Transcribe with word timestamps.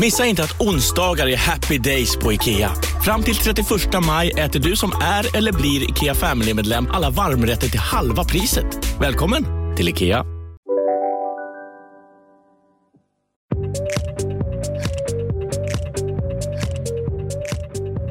Missa 0.00 0.26
inte 0.26 0.42
att 0.42 0.60
onsdagar 0.60 1.26
är 1.26 1.36
happy 1.36 1.78
days 1.78 2.16
på 2.16 2.32
IKEA. 2.32 2.70
Fram 3.04 3.22
till 3.22 3.36
31 3.36 3.66
maj 4.06 4.30
äter 4.30 4.60
du 4.60 4.76
som 4.76 4.92
är 5.02 5.36
eller 5.36 5.52
blir 5.52 5.90
IKEA 5.90 6.14
Family-medlem 6.14 6.86
alla 6.90 7.10
varmrätter 7.10 7.68
till 7.68 7.80
halva 7.80 8.24
priset. 8.24 8.64
Välkommen 9.00 9.44
till 9.76 9.88
IKEA. 9.88 10.24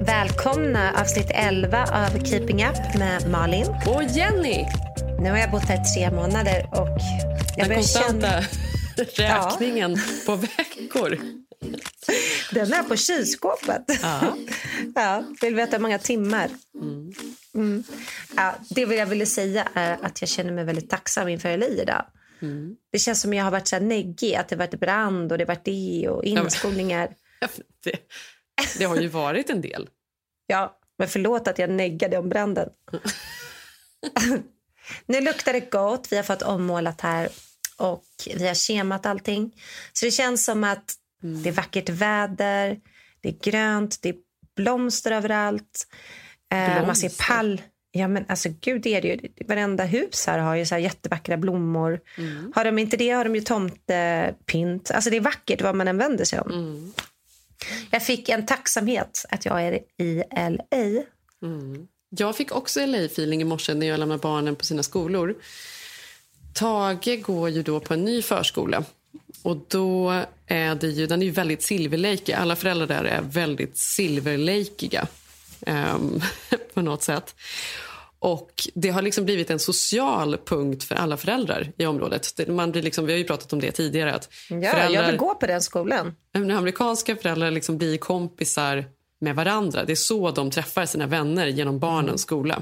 Välkomna 0.05 0.91
avsnitt 1.02 1.31
11 1.34 1.84
av 1.84 2.25
Keeping 2.25 2.66
Up 2.66 3.00
med 3.00 3.30
Malin. 3.30 3.66
Och 3.88 4.03
Jenny! 4.03 4.66
Nu 5.20 5.30
har 5.30 5.38
jag 5.38 5.52
bott 5.52 5.63
här 5.66 5.84
tre 5.95 6.11
månader 6.11 6.70
och 6.72 6.88
jag 6.88 6.98
Den 7.58 7.67
börjar 7.67 7.75
konstanta 7.75 8.27
känna... 8.27 9.45
räkningen 9.52 9.98
på 10.25 10.36
veckor. 10.36 11.41
Den 12.52 12.74
är 12.74 12.84
på 12.84 12.96
kylskåpet. 12.96 13.84
Ja. 14.02 14.38
ja, 14.96 15.24
vill 15.42 15.56
veta 15.56 15.78
hur 15.78 15.82
många 15.82 16.00
timmar? 16.00 16.50
Mm. 17.53 17.84
Ja, 18.36 18.56
det 18.70 18.81
jag 18.81 19.06
ville 19.06 19.26
säga 19.26 19.68
är 19.73 19.98
att 20.02 20.22
jag 20.22 20.30
känner 20.30 20.52
mig 20.52 20.64
väldigt 20.64 20.90
tacksam 20.90 21.28
inför 21.28 21.58
LA 21.58 21.66
idag. 21.66 22.06
Mm. 22.42 22.76
Det 22.92 23.00
känns 23.00 23.22
som 23.22 23.34
jag 23.34 23.44
har 23.44 23.52
varit 23.52 23.68
så 23.68 23.80
neggig, 23.80 24.36
att 24.36 24.50
det 24.50 24.56
har 24.56 24.66
varit 24.66 24.80
brand 24.80 25.31
och 25.31 25.38
det 25.38 25.45
varit 25.45 25.66
det 25.66 26.09
och 26.09 26.23
inskolningar. 26.23 27.16
Det, 27.84 27.98
det 28.78 28.86
har 28.86 28.96
ju 28.96 29.08
varit 29.08 29.50
en 29.50 29.62
del. 29.62 29.90
Ja, 30.48 30.80
men 30.98 31.08
förlåt 31.08 31.48
att 31.48 31.59
jag 31.59 31.70
neggade 31.70 32.18
om 32.18 32.30
branden. 32.30 32.70
nu 35.06 35.22
luktar 35.22 35.53
det 35.53 35.72
gott. 35.72 36.08
Vi 36.12 36.16
har 36.16 36.23
fått 36.23 36.42
ommålat 36.42 37.02
här 37.02 37.30
och 37.78 38.03
vi 38.36 38.48
har 38.48 38.53
kemat 38.53 39.06
allting. 39.06 39.62
Så 39.94 40.06
det 40.06 40.12
känns 40.12 40.46
som 40.46 40.64
att 40.64 40.96
det 41.22 41.50
är 41.50 41.53
vackert 41.53 41.89
väder, 41.89 42.80
det 43.22 43.30
är 43.30 43.52
grönt, 43.52 44.02
det 44.02 44.09
är 44.09 44.16
blomster 44.55 45.11
överallt. 45.11 45.88
Eh, 46.52 46.86
man 46.86 46.95
ser 46.95 47.28
pall. 47.28 47.61
Ja, 47.91 48.08
men 48.08 48.25
alltså 48.28 48.50
gud, 48.61 48.81
det 48.81 48.95
är 48.95 49.02
det 49.02 49.08
ju. 49.08 49.19
Varenda 49.47 49.83
hus 49.83 50.28
här 50.28 50.39
har 50.39 50.55
ju 50.55 50.66
så 50.66 50.75
här 50.75 50.81
jättevackra 50.81 51.38
blommor. 51.38 52.00
Har 52.55 52.66
de 52.66 52.80
inte 52.80 52.97
det 52.97 53.09
har 53.09 53.23
de 53.23 53.36
ju 53.36 53.41
tomtepynt. 53.41 54.91
Alltså 54.91 55.09
det 55.09 55.17
är 55.17 55.22
vackert 55.22 55.61
vad 55.61 55.75
man 55.75 55.88
än 55.88 55.97
vänder 55.97 56.25
sig 56.25 56.39
om. 56.39 56.94
Jag 57.91 58.06
fick 58.06 58.30
en 58.30 58.45
tacksamhet 58.45 59.25
att 59.30 59.45
jag 59.45 59.61
är 59.61 59.80
i 59.97 60.23
LA. 60.31 61.03
Jag 62.09 62.35
fick 62.38 62.52
också 62.52 62.80
LA-feeling 62.80 63.41
i 63.41 63.44
morse 63.44 63.73
när 63.73 63.88
jag 63.88 64.00
lämnade 64.00 64.22
barnen 64.22 64.56
på 64.56 64.66
sina 64.66 64.83
skolor. 64.83 65.35
Tage 66.53 67.22
går 67.22 67.50
ju 67.50 67.63
då 67.63 67.80
på 67.80 67.94
en 67.94 68.06
ny 68.06 68.22
förskola. 68.22 68.83
Och 69.44 69.58
då 69.67 70.23
är 70.48 70.76
det 70.76 70.88
ju, 70.88 71.08
den 71.08 71.22
är 71.22 71.26
ju 71.26 71.31
väldigt 71.31 71.64
silverlejkig. 71.64 72.34
Alla 72.34 72.56
föräldrar 72.56 72.88
där 72.88 73.04
är 73.04 73.22
väldigt 73.22 73.78
silverlejkiga 73.78 75.08
ehm, 75.66 76.22
på 76.73 76.81
något 76.81 77.03
sätt. 77.03 77.36
Och 78.20 78.52
Det 78.73 78.90
har 78.90 79.02
liksom 79.02 79.26
blivit 79.26 79.50
en 79.50 79.59
social 79.59 80.38
punkt 80.46 80.84
för 80.84 80.96
alla 80.96 81.18
föräldrar 81.18 81.72
i 81.78 81.85
området. 81.85 82.34
Det- 82.35 82.47
Man 82.47 82.72
blir 82.72 82.81
liksom, 82.84 83.06
vi 83.06 83.12
har 83.13 83.18
ju 83.18 83.24
pratat 83.24 83.53
om 83.53 83.59
det 83.59 83.72
tidigare. 83.72 84.13
Att 84.13 84.30
Ja, 84.50 84.90
jag 84.90 85.08
vill 85.08 85.18
gå 85.18 85.35
på 85.35 85.47
den 85.47 85.62
skolan. 85.62 86.16
amerikanska 86.34 87.16
föräldrar 87.16 87.52
liksom 87.52 87.78
blir 87.78 87.97
kompisar 87.97 88.85
med 89.19 89.35
varandra. 89.35 89.85
Det 89.85 89.91
är 89.91 89.96
så 89.96 90.31
de 90.31 90.52
träffar 90.52 90.85
sina 90.85 91.08
vänner 91.08 91.47
genom 91.47 91.80
barnens 91.80 92.22
skola. 92.22 92.62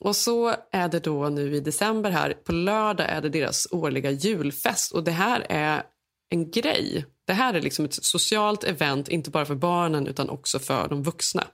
Och 0.00 0.16
så 0.16 0.54
är 0.72 0.88
det 0.88 1.00
då 1.00 1.28
nu 1.28 1.54
i 1.54 1.60
december 1.60 2.10
här. 2.10 2.32
På 2.32 2.52
lördag 2.52 3.06
är 3.08 3.20
det 3.20 3.28
deras 3.28 3.68
årliga 3.70 4.10
julfest. 4.10 4.92
Och 4.92 5.04
det 5.04 5.10
här 5.10 5.46
är 5.48 5.82
en 6.30 6.50
grej. 6.50 7.06
Det 7.26 7.32
här 7.32 7.54
är 7.54 7.60
liksom 7.60 7.84
ett 7.84 8.04
socialt 8.04 8.64
event, 8.64 9.08
inte 9.08 9.30
bara 9.30 9.44
för 9.44 9.54
barnen 9.54 10.06
utan 10.06 10.30
också 10.30 10.58
för 10.58 10.88
de 10.88 11.02
vuxna. 11.02 11.44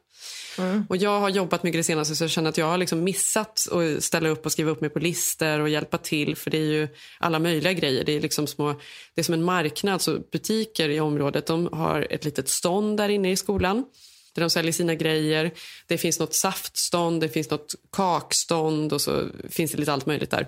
Och 0.88 0.96
Jag 0.96 1.20
har 1.20 1.28
jobbat 1.28 1.62
mycket 1.62 1.78
det 1.78 1.84
senaste 1.84 2.16
så 2.16 2.24
jag 2.24 2.30
känner 2.30 2.50
att 2.50 2.58
jag 2.58 2.66
har 2.66 2.78
liksom 2.78 3.04
missat 3.04 3.66
att 3.72 4.04
ställa 4.04 4.28
upp 4.28 4.46
och 4.46 4.52
skriva 4.52 4.70
upp 4.70 4.80
mig 4.80 4.90
på 4.90 4.98
listor 4.98 5.60
och 5.60 5.68
hjälpa 5.68 5.98
till 5.98 6.36
för 6.36 6.50
det 6.50 6.58
är 6.58 6.72
ju 6.72 6.88
alla 7.18 7.38
möjliga 7.38 7.72
grejer. 7.72 8.04
Det 8.04 8.12
är 8.12 8.20
liksom 8.20 8.46
små, 8.46 8.72
det 9.14 9.20
är 9.20 9.22
som 9.22 9.34
en 9.34 9.42
marknad, 9.42 10.02
så 10.02 10.18
butiker 10.32 10.88
i 10.88 11.00
området 11.00 11.46
de 11.46 11.68
har 11.72 12.06
ett 12.10 12.24
litet 12.24 12.48
stånd 12.48 12.96
där 12.96 13.08
inne 13.08 13.30
i 13.30 13.36
skolan 13.36 13.84
där 14.34 14.40
de 14.40 14.50
säljer 14.50 14.72
sina 14.72 14.94
grejer. 14.94 15.50
Det 15.86 15.98
finns 15.98 16.20
något 16.20 16.34
saftstånd, 16.34 17.20
det 17.20 17.28
finns 17.28 17.50
något 17.50 17.74
kakstånd 17.92 18.92
och 18.92 19.00
så 19.00 19.28
finns 19.50 19.72
det 19.72 19.78
lite 19.78 19.92
allt 19.92 20.06
möjligt 20.06 20.30
där. 20.30 20.46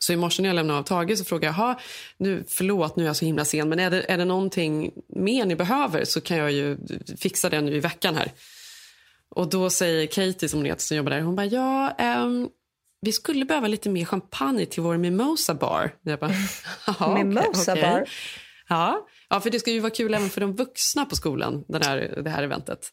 Så 0.00 0.12
i 0.12 0.16
morse 0.16 0.42
när 0.42 0.48
jag 0.48 0.54
lämnade 0.56 0.78
av 0.78 0.82
Tage 0.82 1.18
så 1.18 1.24
frågade 1.24 1.46
jag, 1.46 1.52
"Ha, 1.52 1.80
nu, 2.18 2.44
förlåt 2.48 2.96
nu 2.96 3.02
är 3.02 3.06
jag 3.06 3.16
så 3.16 3.24
himla 3.24 3.44
sen, 3.44 3.68
men 3.68 3.80
är 3.80 3.90
det, 3.90 4.02
är 4.12 4.18
det 4.18 4.24
någonting 4.24 4.90
mer 5.08 5.44
ni 5.44 5.56
behöver 5.56 6.04
så 6.04 6.20
kan 6.20 6.36
jag 6.36 6.52
ju 6.52 6.78
fixa 7.18 7.48
det 7.48 7.60
nu 7.60 7.76
i 7.76 7.80
veckan 7.80 8.16
här. 8.16 8.32
Och 9.28 9.48
då 9.50 9.70
säger 9.70 10.06
Katie 10.06 10.48
som 10.48 10.64
heter 10.64 10.82
som 10.82 10.96
jobbar 10.96 11.10
där, 11.10 11.20
hon 11.20 11.36
bara, 11.36 11.46
ja, 11.46 11.90
ehm, 11.90 12.48
vi 13.00 13.12
skulle 13.12 13.44
behöva 13.44 13.66
lite 13.68 13.88
mer 13.90 14.04
champagne 14.04 14.66
till 14.66 14.82
vår 14.82 14.96
mimosa 14.96 15.54
bar. 15.54 15.90
Jag 16.02 16.18
bara, 16.18 16.30
"Jaha, 16.86 17.12
okej, 17.12 17.24
Mimosa 17.24 17.72
okej." 17.72 17.82
bar? 17.82 18.08
Ja. 18.68 19.06
ja, 19.28 19.40
för 19.40 19.50
det 19.50 19.60
ska 19.60 19.70
ju 19.70 19.80
vara 19.80 19.90
kul 19.90 20.14
även 20.14 20.30
för 20.30 20.40
de 20.40 20.54
vuxna 20.56 21.04
på 21.04 21.16
skolan, 21.16 21.64
den 21.68 21.82
här, 21.82 22.20
det 22.24 22.30
här 22.30 22.42
eventet. 22.42 22.90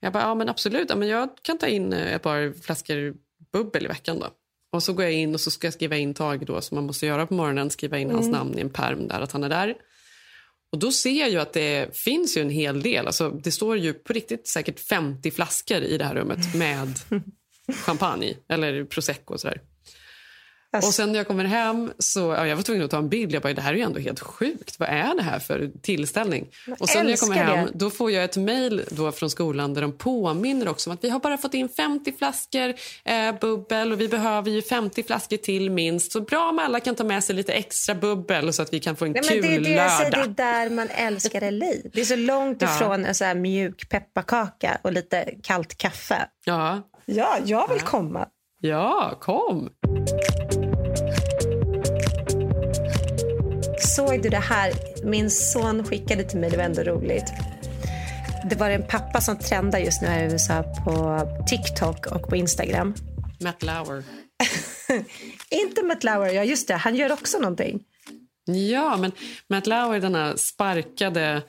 Jag 0.00 0.12
bara, 0.12 0.22
ja 0.22 0.34
men 0.34 0.48
absolut, 0.48 0.90
ja, 0.90 0.96
men 0.96 1.08
jag 1.08 1.28
kan 1.42 1.58
ta 1.58 1.66
in 1.66 1.92
eh, 1.92 2.14
ett 2.14 2.22
par 2.22 2.62
flaskor 2.62 3.14
bubbel 3.52 3.84
i 3.84 3.88
veckan 3.88 4.18
då. 4.18 4.26
Och 4.72 4.82
så 4.82 4.92
går 4.92 5.04
jag 5.04 5.14
in 5.14 5.34
och 5.34 5.40
så 5.40 5.50
ska 5.50 5.66
jag 5.66 5.74
skriva 5.74 5.96
in 5.96 6.14
Tage 6.14 6.46
då, 6.46 6.60
som 6.60 6.74
man 6.74 6.86
måste 6.86 7.06
göra 7.06 7.26
på 7.26 7.34
morgonen, 7.34 7.70
skriva 7.70 7.98
in 7.98 8.10
hans 8.10 8.28
namn 8.28 8.58
i 8.58 8.60
en 8.60 8.70
perm 8.70 9.08
där, 9.08 9.20
att 9.20 9.32
han 9.32 9.44
är 9.44 9.48
där. 9.48 9.76
Och 10.72 10.78
då 10.78 10.92
ser 10.92 11.20
jag 11.20 11.30
ju 11.30 11.40
att 11.40 11.52
det 11.52 11.96
finns 11.96 12.36
ju 12.36 12.40
en 12.40 12.50
hel 12.50 12.82
del. 12.82 13.06
Alltså, 13.06 13.30
det 13.30 13.52
står 13.52 13.76
ju 13.76 13.92
på 13.92 14.12
riktigt 14.12 14.48
säkert 14.48 14.80
50 14.80 15.30
flaskor 15.30 15.82
i 15.82 15.98
det 15.98 16.04
här 16.04 16.14
rummet 16.14 16.54
med 16.54 16.88
champagne 17.72 18.36
eller 18.48 18.84
prosecco 18.84 19.34
och 19.34 19.40
sådär. 19.40 19.60
Och 20.72 20.84
sen 20.84 21.12
när 21.12 21.18
jag 21.18 21.26
kommer 21.26 21.44
hem 21.44 21.92
så 21.98 22.20
ja, 22.20 22.46
jag 22.46 22.56
var 22.56 22.62
tvungen 22.62 22.84
att 22.84 22.90
ta 22.90 22.98
en 22.98 23.08
bild. 23.08 23.32
Jag 23.32 23.42
bara, 23.42 23.52
det 23.54 23.60
här 23.62 23.72
är 23.72 23.76
ju 23.76 23.82
ändå 23.82 23.98
helt 24.00 24.20
sjukt. 24.20 24.78
Vad 24.78 24.88
är 24.88 25.14
det 25.16 25.22
här 25.22 25.38
för 25.38 25.70
tillställning? 25.82 26.46
Och 26.80 26.88
sen 26.88 27.04
när 27.04 27.10
jag 27.12 27.20
kommer 27.20 27.34
hem 27.36 27.66
det. 27.66 27.72
då 27.74 27.90
får 27.90 28.10
jag 28.10 28.24
ett 28.24 28.36
mejl 28.36 28.82
från 29.14 29.30
skolan 29.30 29.74
där 29.74 29.82
de 29.82 29.92
påminner 29.92 30.68
också 30.68 30.90
om 30.90 30.94
att 30.94 31.04
vi 31.04 31.08
har 31.10 31.20
bara 31.20 31.38
fått 31.38 31.54
in 31.54 31.68
50 31.68 32.12
flaskor 32.18 32.74
eh, 33.04 33.34
bubbel 33.40 33.92
och 33.92 34.00
vi 34.00 34.08
behöver 34.08 34.50
ju 34.50 34.62
50 34.62 35.02
flaskor 35.02 35.36
till 35.36 35.70
minst. 35.70 36.12
Så 36.12 36.20
bra 36.20 36.48
om 36.48 36.58
alla 36.58 36.80
kan 36.80 36.94
ta 36.94 37.04
med 37.04 37.24
sig 37.24 37.36
lite 37.36 37.52
extra 37.52 37.94
bubbel 37.94 38.52
så 38.52 38.62
att 38.62 38.72
vi 38.72 38.80
kan 38.80 38.96
få 38.96 39.04
en 39.04 39.12
Nej, 39.12 39.22
kul 39.22 39.42
det 39.42 39.58
det 39.58 39.70
jag 39.70 39.92
säger, 39.92 40.10
lördag. 40.10 40.34
det 40.36 40.42
är 40.42 40.64
där 40.64 40.70
man 40.70 40.88
älskar 40.88 41.50
LA. 41.50 41.66
Det 41.92 42.00
är 42.00 42.04
så 42.04 42.16
långt 42.16 42.62
Ja. 42.62 42.76
ifrån 42.76 43.04
en 43.04 43.14
så 43.14 43.24
här 43.24 43.34
mjuk 43.34 43.88
pepparkaka 43.88 44.78
och 44.82 44.92
lite 44.92 45.30
kallt 45.42 45.78
kaffe. 45.78 46.28
Ja. 46.44 46.82
Ja, 47.06 47.36
jag 47.44 47.68
vill 47.68 47.80
komma. 47.80 48.26
ja, 48.60 49.18
kom! 49.20 49.68
Såg 54.00 54.22
du 54.22 54.28
det 54.28 54.36
här? 54.36 54.72
Min 55.04 55.30
son 55.30 55.84
skickade 55.84 56.24
till 56.24 56.38
mig, 56.38 56.50
det 56.50 56.56
var 56.56 56.64
ändå 56.64 56.82
roligt. 56.82 57.24
Det 58.50 58.56
var 58.56 58.70
en 58.70 58.86
pappa 58.86 59.20
som 59.20 59.38
trendar 59.38 59.78
just 59.78 60.02
nu 60.02 60.08
här 60.08 60.28
i 60.28 60.32
USA 60.32 60.62
på 60.62 61.20
TikTok 61.48 62.06
och 62.06 62.28
på 62.28 62.36
Instagram. 62.36 62.94
Matt 63.40 63.62
Lauer. 63.62 64.02
Inte 65.50 65.82
Matt 65.82 66.04
Lauer, 66.04 66.32
ja 66.32 66.44
just 66.44 66.68
det, 66.68 66.74
han 66.74 66.96
gör 66.96 67.12
också 67.12 67.38
någonting. 67.38 67.80
Ja, 68.44 68.96
men 68.96 69.12
Matt 69.48 69.66
Lauer, 69.66 70.00
denna 70.00 70.36
sparkade 70.36 71.42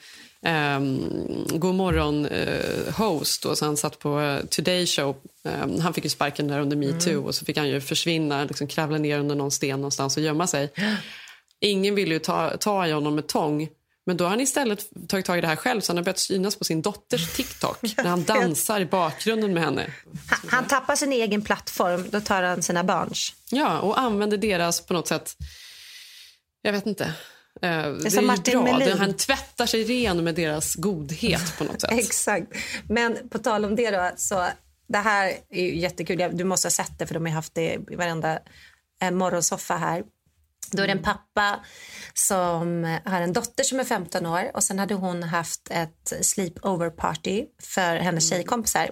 um, 0.77 1.47
God 1.49 1.75
morgon-host, 1.75 3.57
så 3.57 3.65
han 3.65 3.77
satt 3.77 3.99
på 3.99 4.19
eh, 4.19 4.45
Today 4.45 4.85
Show. 4.87 5.15
Ehm, 5.43 5.79
han 5.79 5.93
fick 5.93 6.03
ju 6.03 6.09
sparken 6.09 6.47
där 6.47 6.59
under 6.59 6.77
metoo 6.77 7.25
och 7.25 7.35
så 7.35 7.45
fick 7.45 7.57
han 7.57 7.69
ju 7.69 7.81
försvinna, 7.81 8.43
liksom 8.43 8.67
kravla 8.67 8.97
ner 8.97 9.19
under 9.19 9.35
någon 9.35 9.51
sten 9.51 9.79
någonstans 9.79 10.17
och 10.17 10.23
gömma 10.23 10.47
sig. 10.47 10.71
Ingen 11.61 11.95
ville 11.95 12.13
ju 12.13 12.19
ta, 12.19 12.57
ta 12.57 12.87
i 12.87 12.91
honom 12.91 13.15
med 13.15 13.27
tång. 13.27 13.69
Men 14.05 14.17
då 14.17 14.23
har 14.25 14.29
han 14.29 14.39
istället 14.41 14.89
tagit 15.07 15.25
tag 15.25 15.37
i 15.37 15.41
det 15.41 15.47
här 15.47 15.55
själv 15.55 15.81
så 15.81 15.91
han 15.91 15.97
har 15.97 16.03
börjat 16.03 16.19
synas 16.19 16.55
på 16.55 16.63
sin 16.63 16.81
dotters 16.81 17.33
TikTok 17.35 17.81
när 17.97 18.03
han 18.03 18.23
dansar 18.23 18.81
i 18.81 18.85
bakgrunden 18.85 19.53
med 19.53 19.63
henne. 19.63 19.93
Han, 20.27 20.49
han 20.49 20.67
tappar 20.67 20.95
sin 20.95 21.13
egen 21.13 21.41
plattform, 21.41 22.05
då 22.09 22.21
tar 22.21 22.43
han 22.43 22.63
sina 22.63 22.83
barns. 22.83 23.33
Ja, 23.49 23.79
och 23.79 23.99
använder 23.99 24.37
deras 24.37 24.81
på 24.85 24.93
något 24.93 25.07
sätt... 25.07 25.35
Jag 26.61 26.71
vet 26.71 26.85
inte. 26.85 27.13
det 27.61 27.67
är 27.67 28.09
som 28.09 28.21
ju 28.21 28.27
Martin 28.27 28.63
bra. 28.63 28.63
Melin. 28.77 28.89
Det- 28.89 28.97
Han 28.99 29.13
tvättar 29.13 29.65
sig 29.65 29.83
ren 29.83 30.23
med 30.23 30.35
deras 30.35 30.75
godhet 30.75 31.57
på 31.57 31.63
något 31.63 31.81
sätt. 31.81 31.91
Exakt. 31.99 32.47
Men 32.89 33.29
på 33.29 33.37
tal 33.39 33.65
om 33.65 33.75
det 33.75 33.91
då, 33.91 34.11
så 34.17 34.47
det 34.87 34.97
här 34.97 35.33
är 35.49 35.61
ju 35.63 35.77
jättekul. 35.79 36.29
Du 36.37 36.43
måste 36.43 36.65
ha 36.65 36.71
sett 36.71 36.99
det 36.99 37.07
för 37.07 37.13
de 37.13 37.25
har 37.25 37.33
haft 37.33 37.53
det 37.55 37.73
i 37.91 37.95
varenda 37.95 38.39
eh, 39.01 39.11
morgonsoffa 39.11 39.75
här. 39.77 40.03
Då 40.71 40.83
är 40.83 40.87
det 40.87 40.93
en 40.93 41.03
pappa 41.03 41.59
som 42.13 42.97
har 43.05 43.21
en 43.21 43.33
dotter 43.33 43.63
som 43.63 43.79
är 43.79 43.83
15 43.83 44.25
år 44.25 44.51
och 44.53 44.63
sen 44.63 44.79
hade 44.79 44.93
hon 44.93 45.23
haft 45.23 45.67
ett 45.71 46.13
sleepover 46.21 46.89
party 46.89 47.45
för 47.61 47.95
hennes 47.95 48.29
tjejkompisar. 48.29 48.89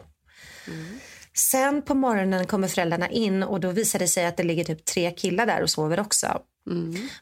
Sen 1.33 1.81
på 1.81 1.95
morgonen 1.95 2.47
kommer 2.47 2.67
föräldrarna 2.67 3.09
in 3.09 3.43
och 3.43 3.59
då 3.59 3.71
visar 3.71 3.99
det 3.99 4.07
sig 4.07 4.25
att 4.25 4.37
det 4.37 4.43
ligger 4.43 4.63
typ 4.63 4.85
tre 4.85 5.11
killar 5.11 5.45
där 5.45 5.61
och 5.61 5.69
sover 5.69 5.99
också. 5.99 6.41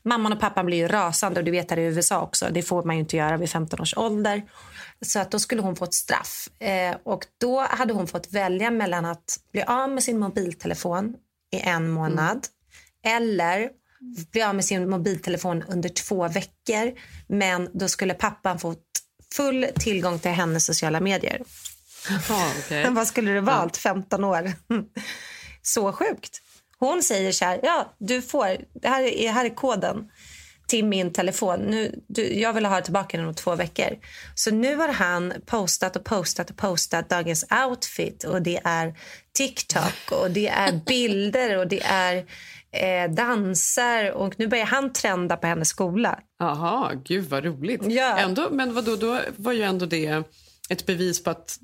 Mamman 0.04 0.34
och 0.34 0.40
pappan 0.40 0.66
blir 0.66 0.78
ju 0.78 0.88
rasande 0.88 1.40
och 1.40 1.46
du 1.46 1.52
vet 1.52 1.72
här 1.72 1.80
i 1.80 1.84
USA 1.84 2.22
också. 2.22 2.48
Det 2.52 2.62
får 2.62 2.84
man 2.84 2.96
ju 2.96 3.00
inte 3.00 3.18
göra 3.18 3.38
vid 3.38 3.50
15 3.50 3.82
års 3.82 3.98
ålder. 3.98 4.42
Så 5.02 5.20
att 5.20 5.32
då 5.32 5.40
skulle 5.40 5.62
hon 5.62 5.76
få 5.76 5.86
ett 5.86 5.94
straff. 5.94 6.50
Eh, 6.60 6.96
och 7.04 7.26
då 7.38 7.60
hade 7.60 7.94
hon 7.94 8.08
fått 8.08 8.34
välja 8.34 8.72
mellan 8.72 9.06
att 9.06 9.40
bli 9.52 9.64
av 9.64 9.90
med 9.90 10.04
sin 10.04 10.20
mobiltelefon 10.20 11.16
i 11.52 11.60
en 11.60 11.90
månad 11.90 12.48
eller 13.06 13.70
bli 14.32 14.42
av 14.42 14.56
med 14.56 14.66
sin 14.66 14.90
mobiltelefon 14.90 15.64
under 15.68 15.90
två 15.90 16.28
veckor. 16.28 16.94
Men 17.28 17.70
då 17.74 17.88
skulle 17.88 18.14
pappan 18.14 18.60
få 18.60 18.76
full 19.36 19.68
tillgång 19.80 20.20
till 20.20 20.32
hennes 20.32 20.66
sociala 20.66 21.00
medier. 21.00 21.42
Ja, 22.30 22.52
okej. 22.60 22.84
Men 22.84 22.94
vad 22.96 23.08
skulle 23.08 23.32
du 23.32 23.40
valt? 23.40 23.78
15 23.78 24.24
år. 24.24 24.54
Så 25.62 25.94
sjukt. 25.94 26.42
Hon 26.80 27.04
säger 27.04 27.32
så 27.32 27.46
här, 27.46 27.60
ja 27.64 27.96
du 27.98 28.22
får, 28.22 28.58
det 28.82 28.88
här 28.88 29.04
är, 29.04 29.32
här 29.32 29.46
är 29.46 29.56
koden 29.56 30.10
till 30.68 30.86
min 30.86 31.14
telefon. 31.14 31.60
Nu, 31.60 32.04
du, 32.08 32.40
jag 32.40 32.54
vill 32.54 32.66
ha 32.66 32.82
tillbaka 32.82 33.18
den 33.18 33.28
om 33.28 33.36
två 33.36 33.56
veckor. 33.56 33.90
Så 34.36 34.52
nu 34.52 34.76
har 34.76 34.88
han 34.88 35.34
postat 35.46 35.96
och 35.96 36.04
postat 36.04 36.50
och 36.50 36.58
postat 36.58 37.10
dagens 37.10 37.46
outfit 37.68 38.24
och 38.24 38.42
det 38.42 38.60
är 38.64 38.94
TikTok 39.34 40.12
och 40.12 40.32
det 40.32 40.48
är 40.48 40.80
bilder 40.86 41.58
och 41.58 41.68
det 41.68 41.84
är 41.84 42.26
eh, 42.72 43.12
danser 43.12 44.12
och 44.12 44.34
nu 44.38 44.48
börjar 44.48 44.66
han 44.66 44.94
trenda 44.94 45.38
på 45.38 45.48
hennes 45.48 45.70
skola. 45.70 46.20
Jaha, 46.40 46.94
gud 47.04 47.30
vad 47.30 47.46
roligt. 47.46 47.82
Ja. 47.86 48.18
Ändå, 48.18 48.48
men 48.52 48.74
vadå, 48.74 48.96
då 48.96 49.20
var 49.36 49.54
ju 49.54 49.62
ändå 49.62 49.86
det 49.86 50.24
ett 50.70 50.86
bevis 50.86 51.24
på 51.24 51.30
att 51.30 51.60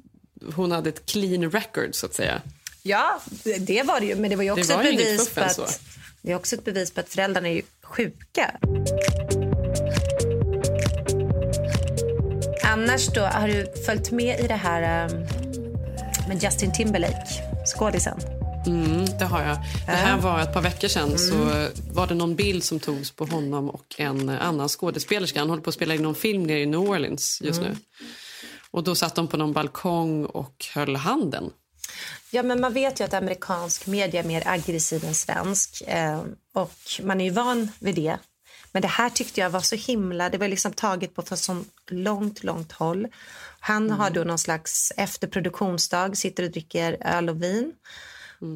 hon 0.55 0.71
hade 0.71 0.89
ett 0.89 1.05
clean 1.05 1.51
record 1.51 1.89
så 1.91 2.05
att 2.05 2.13
säga. 2.13 2.41
Ja, 2.83 3.19
det, 3.43 3.57
det 3.57 3.83
var 3.83 3.99
det 3.99 4.05
ju. 4.05 4.15
Men 4.15 4.29
det 4.29 4.35
var 4.35 4.43
ju 4.43 4.51
också, 4.51 4.75
var 4.75 4.83
ju 4.83 4.89
ett, 4.89 4.97
bevis 4.97 5.29
på 5.29 5.41
att, 5.41 5.55
så. 5.55 5.65
det 6.21 6.31
är 6.31 6.35
också 6.35 6.55
ett 6.55 6.65
bevis 6.65 6.91
på 6.91 6.99
att 6.99 7.09
föräldrarna 7.09 7.47
är 7.47 7.53
ju 7.53 7.61
sjuka. 7.81 8.51
Annars 12.63 13.07
då, 13.07 13.21
har 13.21 13.47
du 13.47 13.83
följt 13.85 14.11
med 14.11 14.39
i 14.39 14.47
det 14.47 14.55
här 14.55 15.09
um, 15.09 15.25
med 16.27 16.43
Justin 16.43 16.73
Timberlake, 16.73 17.27
skådisen? 17.75 18.19
Mm, 18.65 19.05
det 19.19 19.25
har 19.25 19.41
jag. 19.41 19.57
Det 19.85 19.91
här 19.91 20.17
var 20.17 20.41
ett 20.41 20.53
par 20.53 20.61
veckor 20.61 20.87
sedan. 20.87 21.17
Så 21.17 21.67
var 21.93 22.07
det 22.07 22.13
någon 22.13 22.35
bild 22.35 22.63
som 22.63 22.79
togs 22.79 23.11
på 23.11 23.25
honom 23.25 23.69
och 23.69 23.95
en 23.97 24.29
annan 24.29 24.69
skådespelerska. 24.69 25.39
Han 25.39 25.49
håller 25.49 25.63
på 25.63 25.69
att 25.69 25.75
spela 25.75 25.93
in 25.93 26.01
någon 26.01 26.15
film 26.15 26.43
nere 26.43 26.59
i 26.59 26.65
New 26.65 26.79
Orleans 26.79 27.39
just 27.41 27.61
nu. 27.61 27.75
Och 28.71 28.83
då 28.83 28.95
satt 28.95 29.15
de 29.15 29.27
på 29.27 29.37
någon 29.37 29.53
balkong 29.53 30.25
och 30.25 30.65
höll 30.73 30.95
handen. 30.95 31.51
Ja, 32.31 32.43
men 32.43 32.61
man 32.61 32.73
vet 32.73 32.99
ju 32.99 33.03
att 33.03 33.13
amerikansk 33.13 33.87
media 33.87 34.19
är 34.19 34.27
mer 34.27 34.47
aggressiv 34.47 35.05
än 35.05 35.15
svensk. 35.15 35.81
Eh, 35.87 36.21
och 36.53 36.79
man 37.01 37.21
är 37.21 37.25
ju 37.25 37.31
van 37.31 37.69
vid 37.79 37.95
det. 37.95 38.17
Men 38.71 38.81
det 38.81 38.87
här 38.87 39.09
tyckte 39.09 39.41
jag 39.41 39.49
var 39.49 39.59
så 39.59 39.75
himla... 39.75 40.29
Det 40.29 40.37
var 40.37 40.47
liksom 40.47 40.73
taget 40.73 41.15
på 41.15 41.21
för 41.21 41.35
så 41.35 41.63
långt, 41.89 42.43
långt 42.43 42.71
håll. 42.71 43.07
Han 43.59 43.91
har 43.91 44.09
då 44.09 44.23
någon 44.23 44.39
slags 44.39 44.91
efterproduktionsdag, 44.97 46.15
sitter 46.15 46.43
och 46.43 46.51
dricker 46.51 46.97
öl 47.01 47.29
och 47.29 47.43
vin. 47.43 47.73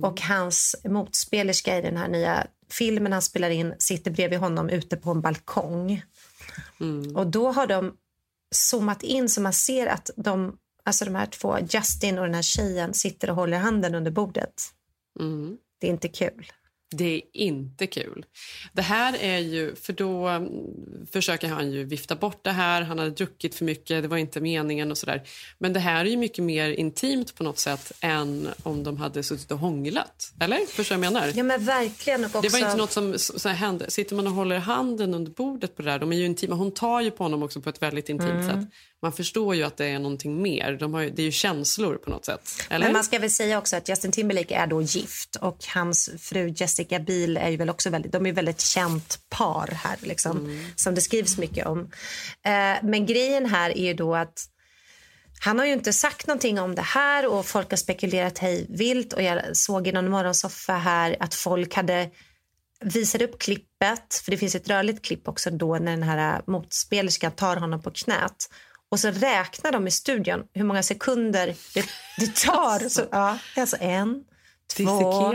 Och 0.03 0.21
hans 0.21 0.75
motspelerska 0.83 1.77
i 1.77 1.81
den 1.81 1.97
här 1.97 2.07
nya 2.07 2.47
filmen 2.69 3.13
han 3.13 3.21
spelar 3.21 3.50
in 3.50 3.74
sitter 3.79 4.12
bredvid 4.12 4.39
honom 4.39 4.69
ute 4.69 4.97
på 4.97 5.12
en 5.12 5.21
balkong. 5.21 6.03
Och 7.15 7.27
då 7.27 7.51
har 7.51 7.68
de 7.68 7.94
zoomat 8.56 9.03
in 9.03 9.29
så 9.29 9.41
man 9.41 9.53
ser 9.53 9.88
att 9.88 10.09
de, 10.15 10.57
alltså 10.83 11.06
de 11.06 11.15
här 11.15 11.25
två, 11.25 11.57
Justin 11.59 12.18
och 12.18 12.25
den 12.25 12.35
här 12.35 12.41
tjejen, 12.41 12.94
sitter 12.94 13.29
och 13.29 13.35
håller 13.35 13.57
handen 13.57 13.95
under 13.95 14.12
bordet. 14.12 14.63
Mm. 15.19 15.57
Det 15.80 15.88
är 15.88 15.91
inte 15.91 16.07
kul. 16.07 16.51
Det 16.89 17.16
är 17.16 17.22
inte 17.34 17.88
kul. 17.88 18.25
Det 18.74 18.81
här 18.81 19.18
är 19.22 19.38
ju, 19.38 19.75
för 19.75 19.94
då 19.94 20.28
mm, 20.28 20.51
försöker 21.12 21.48
han 21.48 21.72
ju 21.72 21.84
vifta 21.84 22.16
bort 22.16 22.39
det 22.44 22.51
här. 22.51 22.81
Han 22.81 23.00
hade 23.00 23.12
druckit 23.12 23.56
för 23.56 23.66
mycket, 23.66 24.01
det 24.01 24.07
var 24.07 24.18
inte 24.18 24.42
meningen 24.42 24.92
och 24.92 24.98
sådär. 24.98 25.24
Men 25.57 25.74
det 25.74 25.80
här 25.80 26.06
är 26.06 26.10
ju 26.10 26.18
mycket 26.18 26.44
mer 26.44 26.69
intimt 26.69 27.36
på 27.36 27.44
något 27.44 27.60
sätt 27.60 27.92
än 28.01 28.50
om 28.63 28.84
de 28.84 28.98
hade 28.98 29.24
suttit 29.24 29.51
och 29.51 29.60
hånglat. 29.60 30.34
Eller? 30.39 30.66
Förstår 30.66 30.95
jag 30.95 31.00
menar? 31.13 31.31
Ja 31.36 31.44
men 31.44 31.66
verkligen. 31.66 32.24
Och 32.25 32.36
också, 32.36 32.42
Det 32.42 32.50
var 32.50 32.60
inte 32.60 32.78
något 32.78 32.92
som 32.92 33.18
så 33.18 33.50
här 33.50 33.56
hände. 33.56 33.92
Sitter 33.92 34.16
man 34.16 34.28
och 34.28 34.33
håller 34.33 34.57
handen 34.60 35.13
under 35.13 35.31
bordet 35.31 35.75
på 35.75 35.81
det 35.81 35.92
där, 35.92 36.00
de 36.00 36.12
är 36.12 36.18
ju 36.18 36.25
intima. 36.25 36.56
Hon 36.56 36.72
tar 36.72 37.01
ju 37.01 37.12
på 37.12 37.24
honom 37.24 37.44
också 37.44 37.62
på 37.62 37.69
ett 37.69 37.81
väldigt 37.81 38.10
intimt 38.10 38.31
Mm. 38.31 38.50
sätt. 38.50 38.69
Man 39.01 39.13
förstår 39.13 39.56
ju 39.56 39.63
att 39.63 39.78
det 39.78 39.86
är 39.86 40.00
någonting 40.00 40.42
mer. 40.42 40.78
De 40.80 40.94
har 40.94 41.01
ju, 41.01 41.10
det 41.10 41.22
är 41.22 41.25
ju 41.25 41.31
känslor 41.31 41.95
på 41.95 42.10
något 42.10 42.25
sätt. 42.25 42.50
Eller? 42.69 42.86
Men 42.86 42.94
man 42.94 43.04
ska 43.04 43.19
väl 43.19 43.31
säga 43.31 43.57
också 43.57 43.75
att 43.75 43.90
Justin 43.90 44.12
Timberlake 44.12 44.56
är 44.56 44.68
då 44.68 44.81
gift 44.81 45.36
och 45.36 45.66
hans 45.74 46.10
fru 46.19 46.50
Jessica 46.77 47.00
Biel 47.00 47.38
är 47.38 47.50
ju 47.50 47.57
väl 47.57 47.69
också 47.69 47.89
väldigt, 47.89 48.12
de 48.12 48.25
är 48.25 48.33
väldigt 48.33 48.62
känt 48.62 49.19
par 49.29 49.68
här 49.68 49.97
liksom, 50.01 50.62
som 50.75 50.95
det 50.95 51.01
skrivs 51.01 51.38
mycket 51.38 51.65
om. 51.65 51.79
Eh, 52.45 52.83
men 52.83 53.06
grejen 53.06 53.45
här 53.45 53.77
är 53.77 53.85
ju 53.85 53.94
då 53.94 54.15
att 54.15 54.45
han 55.39 55.59
har 55.59 55.65
ju 55.65 55.74
inte 55.74 55.94
sagt 55.94 56.27
någonting 56.27 56.59
om 56.59 56.75
det 56.75 56.81
här 56.81 57.27
och 57.27 57.45
folk 57.45 57.69
har 57.69 57.77
spekulerat 57.77 58.38
hej 58.38 58.65
vilt 58.69 59.13
och 59.13 59.21
jag 59.21 59.57
såg 59.57 59.88
i 59.88 59.91
någon 59.91 60.09
morgonsoffa 60.09 60.74
här 60.74 61.18
att 61.19 61.35
folk 61.35 61.74
hade 61.74 62.09
visat 62.80 63.21
upp 63.21 63.39
klippet, 63.39 64.21
för 64.23 64.31
det 64.31 64.38
finns 64.38 64.56
ett 64.56 64.69
rörligt 64.69 65.06
klipp 65.06 65.27
också 65.27 65.50
då 65.50 65.77
när 65.77 65.91
den 65.91 66.03
här 66.03 66.41
motspelerskan 66.47 67.31
tar 67.31 67.57
honom 67.57 67.81
på 67.81 67.91
knät 67.91 68.50
och 68.89 69.00
så 69.00 69.12
räknar 69.12 69.71
de 69.71 69.88
i 69.88 69.91
studion 69.91 70.44
hur 70.53 70.63
många 70.63 70.83
sekunder 70.83 71.56
det, 71.73 71.85
det 72.18 72.35
tar. 72.35 72.80
Så, 72.89 73.01
ja, 73.12 73.38
alltså 73.56 73.77
en, 73.80 74.23
två, 74.75 75.31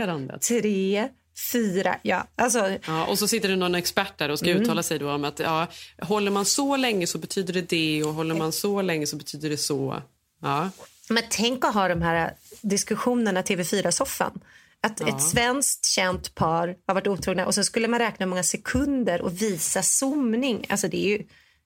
tre, 0.47 1.09
fyra. 1.51 1.99
Ja, 2.01 2.27
alltså, 2.35 2.77
Ja, 2.87 3.05
och 3.05 3.19
så 3.19 3.27
sitter 3.27 3.49
det 3.49 3.55
någon 3.55 3.75
expert 3.75 4.17
där 4.17 4.29
och 4.29 4.39
ska 4.39 4.49
Mm. 4.49 4.63
uttala 4.63 4.83
sig 4.83 4.99
då 4.99 5.11
om 5.11 5.23
att 5.25 5.39
ja, 5.39 5.67
håller 6.01 6.31
man 6.31 6.45
så 6.45 6.77
länge 6.77 7.07
så 7.07 7.17
betyder 7.17 7.53
det 7.53 7.61
det 7.69 8.03
och 8.03 8.13
håller 8.13 8.35
man 8.35 8.51
så 8.51 8.81
länge 8.81 9.07
så 9.07 9.15
betyder 9.15 9.49
det 9.49 9.57
så. 9.57 10.01
Ja. 10.41 10.69
Men 11.09 11.23
tänk 11.29 11.65
att 11.65 11.73
ha 11.73 11.87
de 11.87 12.01
här 12.01 12.33
diskussionerna 12.61 13.39
i 13.39 13.43
TV4-soffan. 13.43 14.39
Att 14.81 15.01
ett 15.01 15.21
svenskt 15.21 15.85
känt 15.85 16.35
par 16.35 16.75
har 16.87 16.93
varit 16.95 17.07
otrogna 17.07 17.45
och 17.45 17.55
så 17.55 17.63
skulle 17.63 17.87
man 17.87 17.99
räkna 17.99 18.23
hur 18.25 18.29
många 18.29 18.43
sekunder 18.43 19.21
och 19.21 19.41
visa 19.41 19.83
zoomning. 19.83 20.65
Alltså 20.69 20.87
det 20.87 20.97
är 21.05 21.09
ju 21.09 21.23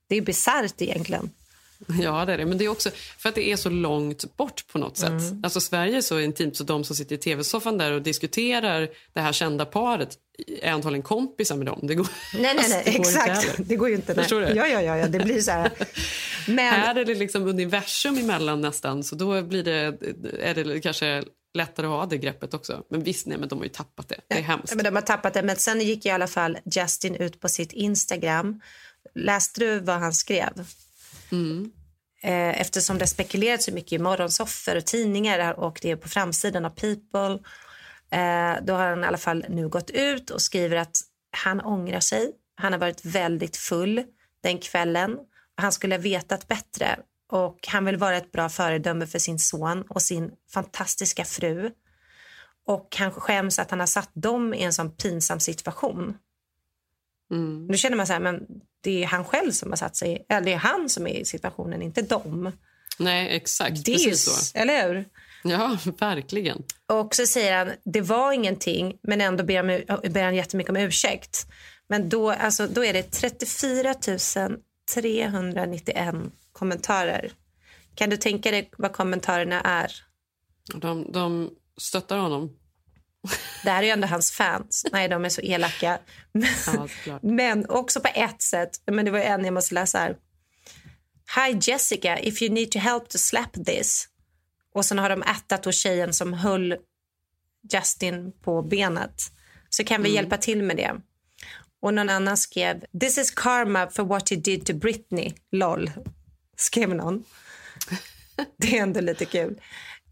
det 0.08 0.16
är 0.16 0.22
bisarrt 0.22 0.82
egentligen. 0.82 1.30
ja, 2.02 2.26
det 2.26 2.34
är 2.34 2.38
det. 2.38 2.46
Men 2.46 2.58
det 2.58 2.66
är 2.66 2.70
också 2.70 2.90
för 3.18 3.30
att 3.30 3.36
det 3.36 3.52
är 3.52 3.56
så 3.56 3.70
långt 3.70 4.38
bort 4.38 4.64
på 4.72 4.78
något 4.78 4.98
sätt. 4.98 5.10
Mm. 5.10 5.42
Alltså 5.44 5.62
Sverige 5.62 5.98
är 5.98 6.02
så 6.02 6.20
intimt 6.20 6.58
så 6.58 6.64
de 6.64 6.84
som 6.84 6.96
sitter 6.96 7.16
i 7.16 7.18
tv-soffan 7.18 7.78
där 7.78 7.92
och 7.92 8.02
diskuterar 8.02 8.90
det 9.14 9.22
här 9.22 9.34
kända 9.34 9.66
paret 9.66 10.18
är 10.62 10.72
antagligen 10.72 11.04
kompisar 11.04 11.56
med 11.56 11.66
dem. 11.66 11.80
Det 11.84 11.96
går, 11.96 12.08
Nej, 12.34 12.56
nej, 12.56 12.66
nej, 12.70 12.82
det 12.86 12.92
går 12.92 13.00
exakt. 13.00 13.28
heller. 13.28 13.56
Det 13.58 13.76
går 13.76 13.90
ju 13.90 13.96
inte. 13.96 14.14
Nej. 14.14 14.24
Förstår 14.24 14.42
du? 14.42 14.48
Ja, 14.48 14.68
ja, 14.68 14.82
ja, 14.82 14.98
ja, 14.98 15.08
det 15.08 15.20
blir 15.20 15.42
så 15.42 15.52
här. 15.52 15.72
Men 16.48 16.74
Här 16.74 16.96
är 16.96 17.06
det 17.06 17.16
liksom 17.16 17.48
universum 17.48 18.18
emellan 18.18 18.62
nästan 18.62 19.04
så 19.04 19.16
då 19.16 19.42
blir 19.42 19.64
det, 19.64 19.98
är 20.40 20.56
det 20.56 20.80
kanske 20.80 21.24
lättare 21.54 21.88
att 21.88 21.92
ha 21.92 22.06
det 22.06 22.18
greppet 22.18 22.54
också. 22.54 22.84
Men 22.90 23.04
visst, 23.04 23.28
nej, 23.28 23.38
men 23.38 23.50
de 23.50 23.58
har 23.58 23.66
ju 23.66 23.70
tappat 23.70 24.10
det. 24.10 24.20
Det 24.28 24.38
är 24.38 24.42
hemskt. 24.42 24.70
Ja, 24.72 24.76
Men 24.76 24.86
de 24.86 24.96
har 24.96 25.02
tappat 25.02 25.34
det. 25.34 25.44
Men 25.44 25.56
sen 25.56 25.82
gick 25.82 26.06
i 26.06 26.10
alla 26.10 26.28
fall 26.28 26.58
Justin 26.66 27.16
ut 27.16 27.40
på 27.40 27.50
sitt 27.50 27.74
Instagram. 27.74 28.62
Läste 29.16 29.60
du 29.60 29.80
vad 29.80 29.96
han 29.96 30.14
skrev? 30.14 30.66
Eh, 32.24 32.62
Eftersom 32.62 32.98
det 32.98 33.08
spekulerats 33.08 33.66
så 33.66 33.72
mycket 33.72 33.92
i 33.92 33.98
morgonsoffer 34.00 34.76
och 34.76 34.86
tidningar 34.86 35.60
och 35.60 35.80
det 35.82 35.92
är 35.92 35.96
på 35.96 36.10
framsidan 36.10 36.66
av 36.66 36.70
People. 36.70 37.40
Eh, 38.12 38.64
då 38.66 38.74
har 38.74 38.90
han 38.90 39.04
i 39.04 39.08
alla 39.08 39.18
fall 39.18 39.46
nu 39.50 39.70
gått 39.70 39.90
ut 39.90 40.30
och 40.30 40.42
skriver 40.42 40.78
att 40.78 40.98
han 41.32 41.62
ångrar 41.62 42.00
sig. 42.00 42.32
Han 42.56 42.74
har 42.74 42.80
varit 42.80 43.06
väldigt 43.06 43.58
full 43.58 44.04
den 44.42 44.58
kvällen. 44.58 45.18
Han 45.56 45.72
skulle 45.72 45.96
ha 45.96 46.02
vetat 46.02 46.48
bättre 46.48 47.00
och 47.32 47.68
han 47.68 47.86
vill 47.86 47.98
vara 47.98 48.18
ett 48.18 48.32
bra 48.32 48.50
föredöme 48.50 49.08
för 49.08 49.20
sin 49.20 49.40
son 49.40 49.82
och 49.82 50.02
sin 50.02 50.32
fantastiska 50.54 51.26
fru. 51.26 51.72
Och 52.66 52.96
han 53.00 53.12
skäms 53.12 53.60
att 53.60 53.72
han 53.72 53.80
har 53.80 53.88
satt 53.88 54.12
dem 54.14 54.54
i 54.54 54.64
en 54.64 54.74
sån 54.74 54.92
pinsam 54.92 55.40
situation. 55.40 56.18
Mm. 57.32 57.68
Nu 57.68 57.78
känner 57.78 57.98
man 57.98 58.08
så 58.08 58.14
här, 58.14 58.20
men 58.20 58.46
det 58.82 59.04
är 59.04 59.08
han 59.08 59.26
själv 59.26 59.52
som 59.52 59.70
har 59.70 59.78
satt 59.78 59.96
sig, 59.96 60.26
eller 60.30 60.42
det 60.42 60.54
är 60.54 60.58
han 60.58 60.90
som 60.90 61.08
är 61.08 61.14
i 61.14 61.26
situationen, 61.26 61.82
inte 61.82 62.02
dem. 62.02 62.52
Nej, 63.00 63.36
exakt. 63.36 63.86
Det 63.86 63.92
Precis 63.92 64.52
så. 64.52 64.58
eller 64.58 64.88
hur? 64.88 65.06
Ja, 65.44 65.78
verkligen. 66.00 66.64
Och 66.88 67.16
så 67.16 67.26
säger 67.26 67.58
han, 67.58 67.72
det 67.86 68.02
var 68.02 68.32
ingenting, 68.32 68.98
men 69.04 69.22
ändå 69.22 69.44
ber 69.44 69.56
han, 69.58 70.12
ber 70.14 70.24
han 70.24 70.36
jättemycket 70.36 70.70
om 70.70 70.78
ursäkt. 70.78 71.48
Men 71.88 72.10
då, 72.10 72.32
alltså, 72.32 72.68
då 72.68 72.86
är 72.86 72.94
det 72.94 73.04
34 73.04 73.94
391 74.94 76.16
kommentarer. 76.52 77.32
Kan 77.96 78.10
du 78.10 78.18
tänka 78.18 78.52
dig 78.52 78.70
vad 78.78 78.94
kommentarerna 78.94 79.62
är? 79.62 79.92
De, 80.76 81.12
de 81.12 81.50
stöttar 81.78 82.18
honom. 82.18 82.58
Det 83.64 83.70
här 83.70 83.80
är 83.80 83.84
ju 83.84 83.90
ändå 83.90 84.08
hans 84.08 84.32
fans. 84.32 84.86
Nej, 84.92 85.08
de 85.08 85.26
är 85.26 85.30
så 85.30 85.42
elaka. 85.42 86.00
Men, 86.32 86.50
Ja, 87.06 87.20
men 87.22 87.70
också 87.70 88.02
på 88.02 88.10
ett 88.16 88.42
sätt. 88.42 88.82
Men 88.86 89.06
det 89.06 89.12
var 89.12 89.20
en 89.20 89.46
jag 89.46 89.54
måste 89.54 89.74
läsa 89.74 90.00
här. 90.00 90.16
Hi 91.36 91.58
Jessica, 91.62 92.20
if 92.20 92.42
you 92.42 92.54
need 92.54 92.72
to 92.72 92.80
help 92.80 93.10
to 93.10 93.18
slap 93.18 93.54
this. 93.66 94.08
Och 94.74 94.86
sen 94.86 95.00
har 95.00 95.10
de 95.10 95.24
ättat 95.24 95.64
då 95.64 95.72
tjejen 95.72 96.14
som 96.14 96.34
höll 96.34 96.76
Justin 97.74 98.32
på 98.44 98.62
benet. 98.62 99.32
Så 99.70 99.84
kan 99.84 100.04
vi 100.04 100.14
hjälpa 100.14 100.38
till 100.38 100.64
med 100.64 100.78
det. 100.78 100.96
Och 101.82 101.94
någon 101.94 102.10
annan 102.10 102.38
skrev 102.38 102.86
This 103.00 103.18
is 103.18 103.32
karma 103.32 103.90
for 103.90 104.04
what 104.04 104.32
you 104.32 104.42
did 104.42 104.66
to 104.66 104.74
Britney. 104.74 105.34
LOL. 105.52 105.92
Skrev 106.58 106.96
någon. 106.96 107.24
Det 108.58 108.78
är 108.78 108.82
ändå 108.82 109.00
lite 109.02 109.26
kul. 109.26 109.62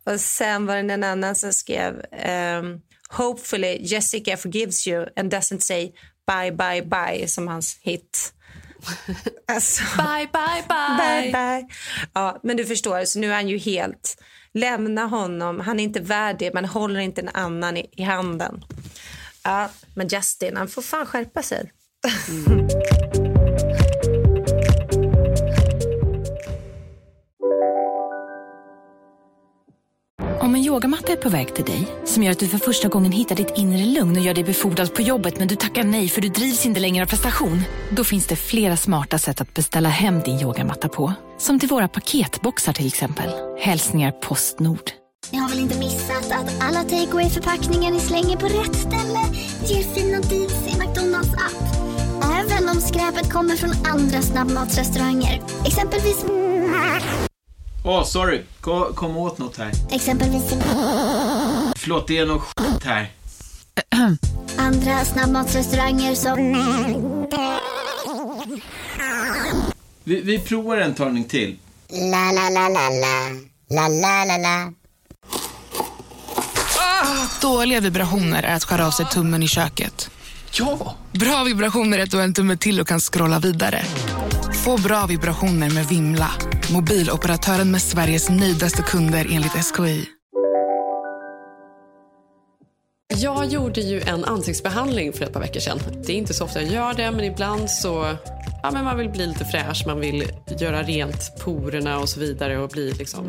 Och 0.03 0.19
sen 0.19 0.65
var 0.65 0.75
det 0.75 0.93
en 0.93 1.03
annan 1.03 1.35
som 1.35 1.53
skrev 1.53 2.05
ehm, 2.11 2.81
Hopefully 3.09 3.79
Jessica 3.83 4.37
forgives 4.37 4.87
you 4.87 5.05
and 5.15 5.31
doesn't 5.31 5.59
say 5.59 5.93
bye 6.27 6.51
bye 6.51 6.81
bye 6.81 7.27
som 7.27 7.47
hans 7.47 7.77
hit. 7.81 8.33
Alltså, 9.47 9.83
Bye, 9.97 10.29
bye, 10.33 10.63
bye 10.67 11.31
bye. 11.31 11.67
Ja, 12.13 12.39
men 12.43 12.57
du 12.57 12.65
förstår, 12.65 13.05
så 13.05 13.19
nu 13.19 13.31
är 13.31 13.35
han 13.35 13.47
ju 13.47 13.57
helt... 13.57 14.17
Lämna 14.53 15.05
honom, 15.05 15.59
han 15.59 15.79
är 15.79 15.83
inte 15.83 15.99
värd 15.99 16.35
det. 16.39 16.53
Man 16.53 16.65
håller 16.65 16.99
inte 16.99 17.21
en 17.21 17.29
annan 17.33 17.77
i, 17.77 17.89
i 17.91 18.03
handen. 18.03 18.63
Ja, 19.43 19.69
men 19.95 20.07
Justin, 20.07 20.57
han 20.57 20.67
får 20.67 20.81
fan 20.81 21.05
skärpa 21.05 21.43
sig. 21.43 21.71
Om 30.45 30.55
en 30.55 30.63
yogamatta 30.63 31.11
är 31.11 31.15
på 31.15 31.29
väg 31.29 31.55
till 31.55 31.65
dig, 31.65 31.87
som 32.05 32.23
gör 32.23 32.31
att 32.31 32.39
du 32.39 32.47
för 32.47 32.57
första 32.57 32.87
gången 32.87 33.11
hittar 33.11 33.35
ditt 33.35 33.57
inre 33.57 33.85
lugn 33.85 34.17
och 34.17 34.23
gör 34.23 34.33
dig 34.33 34.43
befordrad 34.43 34.93
på 34.93 35.01
jobbet 35.01 35.39
men 35.39 35.47
du 35.47 35.55
tackar 35.55 35.83
nej 35.83 36.09
för 36.09 36.21
du 36.21 36.29
drivs 36.29 36.65
inte 36.65 36.79
längre 36.79 37.03
av 37.03 37.07
prestation. 37.07 37.61
Då 37.89 38.03
finns 38.03 38.27
det 38.27 38.35
flera 38.35 38.77
smarta 38.77 39.19
sätt 39.19 39.41
att 39.41 39.53
beställa 39.53 39.89
hem 39.89 40.19
din 40.19 40.39
yogamatta 40.39 40.89
på. 40.89 41.13
Som 41.37 41.59
till 41.59 41.69
våra 41.69 41.87
paketboxar 41.87 42.73
till 42.73 42.87
exempel. 42.87 43.29
Hälsningar 43.59 44.11
Postnord. 44.11 44.91
Ni 45.31 45.37
har 45.37 45.49
väl 45.49 45.59
inte 45.59 45.79
missat 45.79 46.31
att 46.31 46.63
alla 46.63 46.83
takeaway 46.83 47.29
förpackningar 47.29 47.91
ni 47.91 47.99
slänger 47.99 48.37
på 48.37 48.45
rätt 48.45 48.75
ställe 48.75 49.19
ger 49.65 49.83
fina 49.83 50.19
deals 50.19 50.67
i 50.67 50.79
McDonalds 50.79 51.33
app. 51.33 51.63
Även 52.23 52.69
om 52.69 52.81
skräpet 52.81 53.31
kommer 53.31 53.55
från 53.55 53.71
andra 53.85 54.21
snabbmatsrestauranger. 54.21 55.41
Exempelvis... 55.65 56.25
Åh, 57.87 58.03
sorry. 58.03 58.41
Kom, 58.61 58.93
kom 58.93 59.17
åt 59.17 59.37
något 59.37 59.57
här. 59.57 59.71
Exempelvis... 59.91 60.43
Förlåt, 61.75 62.07
det 62.07 62.17
är 62.17 62.25
något 62.25 62.41
skit 62.41 62.83
här. 62.83 63.11
Andra 64.57 65.05
snabbmatsrestauranger 65.05 66.15
som... 66.15 66.37
Vi, 70.03 70.21
vi 70.21 70.39
provar 70.39 70.77
en 70.77 70.93
talning 70.93 71.23
till. 71.23 71.57
La, 71.89 72.31
la, 72.31 72.49
la, 72.49 72.69
la, 72.69 72.89
la. 72.89 73.29
La, 73.69 73.87
la, 73.87 74.25
la, 74.25 74.37
la. 74.37 74.73
Dåliga 77.41 77.79
vibrationer 77.79 78.43
är 78.43 78.55
att 78.55 78.63
skära 78.63 78.87
av 78.87 78.91
sig 78.91 79.05
tummen 79.05 79.43
i 79.43 79.47
köket. 79.47 80.09
Ja! 80.51 80.95
Bra 81.11 81.43
vibrationer 81.43 81.99
är 81.99 82.03
att 82.03 82.11
du 82.11 82.17
har 82.17 82.23
en 82.23 82.33
tumme 82.33 82.57
till 82.57 82.79
och 82.79 82.87
kan 82.87 82.99
scrolla 82.99 83.39
vidare. 83.39 83.85
Få 84.65 84.81
bra 84.81 85.05
vibrationer 85.09 85.69
med 85.73 85.85
Vimla. 85.85 86.31
Mobiloperatören 86.73 87.71
med 87.71 87.81
Sveriges 87.81 88.29
nöjdaste 88.29 88.81
kunder 88.81 89.27
enligt 89.31 89.51
SKI. 89.51 90.05
Jag 93.15 93.45
gjorde 93.45 93.81
ju 93.81 94.01
en 94.01 94.25
ansiktsbehandling 94.25 95.13
för 95.13 95.25
ett 95.25 95.33
par 95.33 95.39
veckor 95.39 95.59
sedan. 95.59 95.79
Det 96.05 96.13
är 96.13 96.17
inte 96.17 96.33
så 96.33 96.45
ofta 96.45 96.61
jag 96.61 96.71
gör 96.71 96.93
det, 96.93 97.11
men 97.11 97.23
ibland 97.25 97.69
så... 97.69 98.17
Ja, 98.63 98.71
men 98.71 98.85
man 98.85 98.97
vill 98.97 99.09
bli 99.09 99.27
lite 99.27 99.45
fräsch, 99.45 99.83
man 99.87 99.99
vill 99.99 100.31
göra 100.59 100.83
rent 100.83 101.39
porerna 101.43 101.99
och 101.99 102.09
så 102.09 102.19
vidare 102.19 102.57
och 102.57 102.69
bli 102.69 102.91
liksom... 102.91 103.25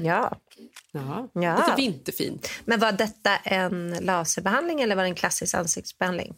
Ja. 0.00 0.36
Ja, 0.92 1.28
Ja. 1.32 1.56
lite 1.56 1.74
vinterfin. 1.76 2.38
Men 2.64 2.80
var 2.80 2.92
detta 2.92 3.36
en 3.36 3.96
laserbehandling 4.00 4.80
eller 4.80 4.96
var 4.96 5.02
det 5.02 5.08
en 5.08 5.14
klassisk 5.14 5.54
ansiktsbehandling? 5.54 6.34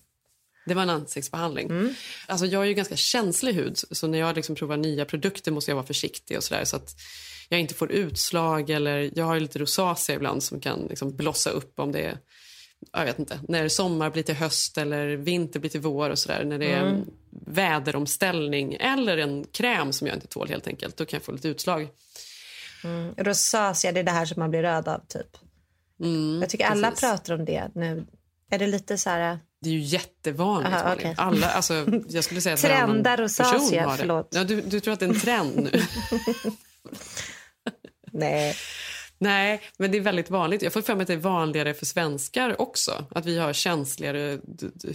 Det 0.66 0.75
var 0.75 0.83
en 0.83 0.90
ansiktsbehandling. 0.90 1.94
Alltså 2.26 2.47
jag 2.47 2.59
har 2.59 2.64
ju 2.64 2.75
ganska 2.75 2.97
känslig 2.97 3.52
hud, 3.52 3.78
så 3.90 4.06
när 4.06 4.18
jag 4.18 4.37
liksom 4.37 4.54
provar 4.54 4.76
nya 4.76 5.04
produkter 5.04 5.52
måste 5.52 5.71
jag 5.71 5.76
vara 5.76 5.87
försiktig 5.87 6.37
och 6.37 6.44
sådär 6.44 6.64
så 6.64 6.76
att 6.76 6.94
jag 7.49 7.61
inte 7.61 7.75
får 7.75 7.92
utslag 7.92 8.71
eller 8.71 9.11
jag 9.14 9.25
har 9.25 9.35
ju 9.35 9.40
lite 9.40 9.59
rosacea 9.59 10.16
ibland 10.16 10.42
som 10.42 10.61
kan 10.61 10.87
liksom 10.88 11.16
blossa 11.16 11.50
upp 11.50 11.78
om 11.78 11.92
det 11.92 12.00
är 12.00 12.18
jag 12.92 13.04
vet 13.04 13.18
inte, 13.18 13.40
när 13.49 13.68
sommar 13.68 14.11
blir 14.11 14.23
till 14.23 14.35
höst 14.35 14.78
eller 14.78 15.16
vinter 15.16 15.61
blir 15.61 15.71
till 15.71 15.80
vår 15.80 16.11
och 16.11 16.18
sådär. 16.18 16.44
När 16.44 16.59
det 16.59 16.73
är 16.73 16.85
en 16.85 17.11
väderomställning 17.47 18.76
eller 18.80 19.18
en 19.18 19.44
kräm 19.44 19.92
som 19.92 20.06
jag 20.06 20.16
inte 20.16 20.26
tål 20.26 20.49
helt 20.49 20.66
enkelt. 20.66 20.97
Då 20.97 21.04
kan 21.04 21.16
jag 21.16 21.25
få 21.25 21.33
lite 21.33 21.49
utslag. 21.49 21.88
Rosacea, 23.16 23.92
det 23.92 24.00
är 24.00 24.04
det 24.04 24.11
här 24.11 24.26
som 24.26 24.40
man 24.40 24.50
blir 24.50 24.62
röd 24.62 24.88
av 24.88 25.00
typ. 25.09 25.37
jag 26.40 26.50
tycker 26.50 26.66
alla 26.66 26.90
precis. 26.90 27.00
pratar 27.00 27.35
om 27.35 27.44
det 27.44 27.71
nu. 27.75 28.06
Är 28.54 28.58
det 28.58 28.66
lite 28.66 28.99
så 28.99 29.11
här... 29.11 29.38
Det 29.61 29.68
är 29.68 29.73
ju 29.73 29.80
jättevanligt. 29.80 30.75
Aha, 30.75 30.94
okej. 30.94 31.14
Alla, 31.18 31.50
alltså, 31.50 31.87
jag 32.08 32.25
skulle 32.25 32.40
säga 32.40 32.54
att 32.54 32.61
Trendar 32.61 33.18
har 33.18 33.90
det. 33.90 33.96
förlåt. 33.99 34.28
Ja, 34.30 34.44
du, 34.44 34.61
du 34.61 34.80
tror 34.80 34.94
att 34.94 35.00
det 35.00 35.06
är 35.06 35.11
en 35.11 35.20
trend 35.20 35.56
nu? 35.56 35.70
Nej. 38.12 38.56
Nej, 39.18 39.62
men 39.78 39.90
det 39.90 39.99
är 39.99 40.02
väldigt 40.02 40.30
vanligt. 40.30 40.62
Jag 40.62 40.73
får 40.73 40.82
för 40.82 40.94
mig 40.94 41.02
att 41.02 41.06
det 41.08 41.14
är 41.14 41.18
vanligare 41.18 41.75
för 41.75 41.87
svenskar 41.87 42.61
också. 42.61 43.04
Att 43.11 43.26
vi 43.26 43.38
har 43.38 43.52
känsligare 43.52 44.38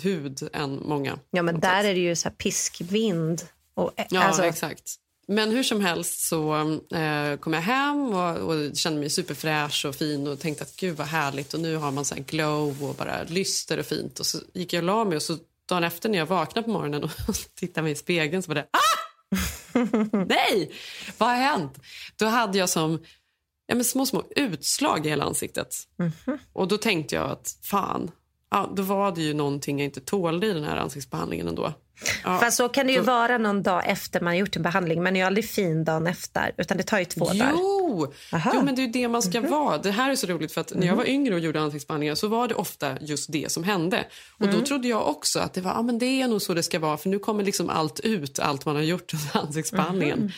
hud 0.02 0.50
än 0.54 0.80
många. 0.86 1.20
Ja, 1.32 1.42
men 1.42 1.60
där 1.60 1.82
sätt. 1.82 1.86
är 1.86 1.94
det 1.94 2.00
ju 2.00 2.16
så 2.16 2.30
piskvind. 2.30 3.42
Och, 3.74 4.00
eh, 4.00 4.06
Ja, 4.10 4.24
alltså, 4.24 4.44
exakt. 4.44 4.96
Men 5.32 5.52
hur 5.52 5.64
som 5.64 5.82
helst 5.82 6.28
så 6.28 6.56
eh, 6.94 7.38
kom 7.40 7.54
jag 7.54 7.62
hem 7.62 8.14
och, 8.14 8.38
och 8.38 8.78
kände 8.78 9.00
mig 9.00 9.10
superfräsch 9.10 9.86
och 9.86 9.96
fin 9.96 10.28
och 10.28 10.40
tänkte 10.40 10.64
att 10.64 10.76
gud 10.76 10.98
vad 10.98 11.08
härligt 11.08 11.54
och 11.54 11.60
nu 11.60 11.76
har 11.76 11.92
man 11.92 12.06
så 12.06 12.16
glow 12.28 12.84
och 12.84 12.96
bara 12.96 13.24
lyster 13.24 13.78
och 13.78 13.86
fint. 13.86 14.20
Och 14.20 14.26
så 14.26 14.38
gick 14.54 14.74
jag 14.74 14.82
och 14.82 14.86
la 14.86 15.06
mig 15.06 15.16
och 15.16 15.22
så 15.22 15.38
dagen 15.66 15.84
efter 15.84 16.10
när 16.10 16.18
jag 16.18 16.26
vaknade 16.26 16.66
på 16.66 16.72
morgonen 16.72 17.04
och 17.04 17.12
tittade 17.56 17.84
mig 17.84 17.92
i 17.92 17.96
spegeln 17.96 18.44
så 18.44 18.48
var 18.48 18.56
det 18.56 18.68
ah! 18.72 19.00
Nej! 20.28 20.72
Vad 21.18 21.30
har 21.30 21.36
hänt? 21.36 21.80
Då 22.16 22.26
hade 22.26 22.58
jag 22.58 22.70
som 22.70 23.00
ja, 23.68 23.76
men 23.76 23.86
små, 23.86 24.06
små 24.06 24.24
utslag 24.36 25.06
i 25.06 25.10
hela 25.10 25.26
ansiktet. 25.26 25.76
Och 26.54 26.68
då 26.68 26.78
tänkte 26.78 27.16
jag 27.16 27.32
att 27.32 27.58
fan, 27.64 28.12
ja, 28.52 28.74
då 28.76 28.84
var 28.84 29.16
det 29.16 29.22
ju 29.22 29.34
någonting 29.34 29.80
jag 29.80 29.86
inte 29.86 30.02
tålde 30.02 30.48
i 30.48 30.54
den 30.54 30.64
här 30.64 30.78
ansiktsbehandlingen 30.78 31.48
ändå. 31.48 31.74
Ja, 32.24 32.40
Fast 32.40 32.58
så 32.58 32.70
kan 32.70 32.88
det 32.88 32.94
ju 32.94 33.02
vara 33.02 33.38
någon 33.38 33.64
dag 33.64 33.84
efter 33.86 34.22
man 34.22 34.38
gjort 34.38 34.56
en 34.56 34.62
behandling. 34.62 35.04
Men 35.04 35.16
är 35.16 35.20
ju 35.20 35.26
aldrig 35.26 35.50
fin 35.50 35.84
dagen 35.84 36.08
efter. 36.08 36.52
Utan 36.58 36.78
det 36.78 36.84
tar 36.84 37.00
ju 37.00 37.06
två 37.06 37.26
dagar. 37.26 37.52
Jo! 37.54 38.14
Aha. 38.34 38.52
jo, 38.54 38.62
men 38.62 38.76
det 38.76 38.84
är 38.84 38.88
det 38.88 39.08
man 39.08 39.22
ska 39.22 39.42
vara. 39.42 39.78
Det 39.78 39.92
här 39.92 40.12
är 40.12 40.16
så 40.16 40.28
roligt 40.28 40.52
för 40.52 40.62
att 40.62 40.74
när 40.76 40.88
jag 40.88 40.96
var 40.96 41.10
yngre 41.10 41.34
och 41.34 41.40
gjorde 41.40 41.62
ansiktsbehandlingar 41.62 42.16
så 42.16 42.28
var 42.28 42.48
det 42.48 42.56
ofta 42.56 42.98
just 43.02 43.32
det 43.32 43.52
som 43.52 43.64
hände. 43.64 44.06
Och 44.38 44.48
då 44.48 44.62
trodde 44.62 44.88
jag 44.88 45.08
också 45.08 45.40
att 45.40 45.54
det 45.54 45.62
var, 45.62 45.72
ah, 45.72 45.82
men 45.82 46.00
det 46.00 46.22
är 46.22 46.28
nog 46.28 46.42
så 46.42 46.54
det 46.54 46.64
ska 46.64 46.80
vara 46.80 46.98
för 46.98 47.10
nu 47.10 47.20
kommer 47.20 47.44
liksom 47.44 47.70
allt 47.70 48.00
ut, 48.00 48.40
allt 48.40 48.66
man 48.66 48.76
har 48.76 48.84
gjort 48.84 49.14
under 49.14 49.48
ansiktsbehandlingen. 49.48 50.32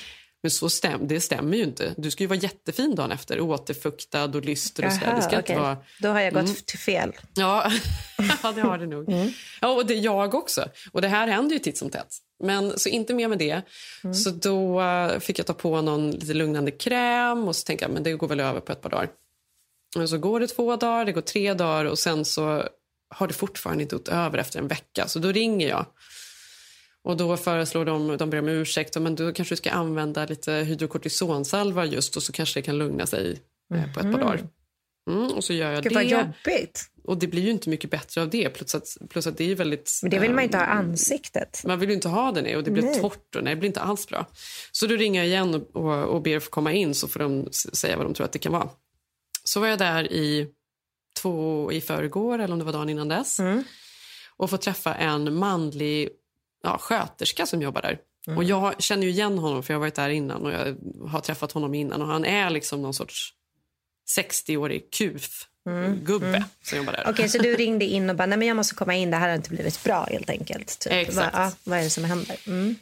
Men 0.44 0.52
så 0.52 0.70
stäm, 0.70 1.08
det 1.08 1.22
stämmer 1.22 1.58
ju 1.58 1.64
inte. 1.64 1.94
Du 1.98 2.12
ska 2.12 2.24
ju 2.24 2.28
vara 2.28 2.40
jättefin 2.40 2.96
dagen 2.96 3.12
efter, 3.12 3.42
återfuktad 3.42 4.24
och 4.24 4.46
lyster 4.46 4.86
och 4.86 4.94
sådär. 4.94 5.16
Det 5.16 5.22
ska 5.22 5.32
Jaha, 5.32 5.40
inte 5.40 5.56
vara... 5.56 5.78
Då 6.00 6.10
har 6.10 6.20
jag 6.20 6.34
gått 6.34 6.66
till 6.66 6.80
fel. 6.80 7.12
Ja, 7.34 7.72
ja 8.44 8.52
det 8.52 8.62
har 8.62 8.78
det 8.78 8.88
nog. 8.88 9.34
Ja, 9.62 9.68
och 9.68 9.86
det 9.86 9.94
jag 9.94 10.36
också. 10.36 10.66
Och 10.92 11.02
det 11.02 11.08
här 11.08 11.28
händer 11.28 11.54
ju 11.54 11.60
titt 11.60 11.78
som 11.78 11.90
tätt. 11.90 12.18
Men 12.44 12.80
så 12.80 12.90
inte 12.90 13.14
mer 13.14 13.28
med 13.28 13.38
det. 13.38 13.62
Så 14.16 14.30
då 14.30 14.82
eh, 14.82 15.20
fick 15.20 15.40
jag 15.40 15.46
ta 15.46 15.54
på 15.54 15.82
någon 15.82 16.12
lite 16.12 16.34
lugnande 16.34 16.72
kräm 16.72 17.48
och 17.48 17.56
så 17.56 17.64
tänkte 17.66 17.86
jag 17.86 17.92
men 17.92 18.04
det 18.04 18.14
går 18.14 18.28
väl 18.28 18.40
över 18.40 18.60
på 18.60 18.72
ett 18.72 18.82
par 18.82 18.90
dagar. 18.90 19.10
Och 19.98 20.10
så 20.10 20.18
går 20.18 20.40
det 20.40 20.48
två 20.48 20.76
dagar, 20.76 21.06
det 21.06 21.12
går 21.12 21.22
tre 21.22 21.54
dagar 21.54 21.86
och 21.86 22.00
sen 22.00 22.26
så 22.26 22.64
har 23.10 23.28
det 23.28 23.34
fortfarande 23.34 23.84
inte 23.84 23.96
gått 23.96 24.08
över 24.08 24.38
efter 24.38 24.60
en 24.60 24.68
vecka. 24.68 25.08
Så 25.08 25.20
då 25.20 25.32
ringer 25.32 25.70
jag. 25.70 25.86
Och 27.04 27.18
då 27.18 27.38
föreslår 27.38 27.86
de, 27.86 28.18
de 28.18 28.30
ber 28.30 28.40
om 28.40 28.48
ursäkt, 28.48 29.02
men 29.02 29.16
då 29.16 29.34
kanske 29.34 29.54
du 29.54 29.58
ska 29.58 29.72
använda 29.72 30.26
lite 30.26 30.52
hydrokortisonsalva 30.52 31.86
just 31.86 32.18
och 32.18 32.24
så 32.24 32.32
kanske 32.32 32.60
det 32.60 32.64
kan 32.64 32.78
lugna 32.78 33.06
sig 33.06 33.40
eh, 33.74 33.94
på 33.94 34.00
ett 34.00 34.12
par 34.12 34.20
dagar. 34.20 34.48
Mm, 35.10 35.32
och 35.32 35.44
så 35.44 35.54
gör 35.54 35.72
jag 35.72 35.84
Gud 35.84 35.94
det. 35.94 36.04
jobbigt. 36.04 36.92
Och 37.04 37.18
det 37.18 37.28
blir 37.28 37.42
ju 37.42 37.52
inte 37.52 37.70
mycket 37.70 37.90
bättre 37.90 38.22
av 38.22 38.30
det. 38.30 38.50
Plus 38.50 38.76
att, 38.76 38.98
plus 39.10 39.28
att 39.28 39.38
det 39.38 39.52
är 39.52 39.56
väldigt... 39.56 40.00
Men 40.02 40.12
det 40.12 40.20
vill 40.20 40.34
man 40.34 40.44
inte 40.44 40.58
ha 40.58 40.66
ehm, 40.66 40.78
ansiktet. 40.78 41.62
Man 41.66 41.80
vill 41.80 41.90
ju 41.90 41.96
inte 41.96 42.10
ha 42.10 42.32
det 42.32 42.42
nej, 42.42 42.58
och 42.58 42.64
det 42.64 42.72
blir 42.72 42.84
Nej. 42.84 43.02
torrt 43.02 43.36
och 43.36 43.44
nej, 43.44 43.56
det 43.56 43.60
blir 43.60 43.68
inte 43.68 43.82
alls 43.82 44.08
bra. 44.08 44.26
Så 44.72 44.88
då 44.88 44.96
ringer 44.96 45.22
jag 45.22 45.28
igen 45.28 45.56
och, 45.56 45.76
och, 45.76 46.04
och 46.04 46.22
ber 46.22 46.38
att 46.38 46.44
få 46.44 46.50
komma 46.50 46.74
in 46.74 46.96
så 46.96 47.08
får 47.08 47.20
de 47.20 47.50
säga 47.52 47.98
vad 47.98 48.06
de 48.06 48.14
tror 48.14 48.26
att 48.26 48.32
det 48.32 48.40
kan 48.40 48.52
vara. 48.52 48.70
Så 49.44 49.60
var 49.60 49.68
jag 49.68 49.80
där 49.80 50.12
i 50.12 50.48
två 51.22 51.72
i 51.72 51.82
förrgår 51.82 52.40
eller 52.40 52.54
om 52.54 52.60
det 52.60 52.66
var 52.66 52.74
dagen 52.74 52.90
innan 52.90 53.08
dess. 53.08 53.40
Mm. 53.40 53.64
och 54.38 54.50
får 54.50 54.58
träffa 54.58 54.96
en 54.96 55.36
manlig 55.36 56.10
ja, 56.64 56.78
sköterska 56.78 57.46
som 57.46 57.62
jobbar 57.62 57.82
där. 57.82 57.98
Och 58.36 58.44
Jag 58.44 58.84
känner 58.84 59.04
ju 59.04 59.10
igen 59.10 59.38
honom 59.38 59.64
för 59.64 59.74
jag 59.74 59.80
har 59.80 59.82
varit 59.82 59.96
där 59.96 60.10
innan 60.10 60.46
och 60.46 60.52
jag 60.52 60.76
har 61.10 61.20
träffat 61.20 61.52
honom 61.52 61.74
innan. 61.74 62.02
Och 62.02 62.08
Han 62.08 62.26
är 62.26 62.50
liksom 62.50 62.82
någon 62.82 62.94
sorts 62.94 63.34
60-årig 64.18 64.94
kuf 64.94 65.48
gubbe 66.04 66.44
som 66.64 66.78
jobbar 66.78 66.94
där. 66.94 67.06
Okej, 67.10 67.30
så 67.30 67.38
du 67.38 67.56
ringde 67.56 67.86
in 67.86 68.10
och 68.10 68.16
bara, 68.16 68.26
nej 68.26 68.38
men 68.38 68.48
jag 68.48 68.58
måste 68.58 68.76
komma 68.76 68.96
in, 68.96 69.12
det 69.12 69.18
här 69.18 69.30
har 69.30 69.36
inte 69.36 69.50
blivit 69.50 69.84
bra 69.84 70.08
helt 70.12 70.30
enkelt. 70.30 70.80
Typ. 70.80 70.94
Exakt. 70.94 71.34
Vad, 71.34 71.44
ja, 71.46 71.52
vad 71.64 71.80
är 71.80 71.84
det 71.84 71.90
som 71.90 72.04
händer? 72.04 72.36
Mm. 72.48 72.76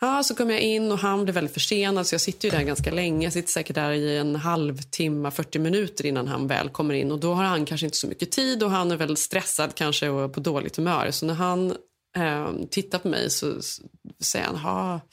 Ja, 0.00 0.22
så 0.22 0.34
kom 0.34 0.50
jag 0.50 0.60
in 0.60 0.92
och 0.92 0.98
han 0.98 1.24
blev 1.24 1.34
väldigt 1.34 1.54
försenad 1.54 2.06
så 2.06 2.14
jag 2.14 2.20
sitter 2.20 2.48
ju 2.48 2.58
där 2.58 2.62
ganska 2.62 2.90
länge. 2.90 3.26
Jag 3.26 3.32
sitter 3.32 3.50
säkert 3.50 3.74
där 3.74 3.92
i 3.92 4.16
en 4.16 4.36
halvtimme, 4.36 5.30
40 5.30 5.58
minuter 5.58 6.06
innan 6.06 6.28
han 6.28 6.46
väl 6.46 6.68
kommer 6.68 6.94
in. 6.94 7.12
Och 7.12 7.20
då 7.20 7.34
har 7.34 7.44
han 7.44 7.66
kanske 7.66 7.86
inte 7.86 7.96
så 7.96 8.06
mycket 8.06 8.30
tid 8.30 8.62
och 8.62 8.70
han 8.70 8.90
är 8.90 8.96
väl 8.96 9.16
stressad 9.16 9.74
kanske 9.74 10.08
och 10.08 10.32
på 10.32 10.40
dåligt 10.40 10.76
humör. 10.76 11.10
Så 11.10 11.26
när 11.26 11.34
han 11.34 11.74
eh, 12.16 12.52
tittar 12.70 12.98
på 12.98 13.08
mig 13.08 13.30
så 13.30 13.58
s- 13.58 13.80
säger 14.20 14.46
han, 14.46 14.56
ha, 14.56 15.00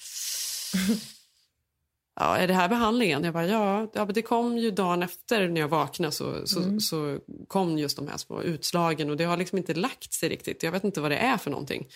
ja, 2.19 2.37
är 2.37 2.47
det 2.47 2.53
här 2.53 2.69
behandlingen? 2.69 3.23
Jag 3.23 3.33
bara, 3.33 3.47
ja, 3.47 3.91
ja 3.93 4.05
men 4.05 4.13
det 4.13 4.21
kom 4.21 4.57
ju 4.57 4.71
dagen 4.71 5.03
efter 5.03 5.47
när 5.47 5.61
jag 5.61 5.67
vaknade 5.67 6.11
så, 6.11 6.47
så, 6.47 6.59
så 6.79 7.19
kom 7.47 7.77
just 7.77 7.97
de 7.97 8.07
här 8.07 8.17
små 8.17 8.41
utslagen 8.43 9.09
och 9.09 9.17
det 9.17 9.23
har 9.23 9.37
liksom 9.37 9.57
inte 9.57 9.73
lagt 9.73 10.13
sig 10.13 10.29
riktigt. 10.29 10.63
Jag 10.63 10.71
vet 10.71 10.83
inte 10.83 11.01
vad 11.01 11.11
det 11.11 11.17
är 11.17 11.37
för 11.37 11.51
någonting. 11.51 11.87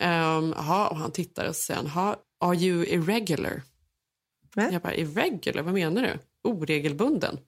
Um, 0.00 0.52
aha, 0.52 0.88
och 0.88 0.96
han 0.96 1.12
tittar 1.12 1.48
och 1.48 1.56
säger, 1.56 1.80
aha, 1.80 2.16
are 2.40 2.56
you 2.56 2.86
irregular? 2.86 3.62
Va? 4.54 4.68
Jag 4.72 4.82
bara, 4.82 4.94
irregular? 4.94 5.62
Vad 5.62 5.74
menar 5.74 6.02
du? 6.02 6.18
Oregelbunden? 6.50 7.38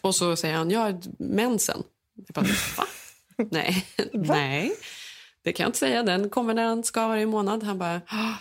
Och 0.00 0.14
så 0.14 0.36
säger 0.36 0.54
han, 0.54 0.70
ja, 0.70 1.00
mensen. 1.18 1.82
Jag 2.14 2.34
bara, 2.34 2.46
va? 2.76 2.86
nej, 3.50 3.86
nej, 4.12 4.72
det 5.44 5.52
kan 5.52 5.64
jag 5.64 5.68
inte 5.68 5.78
säga. 5.78 6.02
Den 6.02 6.30
kommer 6.30 6.54
när 6.54 6.64
den 6.68 6.84
ska 6.84 7.08
varje 7.08 7.26
månad. 7.26 7.62
Han 7.62 7.78
bara, 7.78 8.00
"Ah, 8.08 8.34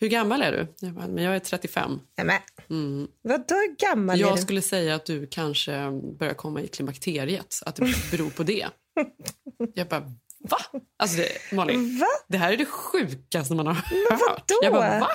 hur 0.00 0.08
gammal 0.08 0.42
är 0.42 0.52
du? 0.52 0.74
Jag 0.86 0.94
bara, 0.94 1.06
men 1.08 1.24
jag 1.24 1.34
är 1.36 1.38
35. 1.38 2.00
Nej, 2.18 2.26
men, 2.26 2.36
Mm. 2.70 3.08
vadå 3.22 3.54
gammal 3.78 4.20
Jag 4.20 4.38
skulle 4.38 4.62
säga 4.62 4.94
att 4.94 5.06
du 5.06 5.26
kanske 5.26 5.90
börjar 6.18 6.34
komma 6.34 6.60
i 6.60 6.68
klimakteriet, 6.68 7.60
att 7.66 7.76
det 7.76 8.10
beror 8.10 8.30
på 8.30 8.42
det. 8.42 8.66
Jag 9.74 9.88
bara, 9.88 10.00
va? 10.50 10.58
Alltså 10.98 11.16
det, 11.16 11.56
Malin, 11.56 11.98
Va? 11.98 12.06
det 12.28 12.38
här 12.38 12.52
är 12.52 12.56
det 12.56 12.64
sjukaste 12.66 13.54
man 13.54 13.66
har 13.66 13.74
Men 13.74 14.18
hört. 14.18 14.20
vadå? 14.20 14.60
Jag 14.62 14.72
bara, 14.72 15.00
va? 15.00 15.08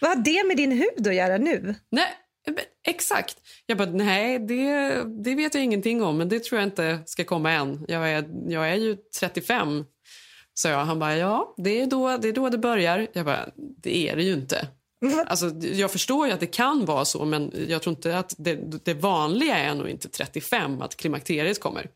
Vad 0.00 0.10
har 0.16 0.24
det 0.24 0.44
med 0.46 0.56
din 0.56 0.72
hud 0.72 1.06
att 1.08 1.14
göra 1.14 1.38
nu? 1.38 1.74
Nej, 1.90 2.08
exakt. 2.88 3.36
Jag 3.66 3.78
bara, 3.78 3.90
nej, 3.90 4.38
det, 4.38 4.94
det 5.24 5.34
vet 5.34 5.54
jag 5.54 5.64
ingenting 5.64 6.02
om, 6.02 6.16
men 6.18 6.28
det 6.28 6.44
tror 6.44 6.60
jag 6.60 6.66
inte 6.68 6.98
ska 7.06 7.24
komma 7.24 7.52
än. 7.52 7.84
Jag 7.88 8.10
är, 8.10 8.24
jag 8.48 8.70
är 8.70 8.74
ju 8.74 8.96
35, 9.20 9.84
så 10.54 10.68
jag. 10.68 10.78
Han 10.84 10.98
bara, 10.98 11.16
ja, 11.16 11.54
det 11.56 11.80
är, 11.80 11.86
då, 11.86 12.16
det 12.16 12.28
är 12.28 12.32
då 12.32 12.48
det 12.48 12.58
börjar. 12.58 13.06
Jag 13.12 13.24
bara, 13.26 13.48
det 13.56 14.08
är 14.08 14.16
det 14.16 14.22
ju 14.22 14.32
inte. 14.32 14.68
Alltså, 15.26 15.50
jag 15.62 15.90
förstår 15.90 16.26
ju 16.26 16.32
att 16.32 16.40
det 16.40 16.46
kan 16.46 16.84
vara 16.84 17.04
så, 17.04 17.24
men 17.24 17.52
jag 17.68 17.82
tror 17.82 17.96
inte 17.96 18.18
att 18.18 18.34
det, 18.38 18.54
det 18.84 18.94
vanliga 18.94 19.58
är 19.58 19.74
nog 19.74 19.88
inte 19.88 20.08
35, 20.08 20.82
att 20.82 20.96
klimakteriet 20.96 21.60
kommer. 21.60 21.86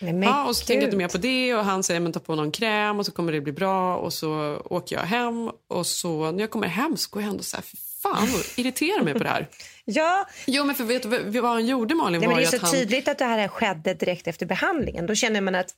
Men 0.00 0.22
Ja, 0.22 0.44
och 0.48 0.56
så 0.56 0.66
tänker 0.66 0.80
jag 0.82 0.86
inte 0.86 0.96
mer 0.96 1.08
på 1.08 1.18
det 1.18 1.54
och 1.54 1.64
han 1.64 1.82
säger 1.82 2.00
men 2.00 2.12
ta 2.12 2.20
på 2.20 2.34
någon 2.34 2.52
kräm 2.52 2.98
och 2.98 3.06
så 3.06 3.12
kommer 3.12 3.32
det 3.32 3.40
bli 3.40 3.52
bra 3.52 3.96
och 3.96 4.12
så 4.12 4.56
åker 4.64 4.96
jag 4.96 5.02
hem 5.02 5.50
och 5.68 5.86
så 5.86 6.30
när 6.32 6.40
jag 6.40 6.50
kommer 6.50 6.66
hem 6.66 6.96
så 6.96 7.10
går 7.10 7.22
jag 7.22 7.30
ändå 7.30 7.42
så 7.42 7.56
här, 7.56 7.62
"Fy 7.62 7.76
fan 8.02 8.28
vad 8.32 8.42
irriterar 8.56 9.02
mig 9.02 9.12
på 9.12 9.18
det 9.18 9.28
här. 9.28 9.48
Ja, 9.84 10.26
Jo 10.46 10.64
men 10.64 10.74
för 10.74 10.84
vet 10.84 11.02
du 11.02 11.40
vad- 11.40 11.50
han 11.52 11.66
gjorde 11.66 11.94
Malin 11.94 12.20
nej, 12.20 12.28
men 12.28 12.36
det 12.38 12.42
är 12.44 12.46
så 12.46 12.58
han... 12.66 12.70
tydligt 12.74 13.08
att 13.08 13.18
det 13.18 13.24
här 13.24 13.48
skedde 13.48 13.94
direkt 13.94 14.26
efter 14.26 14.46
behandlingen. 14.46 15.06
Då 15.06 15.14
känner 15.14 15.40
man 15.40 15.54
att 15.54 15.74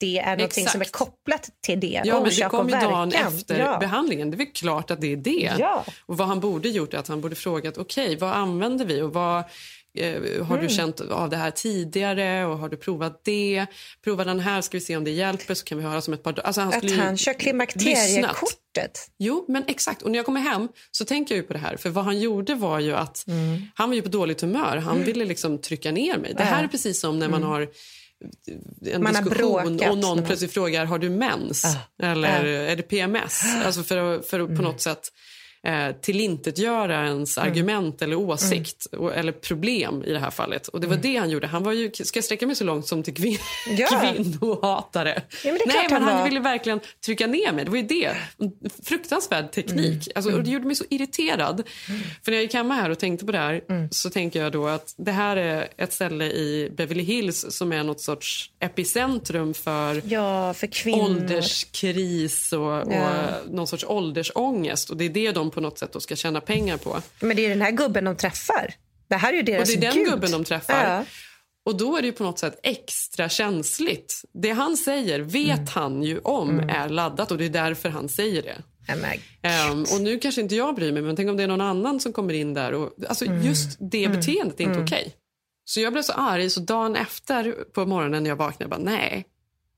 det 0.00 0.18
är 0.18 0.36
något 0.36 0.70
som 0.70 0.80
är 0.80 0.84
kopplat 0.84 1.50
till 1.60 1.80
det. 1.80 2.02
Ja, 2.04 2.20
men 2.20 2.30
det 2.30 2.48
kom 2.48 2.68
ju 2.68 2.74
dagen 2.74 3.12
efter 3.12 3.58
ja. 3.58 3.78
behandlingen. 3.78 4.30
Det 4.30 4.42
är 4.42 4.54
klart 4.54 4.90
att 4.90 5.00
det 5.00 5.12
är 5.12 5.16
det. 5.16 5.52
Ja. 5.58 5.84
Och 6.06 6.16
vad 6.16 6.28
han 6.28 6.40
borde 6.40 6.68
gjort 6.68 6.94
är 6.94 6.98
att 6.98 7.08
han 7.08 7.20
borde 7.20 7.34
frågat 7.36 7.78
okej, 7.78 8.16
vad 8.16 8.32
använder 8.32 8.84
vi 8.84 9.02
och 9.02 9.12
vad 9.12 9.38
eh, 9.98 10.12
har 10.46 10.56
Mm. 10.56 10.60
du 10.66 10.74
känt 10.74 11.00
av 11.00 11.30
det 11.30 11.36
här 11.36 11.50
tidigare 11.50 12.46
och 12.46 12.58
har 12.58 12.68
du 12.68 12.76
provat 12.76 13.20
det? 13.24 13.66
Prova 14.04 14.24
den 14.24 14.40
här 14.40 14.60
ska 14.60 14.76
vi 14.76 14.80
se 14.80 14.96
om 14.96 15.04
det 15.04 15.10
hjälper 15.10 15.54
så 15.54 15.64
kan 15.64 15.78
vi 15.78 15.84
höra 15.84 16.00
som 16.00 16.14
ett 16.14 16.22
par 16.22 16.40
alltså 16.40 16.60
han 16.60 16.74
Att 16.74 16.90
han 16.90 17.16
kör 17.16 17.32
klimakteriekortet. 17.32 19.10
Jo, 19.18 19.44
men 19.48 19.64
exakt. 19.66 20.02
Och 20.02 20.10
när 20.10 20.18
jag 20.18 20.26
kommer 20.26 20.40
hem 20.40 20.68
så 20.90 21.04
tänker 21.04 21.36
jag 21.36 21.46
på 21.46 21.52
det 21.52 21.58
här. 21.58 21.76
För 21.76 21.90
vad 21.90 22.04
han 22.04 22.20
gjorde 22.20 22.54
var 22.54 22.80
ju 22.80 22.94
att 22.94 23.24
han 23.74 23.88
var 23.88 23.94
ju 23.96 24.02
på 24.02 24.08
dåligt 24.08 24.40
humör. 24.40 24.76
Han 24.76 25.04
ville 25.04 25.24
liksom 25.24 25.58
trycka 25.58 25.92
ner 25.92 26.18
mig. 26.18 26.34
Det 26.36 26.44
här 26.44 26.64
är 26.64 26.68
precis 26.68 27.00
som 27.00 27.18
när 27.18 27.28
man 27.28 27.42
har 27.42 27.68
en 28.86 29.02
Man 29.02 29.12
diskussion 29.12 29.80
och 29.90 29.98
någon 29.98 30.24
plötsligt 30.24 30.52
frågar 30.52 30.84
har 30.84 30.98
du 30.98 31.10
mens? 31.10 31.76
Eller 32.02 32.44
är 32.44 32.76
det 32.76 32.82
PMS? 32.82 33.42
Alltså 33.64 33.82
för 33.82 34.22
för 34.22 34.40
att 34.40 34.56
på 34.56 34.62
något 34.62 34.80
sätt 34.80 35.08
eh, 35.66 35.92
tillintetgöra 36.02 37.06
ens 37.06 37.38
argument 37.38 38.02
eller 38.02 38.16
åsikt 38.16 38.86
och, 38.92 39.14
eller 39.14 39.32
problem 39.32 40.04
i 40.04 40.12
det 40.12 40.18
här 40.18 40.30
fallet. 40.30 40.68
Och 40.68 40.80
det 40.80 40.86
var 40.86 40.96
det 40.96 41.16
han 41.16 41.30
gjorde. 41.30 41.46
Han 41.46 41.62
var 41.64 41.72
ju, 41.72 41.90
ska 41.94 42.16
jag 42.18 42.24
sträcka 42.24 42.46
mig 42.46 42.56
så 42.56 42.64
långt 42.64 42.86
som 42.86 43.02
till 43.02 43.14
kvin 43.14 43.38
Ja. 43.78 43.86
kvinnohatare? 44.14 45.22
Ja, 45.44 45.52
men 45.52 45.60
Nej, 45.66 45.86
men 45.90 46.02
han 46.02 46.14
han 46.14 46.24
ville 46.24 46.40
verkligen 46.40 46.80
trycka 47.04 47.26
ner 47.26 47.52
mig. 47.52 47.64
Det 47.64 47.70
var 47.70 47.78
ju 47.78 47.82
det. 47.86 48.12
Fruktansvärd 48.84 49.52
teknik. 49.52 50.08
Alltså, 50.14 50.32
och 50.32 50.42
det 50.44 50.50
gjorde 50.50 50.66
mig 50.66 50.76
så 50.76 50.84
irriterad. 50.90 51.62
För 52.24 52.30
när 52.30 52.38
jag 52.38 52.42
gick 52.42 52.54
hemma 52.54 52.74
här 52.74 52.90
och 52.90 52.98
tänkte 52.98 53.26
på 53.26 53.32
det 53.32 53.38
här 53.38 53.62
så 53.90 54.10
tänker 54.10 54.42
jag 54.42 54.52
då 54.52 54.66
att 54.66 54.94
det 54.96 55.12
här 55.12 55.36
är 55.36 55.68
ett 55.76 55.92
ställe 55.92 56.24
i 56.24 56.72
Beverly 56.76 57.02
Hills 57.02 57.46
som 57.48 57.72
är 57.72 57.82
något 57.84 58.00
sorts 58.00 58.50
epicentrum 58.60 59.54
för 59.54 60.02
Ja, 60.04 60.54
för 60.54 60.68
ålderskris 61.00 62.52
och, 62.52 62.82
och 62.86 62.92
Ja. 62.92 63.10
någon 63.50 63.66
sorts 63.66 63.84
åldersångest. 63.84 64.90
Och 64.90 64.96
det 64.96 65.04
är 65.04 65.08
det 65.10 65.32
de 65.32 65.50
på 65.56 65.60
något 65.60 65.78
sätt 65.78 65.92
då 65.92 66.00
ska 66.00 66.16
tjäna 66.16 66.40
pengar 66.40 66.76
på. 66.76 67.02
Men 67.20 67.36
det 67.36 67.44
är 67.44 67.48
den 67.48 67.62
här 67.62 67.70
gubben 67.70 68.04
de 68.04 68.16
träffar. 68.16 68.74
Det 69.08 69.16
här 69.16 69.28
är 69.28 69.32
ju 69.32 69.38
Och 69.38 69.44
deras 69.44 69.68
det 69.68 69.74
är 69.76 69.80
den 69.80 69.94
gud. 69.94 70.08
gubben 70.10 70.30
de 70.30 70.44
träffar. 70.44 70.84
Ja. 70.96 71.04
Och 71.66 71.76
då 71.76 71.96
är 71.96 72.00
det 72.02 72.06
ju 72.06 72.12
på 72.12 72.22
något 72.24 72.38
sätt 72.38 72.60
extra 72.62 73.28
känsligt. 73.28 74.22
Det 74.32 74.50
han 74.50 74.76
säger 74.76 75.20
vet 75.20 75.58
Mm. 75.58 75.66
han 75.74 76.02
ju 76.02 76.18
om 76.18 76.58
är 76.60 76.88
laddat 76.88 77.30
och 77.30 77.38
det 77.38 77.44
är 77.44 77.48
därför 77.50 77.88
han 77.88 78.08
säger 78.08 78.42
det. 78.42 78.56
Ehm, 79.42 79.82
och 79.94 80.00
nu 80.00 80.18
kanske 80.18 80.40
inte 80.40 80.54
jag 80.56 80.74
bryr 80.74 80.92
mig, 80.92 81.02
men 81.02 81.16
tänk 81.16 81.30
om 81.30 81.36
det 81.36 81.42
är 81.42 81.46
någon 81.48 81.60
annan 81.60 82.00
som 82.00 82.12
kommer 82.12 82.34
in 82.34 82.54
där. 82.54 82.72
Och, 82.74 82.92
alltså 83.08 83.24
Mm. 83.24 83.42
just 83.46 83.76
det 83.80 84.08
beteendet 84.08 84.60
är 84.60 84.64
inte 84.64 84.80
okej. 84.80 85.14
Så 85.64 85.80
jag 85.80 85.92
blev 85.92 86.02
så 86.02 86.12
arg, 86.12 86.50
så 86.50 86.60
dagen 86.60 86.96
efter 86.96 87.52
på 87.74 87.86
morgonen 87.86 88.22
när 88.22 88.30
jag 88.30 88.36
vaknade, 88.36 88.70
bara 88.70 88.80
nej, 88.80 88.96
nej, 89.10 89.26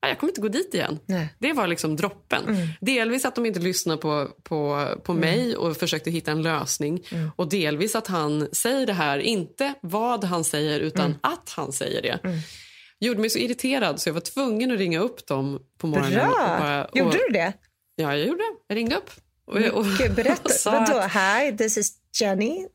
jag 0.07 0.19
kommer 0.19 0.31
inte 0.31 0.41
gå 0.41 0.47
dit 0.47 0.73
igen. 0.73 0.99
Nej. 1.05 1.17
Mm. 1.17 1.29
Det 1.39 1.53
var 1.53 1.67
liksom 1.67 1.95
droppen. 1.95 2.57
Delvis 2.81 3.25
att 3.25 3.35
de 3.35 3.45
inte 3.45 3.59
lyssnade 3.59 4.01
på, 4.01 4.27
på, 4.43 4.87
på 5.03 5.13
mig 5.13 5.55
och 5.55 5.77
försökte 5.77 6.11
hitta 6.11 6.31
en 6.31 6.41
lösning. 6.41 7.03
Mm. 7.11 7.31
Och 7.35 7.49
delvis 7.49 7.95
att 7.95 8.07
han 8.07 8.47
säger 8.51 8.85
det 8.85 8.93
här, 8.93 9.19
inte 9.19 9.73
vad 9.81 10.23
han 10.23 10.43
säger 10.43 10.79
utan 10.79 11.05
Mm. 11.05 11.17
att 11.23 11.49
han 11.55 11.71
säger 11.71 12.01
det. 12.01 12.19
Gjorde 12.99 13.19
mig 13.19 13.29
så 13.29 13.39
irriterad 13.39 14.01
så 14.01 14.09
jag 14.09 14.13
var 14.13 14.21
tvungen 14.21 14.71
att 14.71 14.77
ringa 14.77 14.99
upp 14.99 15.27
dem 15.27 15.59
på 15.77 15.87
morgonen. 15.87 16.13
Bra! 16.13 16.27
Och 16.27 16.59
bara, 16.59 16.85
och, 16.85 16.97
Gjorde 16.97 17.17
du 17.27 17.33
det? 17.33 17.53
Ja, 17.95 18.15
jag 18.17 18.27
gjorde 18.27 18.37
det. 18.39 18.53
Jag 18.67 18.75
ringde 18.75 18.95
upp. 18.95 19.09
Och, 19.45 19.55
och, 19.57 19.85
Gud, 19.97 20.13
berätta. 20.15 20.71
Vadå? 20.71 21.01
Hi, 21.01 21.57
this 21.57 21.77
is 21.77 21.91
Jenny 22.21 22.65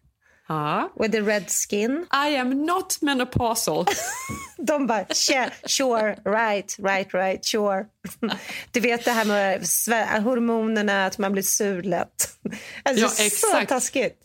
Ja. 0.48 0.90
with 1.00 1.12
the 1.12 1.20
red 1.20 1.44
skin. 1.50 2.06
I 2.28 2.36
am 2.36 2.50
not 2.66 2.96
menopausal. 3.00 3.86
De 4.58 4.86
bara, 4.86 5.04
"Tja, 5.04 5.50
sure, 5.66 6.16
right, 6.24 6.76
right, 6.78 7.14
right, 7.14 7.44
sure. 7.44 7.84
Du 8.70 8.80
vet 8.80 9.04
det 9.04 9.10
här 9.10 9.24
med 9.24 9.60
hormonerna, 10.24 11.06
att 11.06 11.18
man 11.18 11.32
blir 11.32 11.42
sur 11.42 11.82
lätt. 11.82 12.08
Alltså, 12.82 13.02
Ja, 13.04 13.08
Så 13.08 13.22
exakt. 13.22 13.68
taskigt. 13.68 14.20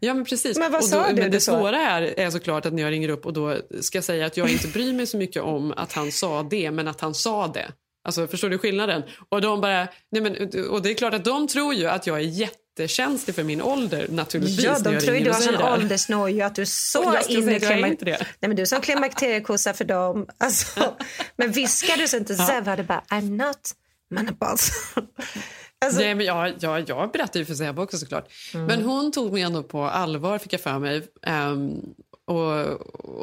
Ja, 0.00 0.14
men 0.14 0.24
precis. 0.24 0.58
Men 0.58 0.72
vad 0.72 0.80
och 0.82 0.88
sa 0.88 1.08
du 1.08 1.14
Men 1.22 1.30
det 1.30 1.40
sa? 1.40 1.52
svåra 1.58 1.76
här 1.76 2.02
är 2.02 2.30
såklart 2.30 2.66
att 2.66 2.72
när 2.72 2.82
jag 2.82 2.90
ringer 2.90 3.08
upp 3.08 3.26
och 3.26 3.32
då 3.32 3.56
ska 3.80 4.02
säga 4.02 4.26
att 4.26 4.36
jag 4.36 4.50
inte 4.50 4.68
bryr 4.68 4.92
mig 4.92 5.06
så 5.06 5.16
mycket 5.16 5.42
om 5.42 5.72
att 5.76 5.92
han 5.92 6.12
sa 6.12 6.42
det, 6.42 6.70
men 6.70 6.88
att 6.88 7.00
han 7.00 7.14
sa 7.14 7.46
det. 7.46 7.72
Alltså, 8.04 8.26
förstår 8.26 8.48
du 8.48 8.58
skillnaden? 8.58 9.02
Och, 9.28 9.40
de 9.40 9.60
bara, 9.60 9.88
nej 10.12 10.22
men, 10.22 10.36
och 10.70 10.82
det 10.82 10.90
är 10.90 10.94
klart 10.94 11.14
att 11.14 11.24
de 11.24 11.48
tror 11.48 11.74
ju 11.74 11.86
att 11.86 12.06
jag 12.06 12.16
är 12.18 12.22
jättekänslig 12.78 13.36
för 13.36 13.44
min 13.44 13.62
ålder 13.62 14.06
naturligtvis. 14.10 14.64
Ja, 14.64 14.78
de 14.78 15.00
tror 15.00 15.16
ju 15.16 15.24
du 15.24 15.30
har 15.30 15.40
sån 15.40 15.56
åldersnoja 15.62 16.46
att 16.46 16.54
du 16.54 16.66
så 16.66 17.02
säga 17.02 17.22
i 17.28 17.58
klimak- 17.58 17.86
inte 17.86 18.04
det. 18.04 18.18
Nej, 18.20 18.48
men 18.48 18.56
du 18.56 18.62
är 18.62 18.66
som 18.66 18.80
klimakteriekossa 18.82 19.74
för 19.74 19.84
dem. 19.84 20.26
Alltså, 20.38 20.94
men 21.36 21.52
viskar 21.52 21.96
du 21.96 22.08
så 22.08 22.16
inte 22.16 22.34
här 22.34 22.60
var 22.60 22.76
det 22.76 22.82
bara 22.84 23.02
I'm 23.10 23.46
not 23.46 23.58
menopausal. 24.10 25.06
Alltså, 25.84 26.00
Nej, 26.00 26.14
men 26.14 26.26
jag, 26.26 26.52
jag, 26.60 26.88
jag 26.88 27.10
berättar 27.10 27.40
ju 27.40 27.46
för 27.46 27.54
Sebbe 27.54 27.82
också 27.82 27.98
såklart. 27.98 28.32
Mm. 28.54 28.66
Men 28.66 28.82
hon 28.82 29.12
tog 29.12 29.32
mig 29.32 29.42
ändå 29.42 29.62
på 29.62 29.82
allvar 29.84 30.38
fick 30.38 30.52
jag 30.52 30.60
för 30.60 30.78
mig. 30.78 31.02
Ehm, 31.22 31.80
och, 32.26 32.66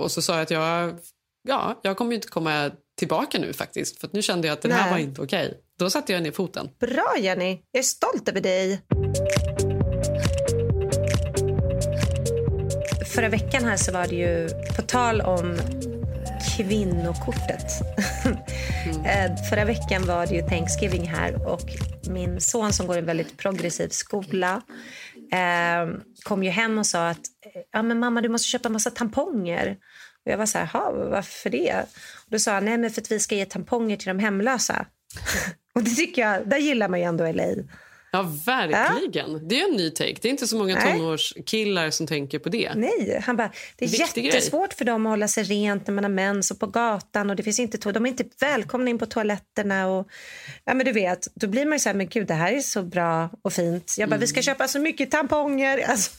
och 0.04 0.12
så 0.12 0.22
sa 0.22 0.34
jag 0.34 0.42
att 0.42 0.52
jag, 0.52 1.00
ja, 1.48 1.80
jag 1.84 1.98
kommer 1.98 2.16
inte 2.16 2.28
komma 2.28 2.72
tillbaka 2.98 3.40
nu 3.40 3.54
faktiskt. 3.54 4.00
För 4.02 4.10
nu 4.14 4.22
kände 4.22 4.48
jag 4.48 4.54
att 4.54 4.62
det 4.62 4.74
här 4.74 4.92
var 4.92 4.98
inte 4.98 5.22
okej. 5.22 5.58
Då 5.82 5.90
satte 5.90 6.14
jag 6.14 6.24
ner 6.24 6.32
foten. 6.32 6.70
Bra 6.80 7.16
Jenny, 7.20 7.60
jag 7.72 7.80
är 7.80 7.84
stolt 7.84 8.30
över 8.30 8.42
dig. 8.42 8.82
Förra 13.16 13.30
veckan 13.30 13.64
här 13.64 13.78
så 13.78 13.92
var 13.92 14.08
det 14.08 14.16
ju 14.16 14.50
på 14.76 14.82
tal 14.82 15.22
om 15.22 15.58
kvinnokortet 16.58 17.66
Eh, 19.06 19.36
Förra 19.50 19.66
veckan 19.66 20.06
var 20.06 20.28
det 20.28 20.36
ju 20.36 20.42
Thanksgiving 20.42 21.08
här 21.08 21.48
och 21.48 21.62
min 22.10 22.42
son 22.42 22.74
som 22.74 22.88
går 22.88 22.96
i 22.96 23.00
en 23.00 23.06
väldigt 23.06 23.38
progressiv 23.38 23.90
skola 23.90 24.62
eh, 25.32 26.00
kom 26.24 26.44
ju 26.44 26.50
hem 26.50 26.78
och 26.78 26.86
sa 26.86 27.10
att 27.10 27.22
ja, 27.72 27.82
men 27.82 28.00
mamma 28.00 28.22
du 28.22 28.30
måste 28.30 28.48
köpa 28.48 28.68
en 28.68 28.74
massa 28.74 28.90
tamponger. 28.90 29.78
Och 30.26 30.32
jag 30.32 30.38
var 30.38 30.46
så 30.46 30.58
här, 30.58 30.66
"Ha, 30.66 30.92
varför 30.92 31.50
det? 31.50 31.86
Och 32.26 32.32
då 32.32 32.40
sa 32.40 32.52
han, 32.52 32.66
nej 32.66 32.78
men 32.78 32.92
för 32.92 33.02
att 33.02 33.12
vi 33.12 33.20
ska 33.20 33.36
ge 33.36 33.46
tamponger 33.46 33.98
till 33.98 34.08
de 34.08 34.20
hemlösa. 34.20 34.86
och 35.76 35.84
det 35.84 35.92
tycker 35.92 36.22
jag, 36.22 36.50
där 36.50 36.58
gillar 36.58 36.88
man 36.90 37.00
ju 37.00 37.06
ändå 37.06 37.32
LA. 37.32 37.44
Ja, 38.14 38.22
verkligen. 38.46 39.48
Det 39.48 39.62
är 39.62 39.70
en 39.70 39.76
ny 39.76 39.90
take. 39.92 40.16
Det 40.22 40.28
är 40.28 40.30
inte 40.30 40.48
så 40.48 40.58
många 40.58 40.82
tonårskillar 40.82 41.90
som 41.90 42.08
tänker 42.08 42.40
på 42.40 42.50
det. 42.50 42.72
Nej, 42.76 43.22
han 43.26 43.36
bara, 43.36 43.52
det 43.76 43.86
är 43.86 43.90
Viktig 43.90 44.26
jättesvårt 44.26 44.74
för 44.74 44.86
dem 44.86 45.06
att 45.06 45.10
hålla 45.10 45.28
sig 45.28 45.44
rent 45.44 45.88
när 45.88 45.94
man 45.94 46.04
har 46.04 46.12
mens 46.12 46.52
och 46.52 46.60
på 46.60 46.68
gatan 46.68 47.30
och 47.30 47.36
det 47.36 47.44
finns 47.44 47.60
inte, 47.60 47.78
to- 47.78 47.92
de 47.92 48.06
är 48.06 48.10
inte 48.10 48.24
välkomna 48.40 48.90
in 48.90 48.98
på 48.98 49.06
toaletterna 49.06 49.88
och 49.88 50.08
ja 50.66 50.74
men 50.74 50.86
du 50.86 50.92
vet, 50.92 51.28
då 51.36 51.48
blir 51.48 51.66
man 51.66 51.74
ju 51.74 51.80
så 51.80 51.90
här, 51.90 51.94
men 51.94 52.08
gud 52.08 52.28
det 52.28 52.34
här 52.34 52.54
är 52.54 52.60
så 52.60 52.84
bra 52.84 53.30
och 53.42 53.54
fint. 53.54 53.96
Jag 53.98 54.10
bara, 54.10 54.16
vi 54.16 54.26
Mm. 54.26 54.28
ska 54.28 54.42
köpa 54.42 54.68
så 54.68 54.80
mycket 54.80 55.12
tamponger, 55.12 55.78
alltså 55.90 56.12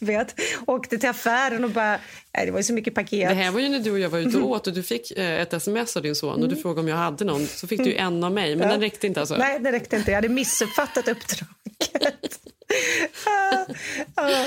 du 0.00 0.06
vet, 0.06 0.34
åkte 0.66 0.98
till 0.98 1.08
affären 1.08 1.64
och 1.64 1.70
bara, 1.70 1.98
det 2.32 2.50
var 2.50 2.58
ju 2.58 2.62
så 2.62 2.72
mycket 2.72 2.94
paket. 2.94 3.28
Det 3.28 3.34
här 3.34 3.50
var 3.50 3.60
ju 3.60 3.68
när 3.68 3.78
du 3.80 3.90
och 3.92 3.98
jag 3.98 4.08
var 4.10 4.18
ute 4.18 4.38
och 4.38 4.50
åt 4.50 4.66
och 4.66 4.72
du 4.72 4.82
fick 4.82 5.10
eh, 5.10 5.40
ett 5.40 5.52
sms 5.52 5.96
av 5.96 6.02
din 6.02 6.14
son 6.14 6.42
och 6.42 6.48
du 6.48 6.56
frågade 6.56 6.80
om 6.80 6.88
jag 6.88 6.96
hade 6.96 7.24
någon. 7.24 7.46
Så 7.46 7.66
fick 7.66 7.84
du 7.84 7.94
en 7.94 8.24
av 8.24 8.32
mig, 8.32 8.56
men 8.56 8.66
Ja. 8.66 8.72
den 8.72 8.80
räckte 8.80 9.06
inte 9.06 9.20
alltså. 9.20 9.36
Nej, 9.36 9.58
det 9.60 9.72
räckte 9.72 9.96
inte. 9.96 10.10
Jag 10.10 10.16
hade 10.16 10.28
missuppfattat 10.28 11.08
uppdraget. 11.08 12.40
Ja, 13.26 13.66
ja, 14.16 14.46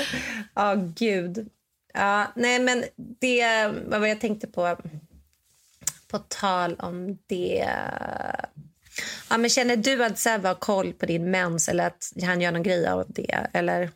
ja, 0.54 0.74
gud. 0.98 1.50
Ja, 1.94 2.32
nej, 2.36 2.58
men 2.60 2.84
det 2.96 3.66
vad 3.86 4.00
var 4.00 4.06
jag 4.06 4.20
tänkte 4.20 4.46
på. 4.46 4.76
På 6.08 6.18
tal 6.18 6.74
om 6.78 7.18
det. 7.26 7.68
Ja, 9.30 9.38
men 9.38 9.50
känner 9.50 9.76
du 9.76 10.04
att 10.04 10.18
Zev 10.18 10.44
har 10.44 10.54
koll 10.54 10.92
på 10.92 11.06
din 11.06 11.30
mens 11.30 11.68
eller 11.68 11.86
att 11.86 12.12
han 12.22 12.40
gör 12.40 12.52
någon 12.52 12.62
grej 12.62 12.86
av 12.86 13.04
det? 13.08 13.46
Eller? 13.52 13.90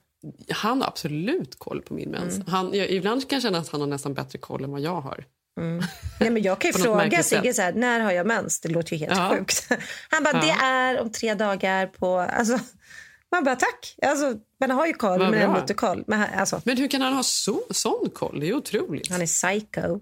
Han 0.50 0.80
har 0.80 0.88
absolut 0.88 1.58
koll 1.58 1.82
på 1.82 1.94
min 1.94 2.10
mens. 2.10 2.34
Mm. 2.34 2.46
Han, 2.48 2.74
jag, 2.74 2.90
ibland 2.90 3.28
kan 3.28 3.36
jag 3.36 3.42
känna 3.42 3.58
att 3.58 3.68
han 3.68 3.80
har 3.80 3.88
nästan 3.88 4.14
bättre 4.14 4.38
koll 4.38 4.64
än 4.64 4.70
vad 4.70 4.80
jag 4.80 5.00
har. 5.00 5.24
Nej, 6.20 6.30
men 6.30 6.42
jag 6.42 6.58
kan 6.58 6.70
ju 6.70 6.78
fråga 6.78 7.22
Sigge 7.22 7.54
så 7.54 7.62
här, 7.62 7.72
när 7.72 8.00
har 8.00 8.12
jag 8.12 8.26
mens? 8.26 8.60
Det 8.60 8.68
låter 8.68 8.92
ju 8.92 8.98
helt 8.98 9.18
Ja. 9.18 9.30
sjukt. 9.38 9.68
Han 10.10 10.22
bara, 10.24 10.34
Ja. 10.34 10.40
det 10.40 10.64
är 10.64 11.00
om 11.00 11.12
tre 11.12 11.34
dagar 11.34 11.86
på... 11.86 12.18
Alltså, 12.18 12.58
man 13.32 13.44
bara, 13.44 13.56
tack. 13.56 13.94
Alltså, 14.02 14.34
man 14.60 14.70
har 14.70 14.86
ju 14.86 14.92
koll, 14.92 15.18
men 15.18 15.34
ändå 15.34 15.58
inte 15.60 15.74
koll. 15.74 16.04
Men, 16.06 16.18
han- 16.18 16.28
alltså, 16.38 16.60
Men 16.64 16.76
hur 16.76 16.88
kan 16.88 17.00
han 17.02 17.12
ha 17.12 17.22
så, 17.22 17.60
sån 17.70 18.10
koll? 18.14 18.40
Det 18.40 18.48
är 18.48 18.54
otroligt. 18.54 19.10
han 19.10 19.22
är 19.22 19.26
psycho. 19.26 20.00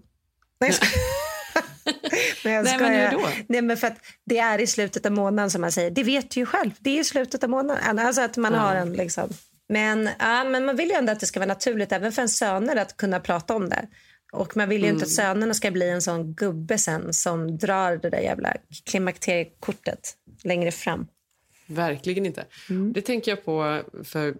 Nej, 0.60 0.72
jag. 0.80 0.88
Nej, 2.44 2.54
jag 2.54 2.64
Nej, 2.64 2.78
men 2.78 3.10
hur 3.10 3.18
då? 3.18 3.28
Nej, 3.48 3.62
men 3.62 3.76
för 3.76 3.94
det 4.24 4.38
är 4.38 4.58
i 4.58 4.66
slutet 4.66 5.06
av 5.06 5.12
månaden 5.12 5.50
som 5.50 5.60
man 5.60 5.72
säger. 5.72 5.90
Det 5.90 6.02
vet 6.02 6.30
du 6.30 6.40
ju 6.40 6.46
själv. 6.46 6.70
Det 6.78 6.90
är 6.90 7.00
i 7.00 7.04
slutet 7.04 7.44
av 7.44 7.50
månaden. 7.50 7.98
Alltså 7.98 8.22
att 8.22 8.36
man 8.36 8.52
Ja. 8.52 8.58
har 8.58 8.74
en 8.74 8.92
liksom. 8.92 9.28
Men, 9.68 10.08
ja, 10.18 10.44
men 10.44 10.64
man 10.64 10.76
vill 10.76 10.88
ju 10.88 10.94
ändå 10.94 11.12
att 11.12 11.20
det 11.20 11.26
ska 11.26 11.40
vara 11.40 11.48
naturligt 11.48 11.92
även 11.92 12.12
för 12.12 12.22
en 12.22 12.28
söner 12.28 12.76
att 12.76 12.96
kunna 12.96 13.20
prata 13.20 13.54
om 13.54 13.68
det. 13.68 13.86
Och 14.32 14.56
man 14.56 14.68
vill 14.68 14.82
ju 14.82 14.88
inte 14.88 15.04
att 15.04 15.18
Mm. 15.18 15.34
sönerna 15.34 15.54
ska 15.54 15.70
bli 15.70 15.88
en 15.90 16.02
sån 16.02 16.34
gubbe 16.34 16.78
sen 16.78 17.12
som 17.14 17.58
drar 17.58 17.96
det 17.96 18.10
där 18.10 18.20
jävla 18.20 18.54
klimakteriekortet 18.84 20.14
längre 20.44 20.70
fram. 20.72 21.06
Verkligen 21.68 22.26
inte. 22.26 22.44
Det 22.94 23.00
tänker 23.02 23.30
jag 23.30 23.44
på, 23.44 23.82
för 24.04 24.34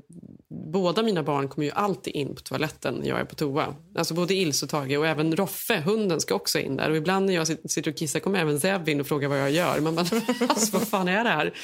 båda 0.73 1.03
mina 1.03 1.23
barn 1.23 1.49
kommer 1.49 1.67
ju 1.67 1.73
alltid 1.73 2.15
in 2.15 2.35
på 2.35 2.41
toaletten 2.41 2.95
när 2.95 3.09
jag 3.09 3.21
är 3.21 3.25
på 3.25 3.35
toa. 3.35 3.75
Alltså 3.97 4.15
både 4.15 4.35
Ilse 4.35 4.65
och 4.67 4.71
Tage 4.71 4.99
och 4.99 5.07
även 5.07 5.37
Roffe, 5.37 5.81
hunden, 5.81 6.21
ska 6.21 6.35
också 6.35 6.59
in 6.59 6.77
där. 6.77 6.91
Och 6.91 6.97
ibland 6.97 7.27
när 7.27 7.35
jag 7.35 7.47
sit- 7.47 7.69
sitter 7.71 7.91
och 7.91 7.97
kissar 7.97 8.21
kommer 8.21 8.39
även 8.41 8.61
Zeb 8.61 8.89
in 8.89 9.01
och 9.01 9.07
frågar 9.07 9.29
vad 9.29 9.41
jag 9.41 9.51
gör. 9.51 9.81
Man 9.81 9.95
bara, 9.95 10.07
alltså 10.49 10.73
vad 10.79 10.89
fan 10.89 11.09
är 11.09 11.25
det 11.25 11.31
här? 11.31 11.55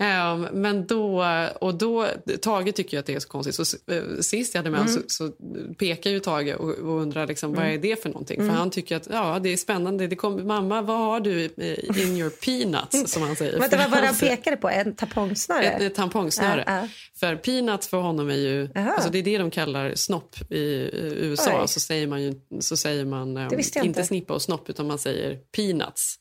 Ehm, 0.00 0.40
men 0.52 0.86
då, 0.86 1.24
och 1.60 1.74
då, 1.74 2.06
Tage 2.42 2.74
tycker 2.74 2.96
ju 2.96 2.98
att 3.00 3.06
det 3.06 3.14
är 3.14 3.20
så 3.20 3.28
konstigt. 3.28 3.54
Så, 3.54 3.92
eh, 3.92 4.02
sist 4.20 4.54
jag 4.54 4.58
hade 4.58 4.70
mens 4.70 4.90
Mm. 4.96 5.08
så, 5.08 5.26
så 5.26 5.32
pekar 5.78 6.10
ju 6.10 6.20
Tage 6.20 6.54
och, 6.58 6.68
och 6.70 7.00
undrar 7.02 7.26
liksom, 7.26 7.54
vad 7.54 7.66
är 7.66 7.78
det 7.78 8.02
för 8.02 8.08
någonting. 8.08 8.40
Mm. 8.40 8.50
För 8.50 8.58
han 8.58 8.70
tycker 8.70 8.96
att 8.96 9.08
ja, 9.10 9.38
det 9.42 9.48
är 9.52 9.56
spännande. 9.56 10.06
Det 10.06 10.16
kommer, 10.16 10.44
Mamma, 10.44 10.82
vad 10.82 10.98
har 10.98 11.20
du 11.20 11.40
i- 11.40 11.88
in 12.02 12.16
your 12.16 12.30
peanuts? 12.30 13.12
Som 13.12 13.22
han 13.22 13.36
säger. 13.36 13.58
Vänta, 13.60 13.76
vad 13.76 13.90
var 13.90 14.00
det 14.00 14.06
han 14.06 14.14
För- 14.14 14.26
pekade 14.26 14.56
på? 14.56 14.68
En 14.70 14.94
tampongsnöre? 14.94 15.64
ett, 15.64 15.82
ett 15.82 15.94
tampongsnöre. 15.94 16.64
Ja, 16.66 16.76
ja. 16.80 16.88
För 17.20 17.36
peanuts 17.36 17.88
för 17.88 17.96
honom 17.96 18.28
är 18.30 18.34
ju... 18.34 18.68
Alltså 18.74 19.10
det 19.10 19.18
är 19.18 19.22
det 19.22 19.38
de 19.38 19.50
kallar 19.50 19.94
snopp 19.94 20.52
i 20.52 20.90
eh, 20.92 21.04
USA. 21.28 21.60
Oj. 21.62 21.68
Så 21.68 21.80
säger 21.80 22.06
man, 22.06 22.22
ju, 22.22 22.34
så 22.60 22.76
säger 22.76 23.04
man 23.04 23.36
eh, 23.36 23.48
Det 23.48 23.54
jag 23.54 23.60
inte 23.60 23.78
inte. 23.86 24.04
snippa 24.04 24.34
och 24.34 24.42
snopp 24.42 24.70
utan 24.70 24.86
man 24.86 24.98
säger 24.98 25.36
peanuts. 25.56 26.16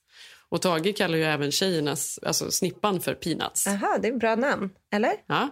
Och 0.51 0.61
Tage 0.61 0.97
kallar 0.97 1.17
ju 1.17 1.23
även 1.23 1.51
tjejernas, 1.51 2.19
alltså 2.25 2.51
snippan 2.51 3.01
för 3.01 3.13
peanuts. 3.13 3.65
Jaha, 3.65 3.97
det 3.97 4.07
är 4.07 4.13
ett 4.13 4.19
bra 4.19 4.35
namn. 4.35 4.69
Eller? 4.93 5.13
Ja. 5.27 5.49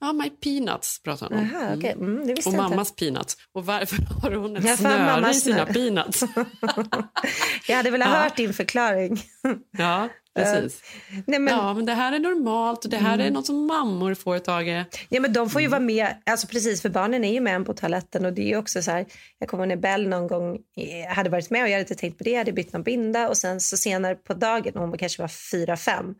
Ja, 0.00 0.12
my 0.12 0.30
peanuts 0.30 1.02
pratar 1.02 1.30
han 1.30 1.38
om. 1.38 1.50
Jaha, 1.54 1.74
okej. 1.76 1.92
Mm, 1.92 2.26
visste 2.26 2.48
Och 2.48 2.54
jag 2.54 2.60
inte. 2.64 2.70
mammas 2.70 2.94
peanuts. 2.96 3.36
Och 3.52 3.66
varför 3.66 3.96
har 4.22 4.30
hon 4.30 4.56
ett 4.56 4.64
Ja, 4.64 4.76
snöre 4.76 4.94
i 5.02 5.06
mammas 5.06 5.40
sina 5.40 5.64
snö. 5.66 5.72
peanuts? 5.74 6.24
Jag 7.68 7.76
hade 7.76 7.90
velat 7.90 8.08
Ja. 8.08 8.14
hört 8.14 8.36
din 8.36 8.54
förklaring. 8.54 9.20
ja, 9.78 10.08
precis. 10.36 10.82
Nej, 11.26 11.38
men, 11.40 11.54
Ja, 11.54 11.74
men 11.74 11.86
det 11.86 11.92
här 11.94 12.12
är 12.12 12.18
normalt 12.18 12.84
och 12.84 12.90
det 12.90 12.96
här 12.96 13.18
är 13.18 13.30
något 13.30 13.46
som 13.46 13.66
mammor 13.66 14.14
får, 14.14 14.38
Tage. 14.38 14.84
Ja, 15.08 15.20
men 15.20 15.32
de 15.32 15.50
får 15.50 15.60
ju 15.60 15.66
Mm. 15.66 15.70
vara 15.70 15.80
med, 15.86 16.14
alltså 16.26 16.46
precis 16.46 16.82
för 16.82 16.88
barnen 16.88 17.24
är 17.24 17.32
ju 17.32 17.40
med 17.40 17.66
på 17.66 17.74
toaletten 17.74 18.24
och 18.24 18.32
det 18.32 18.42
är 18.42 18.46
ju 18.48 18.56
också 18.56 18.82
så 18.82 18.90
här, 18.90 19.06
jag 19.38 19.48
kommer 19.48 19.66
när 19.66 19.76
Bell 19.76 20.08
någon 20.08 20.26
gång 20.26 20.54
eh, 20.54 21.14
hade 21.14 21.30
varit 21.30 21.50
med 21.50 21.62
och 21.62 21.68
jag 21.68 21.72
hade 21.72 21.80
inte 21.80 21.94
tänkt 21.94 22.18
på 22.18 22.24
det, 22.24 22.30
jag 22.30 22.38
hade 22.38 22.52
bytt 22.52 22.72
någon 22.72 22.82
binda 22.82 23.28
och 23.28 23.36
sen 23.36 23.60
så 23.60 23.76
senare 23.76 24.14
på 24.14 24.34
dagen, 24.34 24.72
hon 24.74 24.98
kanske 24.98 25.22
var 25.22 25.28
fyra, 25.52 25.76
fem, 25.76 26.14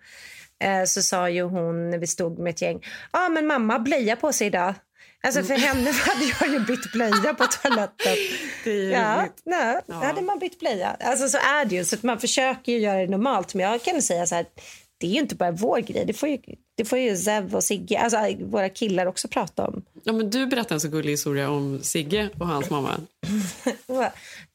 eh, 0.65 0.85
så 0.85 1.03
sa 1.03 1.31
ju 1.31 1.43
hon 1.43 1.91
när 1.91 1.99
vi 1.99 2.07
stod 2.07 2.39
med 2.39 2.51
ett 2.51 2.63
gäng, 2.63 2.81
ja 3.13 3.27
ah, 3.27 3.29
men 3.29 3.47
mamma 3.47 3.73
har 3.75 3.81
blöja 3.81 4.17
på 4.17 4.33
sig 4.33 4.47
idag. 4.47 4.75
Alltså 5.23 5.43
för 5.43 5.55
henne 5.55 5.91
hade 6.07 6.25
jag 6.41 6.53
ju 6.53 6.61
bytt 6.67 6.93
blöja 6.93 7.35
på 7.35 7.47
toaletten. 7.47 8.17
Mm. 8.67 8.91
Ja, 8.91 9.27
nej, 9.45 9.81
Ja. 9.87 9.95
hade 9.95 10.23
man 10.23 10.39
bytt 10.39 10.59
blöja. 10.61 10.97
Alltså 11.01 11.29
så 11.29 11.39
är 11.39 11.65
det 11.65 11.75
ju, 11.75 11.85
så 11.85 11.97
att 11.97 12.03
man 12.03 12.19
försöker 12.21 12.73
ju 12.73 12.79
göra 12.79 12.99
det 12.99 13.07
normalt. 13.07 13.55
Men 13.55 13.67
jag 13.71 13.83
kan 13.83 14.03
säga 14.03 14.27
så 14.27 14.35
här, 14.35 14.47
det 15.01 15.07
är 15.07 15.11
ju 15.11 15.19
inte 15.19 15.35
bara 15.35 15.51
vår 15.51 15.79
grej. 15.79 16.05
Det 16.07 16.13
får 16.13 16.29
ju, 16.29 16.39
det 16.77 16.85
får 16.85 16.99
ju 16.99 17.17
Zev 17.17 17.55
och 17.55 17.65
Sigge, 17.65 17.99
alltså 17.99 18.19
våra 18.45 18.69
killar 18.69 19.07
också 19.07 19.29
prata 19.29 19.67
om. 19.67 19.83
Ja, 20.05 20.13
men 20.13 20.31
du 20.31 20.47
berättade 20.47 20.75
en 20.75 20.81
så 20.81 20.89
gullig 20.89 21.11
historia 21.11 21.51
om 21.51 21.81
Sigge 21.83 22.29
och 22.41 22.47
hans 22.47 22.71
mamma. 22.71 23.01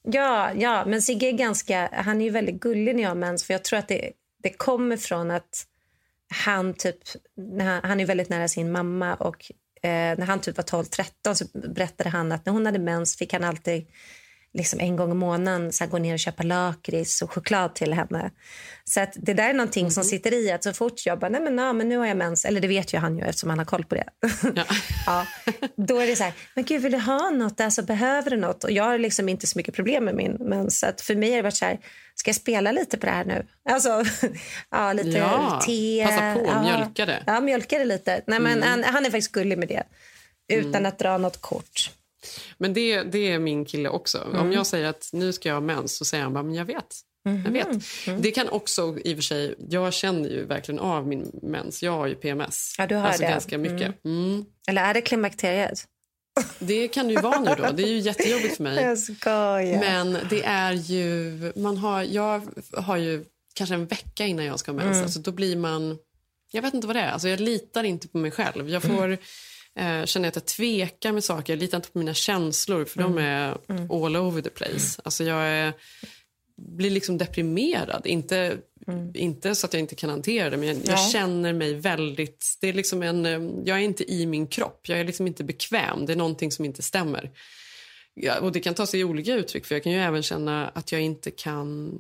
Ja, 0.08 0.52
ja, 0.54 0.84
men 0.86 1.02
Sigge 1.02 1.28
är 1.28 1.32
ganska, 1.32 1.90
han 1.94 2.22
är 2.22 2.26
ju 2.26 2.32
väldigt 2.32 2.60
gullig 2.60 2.96
när 2.96 3.04
jag 3.04 3.10
har 3.10 3.16
mens. 3.16 3.44
För 3.44 3.54
jag 3.54 3.64
tror 3.64 3.80
att 3.80 3.88
det, 3.88 4.12
det 4.44 4.50
kommer 4.50 4.98
från 4.98 5.32
att 5.32 5.66
han 6.34 6.74
typ, 6.74 6.98
när 7.38 7.66
han, 7.66 7.82
han 7.84 8.00
är 8.00 8.06
väldigt 8.06 8.30
nära 8.30 8.48
sin 8.48 8.72
mamma 8.72 9.16
och 9.16 9.52
eh, 9.84 10.18
när 10.18 10.26
han 10.26 10.42
typ 10.42 10.58
var 10.58 10.64
12-13 10.64 11.34
så 11.34 11.46
berättade 11.54 12.10
han 12.10 12.32
att 12.32 12.46
när 12.46 12.54
hon 12.54 12.66
hade 12.66 12.80
mens 12.80 13.18
fick 13.18 13.34
han 13.34 13.44
alltid 13.44 13.88
liksom 14.54 14.80
en 14.80 14.96
gång 14.96 15.12
i 15.12 15.16
månaden 15.16 15.72
så 15.72 15.84
här, 15.84 15.92
gå 15.92 15.98
ner 15.98 16.14
och 16.14 16.20
köpa 16.20 16.44
lakrits 16.44 17.22
och 17.22 17.32
choklad 17.32 17.76
till 17.76 17.94
henne. 17.94 18.32
Så 18.84 19.02
att 19.02 19.14
det 19.16 19.34
där 19.34 19.50
är 19.50 19.54
någonting 19.54 19.92
som 19.92 20.04
sitter 20.04 20.34
i 20.34 20.52
att 20.52 20.64
så 20.64 20.74
fort 20.74 21.06
jag 21.06 21.20
bara, 21.20 21.30
nej 21.30 21.42
men, 21.42 21.58
ja, 21.58 21.74
men 21.74 21.90
nu 21.90 21.98
har 21.98 22.06
jag 22.06 22.18
mens, 22.18 22.46
eller 22.46 22.62
det 22.62 22.68
vet 22.68 22.94
ju 22.94 22.98
han 22.98 23.18
ju 23.18 23.24
eftersom 23.24 23.50
han 23.50 23.60
har 23.60 23.66
koll 23.66 23.86
på 23.86 23.96
det. 23.96 24.10
Ja. 24.56 24.66
ja, 25.06 25.26
då 25.76 26.00
är 26.00 26.08
det 26.08 26.16
så 26.16 26.24
här, 26.24 26.34
men 26.56 26.64
gud 26.64 26.82
vill 26.82 26.92
du 26.92 26.98
ha 26.98 27.30
något, 27.30 27.62
alltså 27.62 27.84
behöver 27.84 28.30
du 28.32 28.38
något? 28.38 28.64
Och 28.64 28.72
jag 28.72 28.84
har 28.84 28.98
liksom 28.98 29.30
inte 29.30 29.48
så 29.48 29.58
mycket 29.58 29.76
problem 29.76 30.06
med 30.06 30.16
min 30.16 30.32
mens. 30.34 30.80
Så 30.80 30.88
att 30.88 31.02
för 31.02 31.16
mig 31.16 31.30
har 31.30 31.38
det 31.38 31.44
varit 31.44 31.56
så 31.56 31.66
här, 31.66 31.80
ska 32.16 32.30
jag 32.30 32.36
spela 32.36 32.72
lite 32.72 32.98
på 32.98 33.06
det 33.06 33.12
här 33.12 33.26
nu? 33.26 33.46
Alltså, 33.70 34.04
ja 34.70 34.94
lite 34.94 35.10
Ja, 35.18 35.62
te. 35.66 36.06
passa 36.06 36.34
på, 36.34 36.46
ja. 36.46 36.62
mjölka 36.64 37.06
det. 37.06 37.24
Ja, 37.28 37.42
mjölka 37.42 37.78
det 37.78 37.86
lite. 37.86 38.22
Nej, 38.28 38.40
men 38.40 38.58
Mm. 38.58 38.70
han, 38.70 38.84
han 38.84 39.06
är 39.06 39.10
faktiskt 39.10 39.32
gullig 39.32 39.58
med 39.58 39.68
det. 39.68 39.84
Utan 40.54 40.86
att 40.86 41.00
dra 41.00 41.18
något 41.18 41.42
kort. 41.42 41.92
Men 42.58 42.74
det, 42.74 43.04
det 43.04 43.32
är 43.32 43.40
min 43.40 43.66
kille 43.66 43.90
också. 43.90 44.18
Om 44.22 44.36
Mm. 44.36 44.52
jag 44.52 44.68
säger 44.68 44.88
att 44.88 45.10
nu 45.14 45.34
ska 45.34 45.50
jag 45.50 45.56
ha 45.56 45.62
mens 45.62 45.96
så 45.98 46.06
säger 46.06 46.24
han 46.24 46.34
bara, 46.34 46.44
men 46.44 46.56
jag 46.56 46.66
vet. 46.66 46.96
Mhm. 47.26 47.44
Jag 47.46 47.52
vet. 47.52 47.78
Det 48.24 48.32
kan 48.32 48.50
också 48.50 48.98
i 49.04 49.16
och 49.20 49.24
sig, 49.24 49.56
jag 49.70 49.94
känner 49.94 50.30
ju 50.30 50.46
verkligen 50.46 50.80
av 50.80 51.08
min 51.08 51.32
mens. 51.42 51.84
Jag 51.84 51.92
har 51.92 52.08
ju 52.08 52.16
PMS. 52.16 52.76
Ja, 52.78 52.88
du 52.88 52.96
har 52.96 53.08
alltså 53.08 53.22
det. 53.24 53.30
ganska 53.30 53.58
mycket. 53.58 54.06
Mm. 54.06 54.46
Eller 54.68 54.82
är 54.84 54.94
det 54.94 55.02
klimakteriet? 55.02 55.86
Det 56.60 56.88
kan 56.88 57.08
det 57.08 57.14
ju 57.14 57.22
vara 57.22 57.40
nu 57.40 57.56
då. 57.58 57.72
Det 57.72 57.84
är 57.84 57.88
ju 57.88 58.00
jättejobbigt 58.00 58.56
för 58.56 58.64
mig. 58.64 58.84
Jag 58.84 59.00
skojar. 59.00 59.80
Men 59.80 60.18
det 60.30 60.44
är 60.44 60.74
ju, 60.74 61.52
man 61.56 61.78
har, 61.78 62.04
jag 62.04 62.42
har 62.74 62.98
ju 62.98 63.26
kanske 63.54 63.76
en 63.76 63.86
vecka 63.86 64.26
innan 64.26 64.46
jag 64.46 64.60
ska 64.60 64.72
ha 64.72 64.78
mens. 64.78 64.92
Mm. 64.92 65.04
Alltså, 65.04 65.20
då 65.20 65.32
blir 65.32 65.56
man, 65.56 65.98
jag 66.52 66.62
vet 66.62 66.74
inte 66.74 66.88
vad 66.88 66.96
det 66.96 67.00
är. 67.00 67.12
Alltså, 67.12 67.30
jag 67.30 67.40
litar 67.40 67.84
inte 67.84 68.08
på 68.08 68.18
mig 68.18 68.32
själv. 68.32 68.70
Jag 68.70 68.84
får 68.84 69.18
eh, 69.80 70.06
känna 70.06 70.28
att 70.28 70.36
jag 70.36 70.46
tvekar 70.46 71.12
med 71.12 71.24
saker. 71.24 71.54
Jag 71.54 71.60
litar 71.60 71.78
inte 71.78 71.90
på 71.90 71.98
mina 72.00 72.14
känslor 72.14 72.86
för 72.86 73.02
de 73.02 73.18
är 73.18 73.58
all 74.06 74.16
over 74.16 74.42
the 74.42 74.50
place. 74.50 75.02
Alltså, 75.04 75.24
jag 75.24 75.42
är, 75.48 75.74
blir 76.62 76.90
liksom 76.90 77.18
deprimerad. 77.18 78.08
Inte, 78.08 78.58
inte 79.14 79.56
så 79.56 79.66
att 79.66 79.74
jag 79.74 79.80
inte 79.80 79.96
kan 79.96 80.10
hantera 80.10 80.50
det, 80.50 80.58
men 80.58 80.68
jag, 80.68 80.78
jag 80.78 80.86
Ja. 80.88 81.10
känner 81.12 81.54
mig 81.54 81.74
väldigt... 81.74 82.58
Det 82.62 82.70
är 82.70 82.74
liksom 82.74 83.04
en, 83.04 83.26
eh, 83.26 83.42
jag 83.66 83.78
är 83.78 83.82
inte 83.84 84.12
i 84.14 84.26
min 84.26 84.48
kropp. 84.48 84.90
Jag 84.90 85.00
är 85.00 85.04
liksom 85.04 85.28
inte 85.28 85.44
bekväm. 85.44 86.06
Det 86.06 86.14
är 86.14 86.18
någonting 86.18 86.52
som 86.52 86.66
inte 86.66 86.82
stämmer. 86.82 87.32
Ja, 88.14 88.40
och 88.40 88.52
Det 88.52 88.60
kan 88.60 88.74
ta 88.74 88.86
sig 88.88 89.04
olika 89.04 89.34
uttryck. 89.34 89.66
För 89.66 89.76
Jag 89.76 89.84
kan 89.84 89.92
ju 89.92 90.00
även 90.00 90.24
känna 90.24 90.68
att 90.68 90.92
jag 90.92 91.02
inte 91.02 91.32
kan 91.32 92.00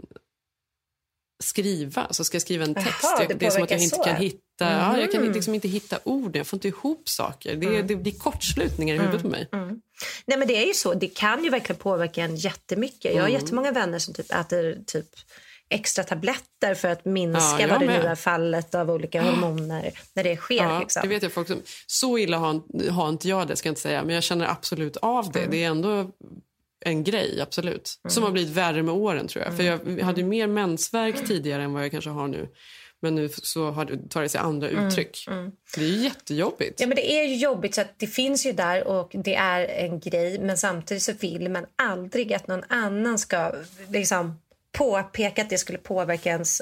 skriva. 1.43 2.07
Så 2.13 2.23
ska 2.23 2.35
jag 2.35 2.41
skriva 2.41 2.65
en 2.65 2.75
text. 2.75 3.03
Jag, 3.19 3.27
det 3.27 3.33
det 3.33 3.45
är 3.45 3.49
som 3.49 3.63
att 3.63 3.71
jag 3.71 3.83
inte 3.83 3.95
kan 3.95 4.17
så. 4.17 4.21
Hitta, 4.61 4.71
ja, 4.71 4.99
jag 4.99 5.11
kan 5.11 5.21
Mhm. 5.23 5.33
liksom 5.33 5.53
inte 5.53 5.67
hitta 5.67 5.99
orden. 6.03 6.33
Jag 6.39 6.47
får 6.47 6.57
inte 6.57 6.67
ihop 6.67 7.09
saker. 7.09 7.55
Det, 7.55 7.67
Mm. 7.67 7.87
det 7.87 7.95
blir 7.95 8.11
kortslutningar 8.11 8.95
i 8.95 8.97
huvudet 8.97 9.21
på 9.21 9.27
mig. 9.27 9.47
Nej 10.25 10.37
men 10.37 10.47
det 10.47 10.63
är 10.63 10.67
ju 10.67 10.73
så. 10.73 10.93
Det 10.93 11.07
kan 11.07 11.43
ju 11.43 11.49
verkligen 11.49 11.79
påverka 11.79 12.23
en 12.23 12.35
jättemycket. 12.35 13.15
Jag 13.15 13.21
har 13.21 13.29
Mm. 13.29 13.41
jättemånga 13.41 13.71
vänner 13.71 13.99
som 13.99 14.13
typ 14.13 14.31
äter 14.33 14.77
typ 14.87 15.05
extra 15.69 16.03
tabletter 16.03 16.75
för 16.75 16.87
att 16.87 17.05
minska 17.05 17.61
Ja, 17.61 17.67
vad 17.67 17.79
det 17.79 17.85
nu 17.85 17.93
är 17.93 18.15
fallet 18.15 18.75
av 18.75 18.91
olika 18.91 19.21
hormoner 19.21 19.91
när 20.13 20.23
det 20.23 20.35
sker. 20.37 20.55
Ja, 20.55 20.79
liksom. 20.79 21.01
det 21.01 21.07
vet 21.07 21.23
jag 21.23 21.31
folk 21.31 21.47
som, 21.47 21.61
så 21.87 22.17
illa 22.17 22.37
har, 22.37 22.89
har 22.91 23.09
inte 23.09 23.29
jag 23.29 23.47
det, 23.47 23.55
ska 23.55 23.67
jag 23.67 23.71
inte 23.71 23.81
säga. 23.81 24.03
Men 24.03 24.15
jag 24.15 24.23
känner 24.23 24.47
absolut 24.47 24.97
av 24.97 25.31
det. 25.31 25.47
Det 25.51 25.63
är 25.63 25.67
ändå 25.67 26.11
en 26.85 27.03
grej, 27.03 27.41
absolut. 27.41 27.93
Som 28.07 28.23
har 28.23 28.31
blivit 28.31 28.51
värre 28.53 28.83
med 28.83 28.93
åren, 28.93 29.27
tror 29.27 29.45
jag. 29.45 29.57
För 29.57 29.63
jag 29.63 29.99
hade 30.03 30.23
mer 30.23 30.47
mensvärk 30.47 31.27
tidigare 31.27 31.63
än 31.63 31.73
vad 31.73 31.83
jag 31.83 31.91
kanske 31.91 32.09
har 32.09 32.27
nu. 32.27 32.47
Men 33.03 33.15
nu 33.15 33.29
så 33.29 33.71
har 33.71 34.09
tar 34.09 34.21
det 34.21 34.29
sig 34.29 34.41
andra 34.41 34.69
uttryck. 34.69 35.25
Det 35.75 35.81
är 35.81 35.85
ju 35.85 36.03
jättejobbigt. 36.03 36.79
Ja, 36.79 36.87
men 36.87 36.95
det 36.95 37.11
är 37.11 37.23
ju 37.23 37.35
jobbigt. 37.35 37.75
så 37.75 37.81
att 37.81 37.99
Det 37.99 38.07
finns 38.07 38.45
ju 38.45 38.51
där 38.51 38.87
och 38.87 39.11
det 39.13 39.35
är 39.35 39.67
en 39.85 39.99
grej. 39.99 40.39
Men 40.39 40.57
samtidigt 40.57 41.03
så 41.03 41.13
vill 41.13 41.49
man 41.49 41.65
aldrig 41.75 42.33
att 42.33 42.47
någon 42.47 42.63
annan 42.67 43.19
ska 43.19 43.51
liksom, 43.89 44.39
påpeka 44.71 45.41
att 45.41 45.49
det 45.49 45.57
skulle 45.57 45.77
påverka 45.77 46.29
ens 46.29 46.61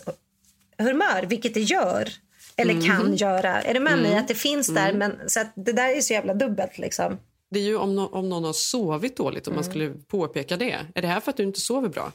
humör, 0.78 1.24
vilket 1.24 1.54
det 1.54 1.62
gör. 1.62 2.10
Eller 2.56 2.88
kan 2.88 3.16
göra. 3.16 3.62
Är 3.62 3.74
du 3.74 3.80
med 3.80 3.98
mig? 3.98 4.18
Att 4.18 4.28
det 4.28 4.36
finns 4.36 4.68
där. 4.68 4.94
Men, 4.94 5.20
så 5.28 5.40
det 5.56 5.72
där 5.72 5.98
är 5.98 6.02
så 6.02 6.14
jävla 6.14 6.34
dubbelt. 6.34 6.78
Liksom. 6.78 7.18
Det 7.50 7.60
är 7.60 7.64
ju 7.64 7.78
om, 7.78 7.96
no 7.96 8.10
om 8.12 8.30
någon 8.30 8.44
har 8.44 8.54
sovit 8.54 9.18
dåligt, 9.18 9.48
om 9.48 9.56
man 9.56 9.64
skulle 9.64 9.90
påpeka 9.90 10.58
det. 10.58 10.80
Är 10.96 11.02
det 11.02 11.08
här 11.08 11.20
för 11.20 11.32
att 11.32 11.38
du 11.38 11.44
inte 11.44 11.60
sover 11.60 11.90
bra? 11.90 12.12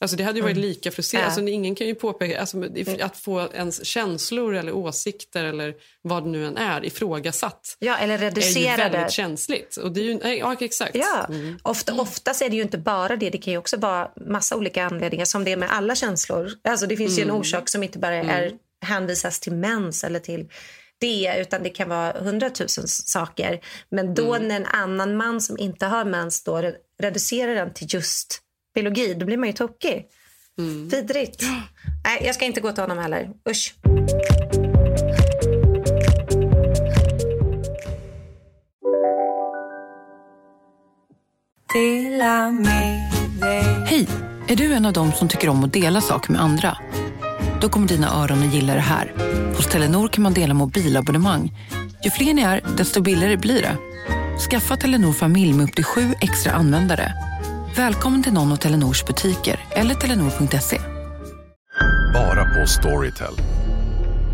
Alltså 0.00 0.16
det 0.16 0.24
hade 0.24 0.38
ju 0.38 0.42
varit 0.42 0.56
lika 0.56 0.90
frustrerande. 0.90 1.26
Alltså 1.26 1.46
ingen 1.48 1.74
kan 1.74 1.86
ju 1.86 1.94
påpeka, 1.94 2.40
alltså, 2.40 2.56
att 3.00 3.16
få 3.16 3.48
ens 3.54 3.84
känslor 3.86 4.54
eller 4.54 4.72
åsikter 4.72 5.44
eller 5.44 5.74
vad 6.02 6.24
det 6.24 6.28
nu 6.30 6.46
än 6.46 6.56
är 6.56 6.84
ifrågasatt. 6.84 7.76
Ja, 7.78 7.96
eller 7.96 8.14
är 8.14 8.18
ju 8.60 8.76
väldigt 8.76 9.10
känsligt. 9.12 9.76
Och 9.76 9.92
det 9.92 10.00
är 10.00 10.04
ju, 10.04 10.36
ja, 10.38 10.56
exakt. 10.60 10.94
Ja, 10.96 11.26
Mm. 11.28 11.58
ofta, 11.62 11.94
oftast 11.94 12.42
är 12.42 12.48
det 12.50 12.56
ju 12.56 12.62
inte 12.62 12.78
bara 12.78 13.16
det. 13.16 13.30
Det 13.30 13.38
kan 13.38 13.52
ju 13.52 13.58
också 13.58 13.76
vara 13.76 14.10
massa 14.26 14.56
olika 14.56 14.84
anledningar 14.84 15.24
som 15.24 15.44
det 15.44 15.52
är 15.52 15.56
med 15.56 15.70
alla 15.72 15.94
känslor. 15.94 16.50
Alltså 16.68 16.86
det 16.86 16.96
finns 16.96 17.18
ju 17.18 17.22
en 17.22 17.28
Mm. 17.28 17.40
orsak 17.40 17.68
som 17.68 17.82
inte 17.82 17.98
bara 17.98 18.14
är 18.16 18.52
hänvisas 18.80 19.40
till 19.40 19.52
mens 19.52 20.04
eller 20.04 20.20
till 20.20 20.48
det 21.00 21.36
utan 21.38 21.62
det 21.62 21.68
kan 21.70 21.88
vara 21.88 22.12
hundratusen 22.12 22.88
saker. 22.88 23.60
Men 23.90 24.14
då 24.14 24.34
Mm. 24.34 24.48
när 24.48 24.56
en 24.56 24.66
annan 24.66 25.16
man 25.16 25.40
som 25.40 25.58
inte 25.58 25.86
har 25.86 26.04
mens 26.04 26.42
då 26.44 26.56
re- 26.56 26.74
reducerar 27.02 27.54
den 27.54 27.74
till 27.74 27.86
just 27.90 28.42
biologi, 28.76 29.14
då 29.14 29.26
blir 29.26 29.36
man 29.36 29.48
ju 29.48 29.52
tokig. 29.52 30.06
Mm. 30.58 30.88
Vidrigt. 30.88 31.42
Nej, 32.04 32.22
jag 32.24 32.34
ska 32.34 32.44
inte 32.44 32.60
gå 32.60 32.72
till 32.72 32.82
honom 32.82 32.98
heller. 32.98 33.28
Usch. 33.50 33.74
Hej! 43.86 44.08
Är 44.48 44.56
du 44.56 44.72
en 44.72 44.86
av 44.86 44.92
dem 44.92 45.12
som 45.12 45.28
tycker 45.28 45.48
om 45.48 45.64
att 45.64 45.72
dela 45.72 46.00
saker 46.00 46.32
med 46.32 46.40
andra? 46.42 46.78
Då 47.60 47.68
kommer 47.68 47.88
dina 47.88 48.22
öron 48.22 48.42
att 48.42 48.54
gilla 48.54 48.74
det 48.74 48.80
här. 48.80 49.12
Hos 49.56 49.66
Telenor 49.66 50.08
kan 50.08 50.22
man 50.22 50.34
dela 50.34 50.54
mobilabonnemang. 50.54 51.52
Ju 52.04 52.10
fler 52.10 52.34
ni 52.34 52.42
är, 52.42 52.60
desto 52.76 53.00
billigare 53.00 53.36
blir 53.36 53.62
det. 53.62 53.76
Skaffa 54.50 54.76
Telenor 54.76 55.12
familj 55.12 55.52
med 55.52 55.64
upp 55.64 55.74
till 55.74 55.84
sju 55.84 56.14
extra 56.20 56.52
användare. 56.52 57.12
Välkommen 57.76 58.22
till 58.22 58.32
någon 58.32 58.52
av 58.52 58.56
Telenors 58.56 59.04
butiker 59.04 59.60
eller 59.70 59.94
telenor.se. 59.94 60.80
Bara 62.14 62.44
på 62.44 62.66
Storytel. 62.66 63.34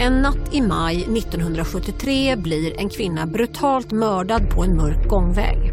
En 0.01 0.23
natt 0.23 0.55
i 0.55 0.61
maj 0.61 0.97
1973 0.97 2.37
blir 2.37 2.81
en 2.81 2.89
kvinna 2.89 3.27
brutalt 3.27 3.93
mördad 3.93 4.51
på 4.51 4.65
en 4.65 4.77
mörk 4.77 5.09
gångväg. 5.09 5.73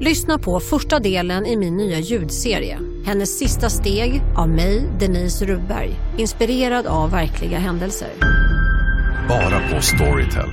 Lyssna 0.00 0.38
på 0.38 0.60
första 0.60 0.98
delen 0.98 1.46
i 1.46 1.56
min 1.56 1.76
nya 1.76 1.98
ljudserie. 1.98 2.78
Hennes 3.04 3.38
sista 3.38 3.70
steg 3.70 4.22
av 4.36 4.48
mig, 4.48 4.90
Denise 5.00 5.44
Rubberg. 5.44 5.90
Inspirerad 6.18 6.86
av 6.86 7.10
verkliga 7.10 7.58
händelser. 7.58 8.10
Bara 9.28 9.60
på 9.70 9.82
Storytel. 9.82 10.48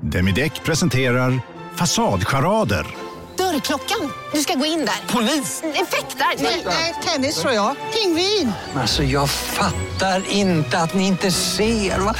Demideck 0.00 0.64
presenterar 0.64 1.40
Fasadcharader. 1.76 3.05
Dörrklockan. 3.38 4.12
Du 4.32 4.40
ska 4.40 4.54
gå 4.54 4.66
in 4.66 4.78
där. 4.78 5.14
Polis? 5.14 5.62
Effektar? 5.62 6.26
Nej, 6.64 6.94
tennis 7.04 7.40
tror 7.40 7.52
jag. 7.52 7.76
Pingvin. 7.94 8.52
Alltså 8.74 9.02
jag 9.02 9.30
fattar 9.30 10.22
inte 10.30 10.78
att 10.78 10.94
ni 10.94 11.06
inte 11.06 11.30
ser. 11.30 11.98
Va? 11.98 12.14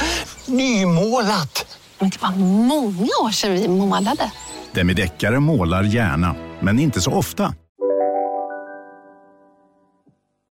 Nymålat! 0.45 1.77
Men 1.99 2.09
det 2.09 2.21
var 2.21 2.31
många 2.67 3.09
år 3.23 3.31
sedan 3.31 3.51
vi 3.53 3.67
målade. 3.67 4.31
Demideckare 4.71 5.39
målar 5.39 5.83
gärna, 5.83 6.35
men 6.59 6.79
inte 6.79 7.01
så 7.01 7.11
ofta. 7.11 7.53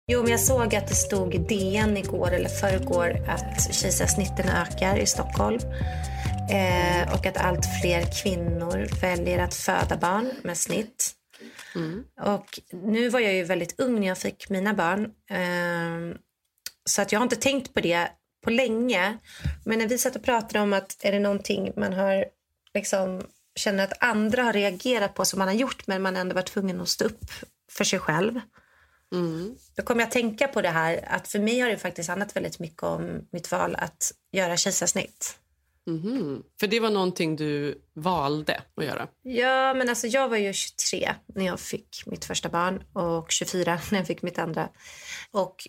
Jo, 0.07 0.23
men 0.23 0.31
jag 0.31 0.41
såg 0.41 0.75
att 0.75 0.89
det 0.89 0.95
stod 0.95 1.35
i 1.35 1.39
DN 1.39 1.97
igår 1.97 2.33
eller 2.33 2.49
förrgår 2.49 3.29
att 3.29 3.75
kejsarsnitten 3.75 4.49
ökar 4.49 4.97
i 4.99 5.07
Stockholm. 5.07 5.61
Eh, 6.51 7.15
och 7.15 7.27
att 7.27 7.37
allt 7.37 7.67
fler 7.83 8.23
kvinnor 8.23 9.01
väljer 9.01 9.39
att 9.39 9.55
föda 9.55 9.97
barn 9.97 10.33
med 10.43 10.59
snitt. 10.59 11.15
Och 12.21 12.61
nu 12.71 13.09
var 13.09 13.21
jag 13.21 13.35
ju 13.35 13.45
väldigt 13.45 13.81
ung 13.81 14.01
när 14.01 14.07
jag 14.07 14.19
fick 14.19 14.51
mina 14.51 14.75
barn. 14.75 15.05
Eh, 15.31 16.17
så 16.85 17.03
att 17.03 17.13
jag 17.13 17.21
har 17.21 17.25
inte 17.25 17.37
tänkt 17.37 17.75
på 17.75 17.81
det 17.81 18.09
på 18.45 18.51
länge. 18.51 19.19
Men 19.65 19.79
när 19.79 19.89
vi 19.89 19.99
satt 19.99 20.17
och 20.17 20.25
pratade 20.25 20.61
om 20.61 20.73
att 20.73 20.97
är 21.01 21.13
det 21.13 21.21
någonting 21.21 21.73
man 21.77 21.93
har 21.93 22.25
liksom 22.75 23.23
känner 23.57 23.85
att 23.85 24.03
andra 24.03 24.43
har 24.43 24.53
reagerat 24.53 25.15
på 25.15 25.25
som 25.25 25.39
man 25.39 25.49
har 25.49 25.55
gjort 25.55 25.87
men 25.87 26.03
man 26.03 26.17
ändå 26.17 26.35
var 26.35 26.43
tvungen 26.43 26.81
att 26.81 26.89
stå 26.89 27.05
upp 27.05 27.25
för 27.73 27.85
sig 27.85 27.99
själv. 27.99 28.41
Då 29.77 29.83
kommer 29.83 30.01
jag 30.01 30.07
att 30.07 30.13
tänka 30.13 30.49
på 30.49 30.63
det 30.63 30.69
här 30.69 31.05
att 31.07 31.29
för 31.29 31.39
mig 31.39 31.61
har 31.61 31.69
det 31.69 31.79
faktiskt 31.79 32.09
handlat 32.09 32.37
väldigt 32.37 32.59
mycket 32.59 32.83
om 32.83 33.29
mitt 33.33 33.51
val 33.53 33.77
att 33.79 34.13
göra 34.33 34.57
kejsarsnitt. 34.57 35.39
Mhm. 35.87 36.43
För 36.61 36.67
det 36.67 36.81
var 36.81 36.91
någonting 36.91 37.37
du 37.37 37.83
valde 37.95 38.63
att 38.77 38.85
göra? 38.85 39.09
Ja, 39.23 39.75
men 39.75 39.89
alltså 39.89 40.07
jag 40.07 40.29
var 40.29 40.37
ju 40.37 40.53
23 40.53 41.15
när 41.27 41.47
jag 41.47 41.61
fick 41.61 42.03
mitt 42.07 42.25
första 42.25 42.49
barn 42.49 42.83
och 42.93 43.31
24 43.31 43.81
när 43.91 43.99
jag 43.99 44.07
fick 44.07 44.23
mitt 44.23 44.39
andra. 44.39 44.69
Och 45.31 45.69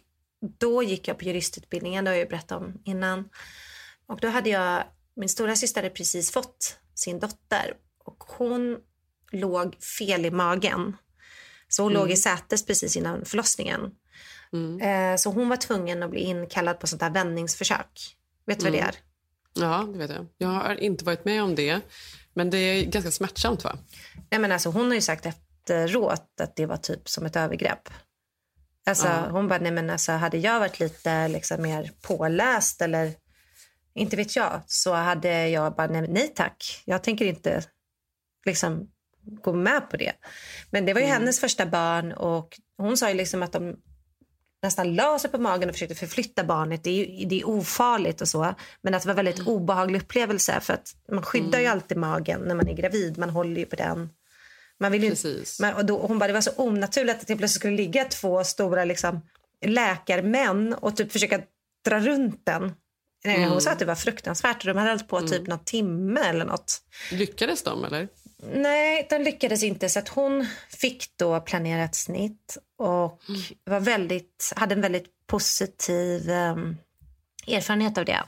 då 0.58 0.84
gick 0.84 1.08
jag 1.08 1.17
på 1.17 1.25
juristutbildningen, 1.25 2.06
det 2.06 2.12
har 2.12 2.15
jag 2.15 2.23
ju 2.23 2.30
berättat 2.30 2.62
om 2.62 2.82
innan. 2.86 3.30
Och 4.08 4.19
då 4.19 4.28
hade 4.28 4.49
jag, 4.49 4.84
min 5.15 5.30
stora 5.30 5.56
syster 5.56 5.82
hade 5.84 5.95
precis 5.95 6.32
fått 6.32 6.78
sin 6.95 7.19
dotter 7.19 7.73
och 8.06 8.23
hon 8.28 8.78
låg 9.32 9.75
fel 9.84 10.25
i 10.25 10.32
magen. 10.32 10.97
Så 11.67 11.84
hon 11.84 11.91
Mm. 11.91 12.01
låg 12.01 12.12
i 12.12 12.15
sätes 12.15 12.65
precis 12.65 12.95
innan 12.97 13.25
förlossningen. 13.25 13.82
Eh, 14.82 15.15
Så 15.17 15.30
hon 15.30 15.49
var 15.49 15.58
tvungen 15.58 16.04
att 16.04 16.10
bli 16.10 16.19
inkallad 16.19 16.80
på 16.80 16.88
sånt 16.88 16.99
där 16.99 17.10
vändningsförsök. 17.10 18.17
Vet 18.45 18.60
du 18.60 18.63
vad 18.63 18.73
det 18.73 18.78
Mm. 18.80 18.89
är? 18.89 18.95
Ja, 19.55 19.87
det 19.93 19.97
vet 19.97 20.11
jag. 20.11 20.27
Jag 20.37 20.47
har 20.47 20.75
inte 20.75 21.05
varit 21.05 21.25
med 21.25 21.43
om 21.43 21.55
det. 21.55 21.81
Men 22.33 22.49
det 22.49 22.57
är 22.57 22.85
ganska 22.85 23.11
smärtsamt, 23.11 23.63
va? 23.63 23.77
Nej, 24.29 24.39
men 24.39 24.51
alltså, 24.51 24.69
hon 24.69 24.87
har 24.87 24.95
ju 24.95 25.01
sagt 25.01 25.25
efteråt 25.25 26.41
att 26.41 26.55
det 26.55 26.65
var 26.65 26.77
typ 26.77 27.09
som 27.09 27.25
ett 27.25 27.35
övergrepp. 27.35 27.89
Alltså, 28.85 29.07
Ja. 29.07 29.27
Hon 29.31 29.47
bara, 29.47 29.59
nej 29.59 29.71
men 29.71 29.89
alltså, 29.89 30.11
hade 30.11 30.37
jag 30.37 30.59
varit 30.59 30.79
lite 30.79 31.27
liksom, 31.27 31.61
mer 31.61 31.91
påläst 32.01 32.81
eller 32.81 33.13
inte 33.93 34.15
vet 34.15 34.35
jag 34.35 34.61
så 34.67 34.93
hade 34.93 35.47
jag 35.49 35.75
bara, 35.75 35.87
nej, 35.87 36.07
nej 36.09 36.31
tack. 36.35 36.83
Jag 36.85 37.03
tänker 37.03 37.25
inte 37.25 37.63
liksom, 38.45 38.89
gå 39.43 39.53
med 39.53 39.89
på 39.89 39.97
det. 39.97 40.13
Men 40.69 40.85
det 40.85 40.93
var 40.93 41.01
ju 41.01 41.07
hennes 41.07 41.39
första 41.39 41.65
barn 41.65 42.11
och 42.11 42.59
hon 42.77 42.97
sa 42.97 43.09
ju 43.09 43.15
liksom 43.15 43.43
att 43.43 43.51
de 43.51 43.75
nästan 44.65 44.95
la 44.95 45.19
sig 45.19 45.32
på 45.32 45.38
magen 45.38 45.69
och 45.69 45.75
försökte 45.75 45.95
förflytta 45.95 46.43
barnet. 46.43 46.84
Det 46.84 46.89
är, 46.89 47.06
ju, 47.06 47.25
det 47.25 47.39
är 47.41 47.47
ofarligt 47.49 48.21
och 48.21 48.28
så. 48.28 48.56
Men 48.82 48.93
att 48.93 49.01
det 49.01 49.08
var 49.08 49.15
väldigt 49.15 49.47
obehaglig 49.47 50.01
upplevelse 50.01 50.60
för 50.62 50.73
att 50.73 50.95
man 51.12 51.23
skyddar 51.23 51.60
ju 51.60 51.65
alltid 51.65 51.97
magen 51.97 52.41
när 52.41 52.56
man 52.56 52.67
är 52.67 52.73
gravid. 52.73 53.17
Man 53.17 53.30
håller 53.30 53.60
ju 53.60 53.65
på 53.65 53.75
den. 53.75 54.10
Man 54.80 54.91
vill 54.91 55.04
ju, 55.04 55.10
Precis. 55.10 55.60
man, 55.60 55.73
och 55.73 55.86
då, 55.86 55.97
hon 56.08 56.19
bara, 56.19 56.28
det 56.28 56.34
var 56.34 56.41
så 56.41 56.51
onaturligt 56.56 57.21
att 57.21 57.28
det 57.28 57.36
plötsligt 57.36 57.60
skulle 57.62 57.78
ligga 57.78 58.06
två 58.06 58.43
stora 58.43 58.86
liksom, 58.86 59.21
läkarmän 59.65 60.73
och 60.73 60.97
typ 60.97 61.12
försöka 61.12 61.41
dra 61.86 61.99
runt 61.99 62.45
den. 62.45 62.73
Nej, 63.25 63.36
Hon 63.38 63.45
Mm. 63.45 63.62
sa 63.62 63.71
att 63.71 63.80
det 63.80 63.86
var 63.86 63.95
fruktansvärt 63.95 64.58
och 64.58 64.65
de 64.67 64.78
hade 64.78 64.89
hållit 64.91 65.08
på 65.08 65.21
typ 65.21 65.47
någon 65.47 65.63
timme 65.63 66.19
eller 66.21 66.45
något. 66.45 66.82
Lyckades 67.12 67.63
de, 67.63 67.86
eller? 67.86 68.08
Nej, 68.53 69.08
de 69.10 69.17
lyckades 69.17 69.63
inte. 69.63 69.89
Så 69.89 69.99
att 69.99 70.10
hon 70.10 70.47
fick 70.69 71.17
då 71.17 71.39
planerat 71.39 71.95
snitt 71.95 72.58
och 72.77 73.19
var 73.63 73.79
väldigt, 73.79 74.53
hade 74.55 74.75
en 74.75 74.81
väldigt 74.81 75.05
positiv 75.27 76.29
em, 76.29 76.77
erfarenhet 77.47 77.97
av 77.97 78.05
det. 78.05 78.23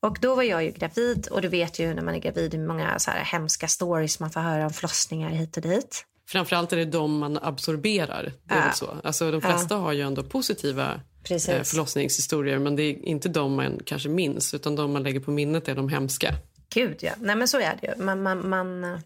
Och 0.00 0.18
då 0.20 0.34
var 0.34 0.42
jag 0.42 0.64
ju 0.64 0.70
gravid 0.70 1.28
och 1.30 1.42
du 1.42 1.48
vet 1.48 1.78
ju 1.78 1.94
när 1.94 2.02
man 2.02 2.14
är 2.14 2.18
gravid 2.18 2.54
hur 2.54 2.66
många 2.66 2.98
så 2.98 3.10
här 3.10 3.24
hemska 3.24 3.68
stories 3.68 4.20
man 4.20 4.30
får 4.30 4.40
höra 4.40 4.64
om 4.66 4.72
förlossningar 4.72 5.30
hit 5.30 5.56
och 5.56 5.62
dit. 5.62 6.04
Framförallt 6.28 6.72
är 6.72 6.76
det 6.76 6.84
de 6.84 7.18
man 7.18 7.38
absorberar. 7.42 8.32
Det 8.44 8.54
är 8.54 8.66
Ja. 8.66 8.72
så. 8.72 8.96
Alltså, 9.04 9.30
de 9.30 9.40
Ja. 9.44 9.50
flesta 9.50 9.76
har 9.76 9.92
ju 9.92 10.00
ändå 10.02 10.22
positiva 10.22 11.00
Precis. 11.24 11.48
eh, 11.48 11.62
förlossningshistorier. 11.62 12.58
Men 12.58 12.76
det 12.76 12.82
är 12.82 13.04
inte 13.08 13.28
de 13.28 13.54
man 13.54 13.80
kanske 13.84 14.08
minns, 14.08 14.54
utan 14.54 14.76
de 14.76 14.92
man 14.92 15.02
lägger 15.02 15.20
på 15.20 15.30
minnet 15.30 15.68
är 15.68 15.74
de 15.74 15.88
hemska. 15.88 16.34
Gud, 16.78 17.02
ja. 17.02 17.12
Nej, 17.20 17.36
men 17.36 17.48
så 17.48 17.60
är 17.60 17.78
det 17.80 17.86
ju. 17.86 18.04
Man, 18.04 18.22
man, 18.22 18.48
man, 18.48 19.00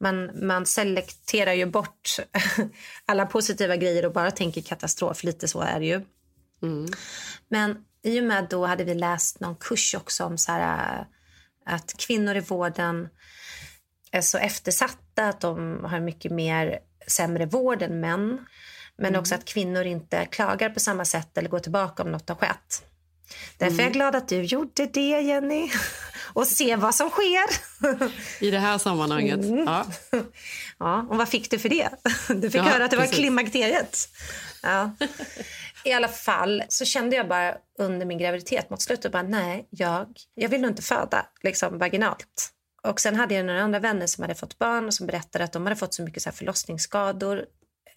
man, 0.00 0.46
man 0.46 0.66
selekterar 0.66 1.52
ju 1.52 1.66
bort 1.66 2.16
alla 3.06 3.26
positiva 3.26 3.76
grejer 3.76 4.04
och 4.04 4.12
bara 4.12 4.30
tänker 4.30 4.60
katastrof. 4.60 5.24
Lite 5.24 5.48
så 5.48 5.60
är 5.60 5.80
det 5.80 5.86
ju. 5.86 6.00
Men 7.48 7.84
i 8.02 8.20
och 8.20 8.24
med 8.24 8.46
då 8.50 8.66
hade 8.66 8.84
vi 8.84 8.94
läst 8.94 9.40
någon 9.40 9.56
kurs 9.56 9.94
också 9.94 10.24
om 10.24 10.38
så 10.38 10.52
här, 10.52 11.06
att 11.66 11.94
kvinnor 11.98 12.36
i 12.36 12.40
vården 12.40 13.08
är 14.10 14.20
så 14.20 14.38
eftersatta 14.38 15.28
att 15.28 15.40
de 15.40 15.84
har 15.84 16.00
mycket 16.00 16.32
mer 16.32 16.78
sämre 17.06 17.46
vård 17.46 17.82
än 17.82 18.00
män. 18.00 18.46
Men 18.96 19.16
också 19.16 19.34
att 19.34 19.44
kvinnor 19.44 19.84
inte 19.84 20.26
klagar 20.26 20.70
på 20.70 20.80
samma 20.80 21.04
sätt 21.04 21.38
eller 21.38 21.48
går 21.48 21.58
tillbaka 21.58 22.02
om 22.02 22.12
något 22.12 22.28
har 22.28 22.36
skett. 22.36 22.84
Därför 23.58 23.78
är 23.78 23.82
jag 23.82 23.92
glad 23.92 24.16
att 24.16 24.28
du 24.28 24.42
gjorde 24.42 24.86
det, 24.86 25.20
Jenny. 25.20 25.70
Och 26.32 26.46
se 26.46 26.76
vad 26.76 26.94
som 26.94 27.10
sker. 27.10 27.44
I 28.44 28.50
det 28.50 28.58
här 28.58 28.78
sammanhanget. 28.78 29.44
Mm. 29.44 29.64
Ja. 29.66 29.86
Ja, 30.78 31.06
och 31.10 31.16
vad 31.16 31.28
fick 31.28 31.50
du 31.50 31.58
för 31.58 31.68
det? 31.68 31.88
Du 32.28 32.50
fick 32.50 32.60
Ja, 32.60 32.62
höra 32.64 32.84
att 32.84 32.90
det 32.90 32.96
var 32.96 33.04
precis. 33.04 33.18
klimakteriet. 33.18 34.08
Ja. 34.62 34.90
I 35.84 35.92
alla 35.92 36.08
fall 36.08 36.62
så 36.68 36.84
kände 36.84 37.16
jag 37.16 37.28
bara 37.28 37.56
under 37.78 38.06
min 38.06 38.18
graviditet 38.18 38.70
mot 38.70 38.82
slutet 38.82 39.12
bara 39.12 39.22
nej, 39.22 39.66
jag, 39.70 40.06
jag 40.34 40.48
vill 40.48 40.60
nog 40.60 40.70
inte 40.70 40.82
föda 40.82 41.26
liksom 41.42 41.78
vaginalt. 41.78 42.50
Och 42.82 43.00
sen 43.00 43.16
hade 43.16 43.34
jag 43.34 43.46
några 43.46 43.62
andra 43.62 43.78
vänner 43.78 44.06
som 44.06 44.22
hade 44.22 44.34
fått 44.34 44.58
barn 44.58 44.86
och 44.86 44.94
som 44.94 45.06
berättade 45.06 45.44
att 45.44 45.52
de 45.52 45.62
hade 45.66 45.76
fått 45.76 45.94
så 45.94 46.02
mycket 46.02 46.22
så 46.22 46.28
här 46.30 46.36
förlossningsskador. 46.36 47.44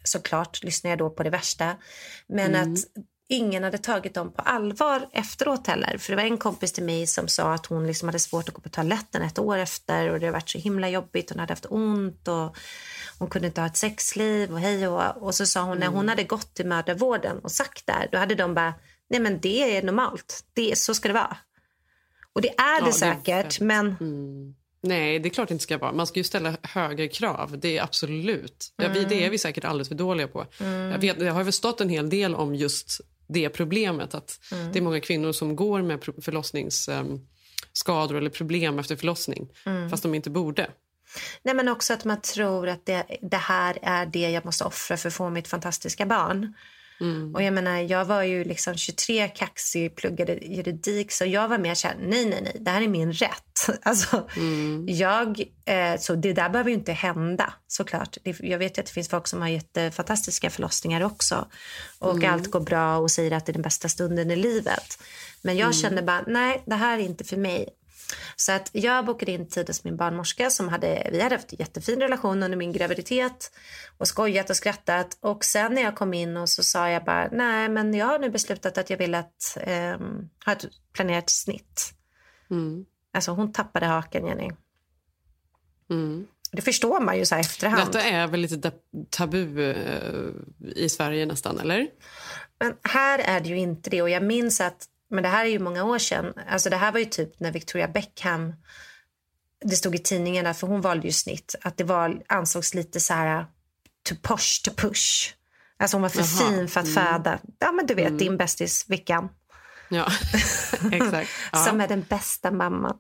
Såklart 0.04 0.64
lyssnade 0.64 0.92
jag 0.92 1.00
då 1.00 1.10
på 1.10 1.24
det 1.24 1.30
värsta. 1.30 1.76
Men 2.28 2.56
Mm. 2.56 2.74
att 2.74 2.80
ingen 3.30 3.64
hade 3.64 3.78
tagit 3.78 4.14
dem 4.14 4.32
på 4.32 4.42
allvar 4.42 5.10
efteråt 5.12 5.68
heller. 5.68 5.98
För 5.98 6.12
det 6.12 6.16
var 6.16 6.24
en 6.24 6.38
kompis 6.38 6.72
till 6.72 6.84
mig 6.84 7.08
som 7.08 7.28
sa 7.28 7.54
att 7.54 7.66
hon 7.66 7.88
liksom 7.88 8.08
hade 8.08 8.20
svårt 8.20 8.50
att 8.50 8.56
gå 8.56 8.62
på 8.62 8.70
toaletten 8.70 9.22
ett 9.22 9.40
år 9.40 9.58
efter 9.58 10.10
och 10.10 10.20
det 10.20 10.26
hade 10.26 10.32
varit 10.32 10.50
så 10.50 10.58
himla 10.58 10.90
jobbigt. 10.90 11.30
Hon 11.30 11.40
hade 11.40 11.52
haft 11.52 11.66
ont 11.70 12.28
och 12.28 12.58
hon 13.20 13.30
kunde 13.30 13.48
inte 13.48 13.62
ha 13.62 13.68
ett 13.68 13.78
sexliv 13.78 14.52
och 14.54 14.60
hej 14.60 14.88
och 14.88 15.24
Och 15.24 15.36
så 15.36 15.46
sa 15.46 15.62
hon 15.62 15.78
när 15.78 15.88
hon 15.88 16.10
hade 16.10 16.24
gått 16.24 16.54
till 16.54 16.68
mödravården 16.68 17.40
och 17.40 17.52
sagt 17.52 17.88
där, 17.88 18.10
då 18.12 18.18
hade 18.18 18.36
de 18.36 18.54
bara, 18.54 18.74
nej 19.10 19.20
men 19.20 19.40
det 19.40 19.78
är 19.78 19.84
normalt. 19.84 20.46
Det 20.54 20.78
så 20.78 20.94
ska 20.94 21.08
det 21.08 21.14
vara. 21.14 21.38
Och 22.34 22.42
det 22.42 22.50
är 22.50 22.54
Ja, 22.58 22.80
det 22.80 22.86
det 22.86 22.90
är 22.90 22.92
säkert, 22.92 23.60
men 23.60 23.96
Nej, 24.82 25.20
det 25.20 25.28
är 25.28 25.30
klart 25.30 25.48
det 25.48 25.54
inte 25.54 25.64
ska 25.64 25.78
vara. 25.78 25.92
Man 25.92 26.08
ska 26.08 26.20
ju 26.20 26.24
ställa 26.24 26.58
högre 26.64 27.08
krav. 27.08 27.60
Det 27.60 27.78
är 27.78 27.84
absolut. 27.84 28.74
Ja, 28.76 28.90
vi, 28.94 29.06
det 29.06 29.26
är 29.26 29.30
vi 29.30 29.38
säkert 29.38 29.66
alldeles 29.66 29.88
för 29.88 29.96
dåliga 29.96 30.28
på. 30.28 30.46
Mm. 30.60 30.92
Jag 30.92 31.00
vet, 31.00 31.20
det 31.20 31.30
har 31.30 31.44
väl 31.44 31.54
stått 31.54 31.82
en 31.82 31.90
hel 31.90 32.10
del 32.10 32.36
om 32.36 32.56
just 32.56 33.02
det 33.28 33.50
problemet. 33.50 34.16
Att 34.16 34.40
Mm. 34.52 34.72
Det 34.72 34.80
är 34.80 34.84
många 34.84 35.00
kvinnor 35.00 35.32
som 35.32 35.56
går 35.56 35.82
med 35.82 36.04
förlossningsskador 36.22 38.18
eller 38.18 38.30
problem 38.30 38.80
efter 38.80 38.96
förlossning. 38.96 39.50
Mm. 39.66 39.90
Fast 39.90 40.04
de 40.04 40.16
inte 40.16 40.30
borde. 40.30 40.70
Nej, 41.44 41.56
men 41.56 41.68
också 41.68 41.94
att 41.94 42.06
man 42.06 42.22
tror 42.22 42.68
att 42.68 42.86
det, 42.86 43.06
det 43.22 43.38
här 43.38 43.78
är 43.82 44.06
det 44.06 44.30
jag 44.30 44.46
måste 44.46 44.64
offra 44.64 44.98
för 44.98 45.08
att 45.08 45.14
få 45.14 45.30
mitt 45.30 45.48
fantastiska 45.48 46.06
barn. 46.06 46.54
Och 47.36 47.44
jag 47.44 47.54
menar, 47.54 47.78
jag 47.78 48.06
var 48.06 48.24
ju 48.24 48.44
liksom 48.44 48.76
23, 48.78 49.28
kaxig, 49.28 49.96
pluggade 49.96 50.34
juridik 50.34 51.12
så 51.12 51.26
jag 51.26 51.48
var 51.48 51.58
mer 51.58 51.76
så 51.76 51.88
här, 51.88 51.96
nej, 52.02 52.26
nej, 52.26 52.42
nej, 52.44 52.58
det 52.60 52.72
här 52.72 52.82
är 52.82 52.88
min 52.88 53.14
rätt. 53.14 53.44
Alltså, 53.84 54.28
jag, 54.88 55.42
eh, 55.66 56.00
så 56.00 56.16
det 56.16 56.34
där 56.34 56.50
behöver 56.50 56.70
ju 56.70 56.76
inte 56.76 56.92
hända 56.92 57.54
såklart. 57.68 58.18
Det, 58.24 58.40
jag 58.40 58.58
vet 58.60 58.80
att 58.80 58.86
det 58.86 58.92
finns 58.92 59.10
folk 59.10 59.28
som 59.28 59.42
har 59.42 59.48
jättefantastiska 59.48 60.50
förlossningar 60.50 61.04
också. 61.04 61.48
Och 62.00 62.16
Mm. 62.16 62.34
allt 62.34 62.52
går 62.52 62.60
bra 62.60 62.98
och 62.98 63.12
säger 63.12 63.32
att 63.32 63.46
det 63.46 63.52
är 63.52 63.54
den 63.54 63.62
bästa 63.62 63.90
stunden 63.90 64.32
i 64.32 64.36
livet. 64.36 65.00
Men 65.42 65.58
jag 65.58 65.66
Mm. 65.66 65.74
kände 65.74 66.02
bara, 66.02 66.24
nej, 66.28 66.64
det 66.66 66.76
här 66.76 66.98
är 66.98 67.02
inte 67.04 67.24
för 67.24 67.38
mig. 67.38 67.70
Så 68.36 68.52
att 68.52 68.70
jag 68.72 69.06
bokade 69.06 69.32
in 69.32 69.48
tid 69.48 69.68
hos 69.68 69.84
min 69.84 69.98
barnmorska. 69.98 70.50
Som 70.50 70.70
hade, 70.70 71.10
vi 71.12 71.22
hade 71.22 71.36
haft 71.36 71.54
en 71.54 71.60
jättefin 71.60 72.00
relation 72.00 72.44
under 72.44 72.58
min 72.58 72.72
graviditet 72.72 73.52
och 73.98 74.08
skojat 74.08 74.50
och 74.50 74.56
skrattat. 74.56 75.18
Och 75.22 75.46
sen 75.46 75.74
när 75.74 75.82
jag 75.82 75.96
kom 75.96 76.14
in 76.14 76.38
och 76.38 76.50
så 76.50 76.64
sa 76.64 76.90
jag 76.90 77.04
bara 77.04 77.30
nej 77.32 77.70
men 77.70 77.94
jag 77.94 78.06
har 78.06 78.20
nu 78.20 78.30
beslutat 78.30 78.78
att 78.78 78.90
jag 78.90 78.98
vill 78.98 79.16
att, 79.16 79.58
ehm, 79.62 80.30
ha 80.46 80.52
ett 80.52 80.66
planerat 80.94 81.30
snitt. 81.30 81.94
Mm. 82.50 82.86
Alltså 83.14 83.32
hon 83.32 83.52
tappade 83.54 83.86
haken 83.86 84.26
Jenny. 84.26 84.52
Mm. 85.90 86.28
Det 86.52 86.62
förstår 86.62 87.00
man 87.00 87.18
ju 87.18 87.26
så 87.26 87.36
här 87.36 87.42
efterhand. 87.42 87.86
Detta 87.86 88.02
är 88.02 88.28
väl 88.28 88.40
lite 88.40 88.72
tabu 89.10 89.72
eh, 89.72 90.32
i 90.76 90.90
Sverige 90.90 91.26
nästan, 91.26 91.60
eller? 91.60 91.88
Men 92.60 92.74
här 92.84 93.20
är 93.20 93.40
det 93.40 93.50
ju 93.50 93.58
inte 93.58 93.90
det. 93.90 94.02
Och 94.02 94.10
jag 94.10 94.24
minns 94.24 94.62
att, 94.62 94.86
men 95.10 95.24
det 95.24 95.30
här 95.30 95.46
är 95.46 95.50
ju 95.50 95.60
många 95.60 95.84
år 95.84 95.98
sedan. 95.98 96.34
Alltså 96.50 96.70
det 96.70 96.76
här 96.76 96.92
var 96.92 97.00
ju 97.00 97.06
typ 97.06 97.40
när 97.40 97.52
Victoria 97.52 97.88
Beckham, 97.88 98.54
det 99.66 99.76
stod 99.76 99.96
i 99.96 99.98
tidningarna, 99.98 100.54
för 100.54 100.68
hon 100.68 100.82
valde 100.82 101.08
ju 101.08 101.14
snitt, 101.14 101.56
att 101.62 101.78
det 101.78 101.84
var, 101.84 102.22
ansågs 102.28 102.74
lite 102.74 103.00
så 103.00 103.14
här 103.14 103.46
to 104.10 104.16
push 104.22 104.64
to 104.64 104.72
push. 104.72 105.34
Alltså 105.80 105.98
hon 105.98 106.02
var 106.02 106.10
för 106.10 106.20
Jaha, 106.20 106.52
fin 106.52 106.68
för 106.68 106.80
att 106.80 106.88
mm. 106.88 107.04
föda. 107.04 107.40
Ja 107.60 107.72
men 107.72 107.86
du 107.86 107.94
vet 107.94 108.20
din 108.20 108.38
bästis 108.38 108.86
Vickan. 108.88 109.30
Ja, 109.90 110.08
exakt. 110.92 111.30
Ja. 111.52 111.58
Som 111.58 111.82
är 111.82 111.88
den 111.88 112.06
bästa 112.10 112.52
mamman. 112.52 112.98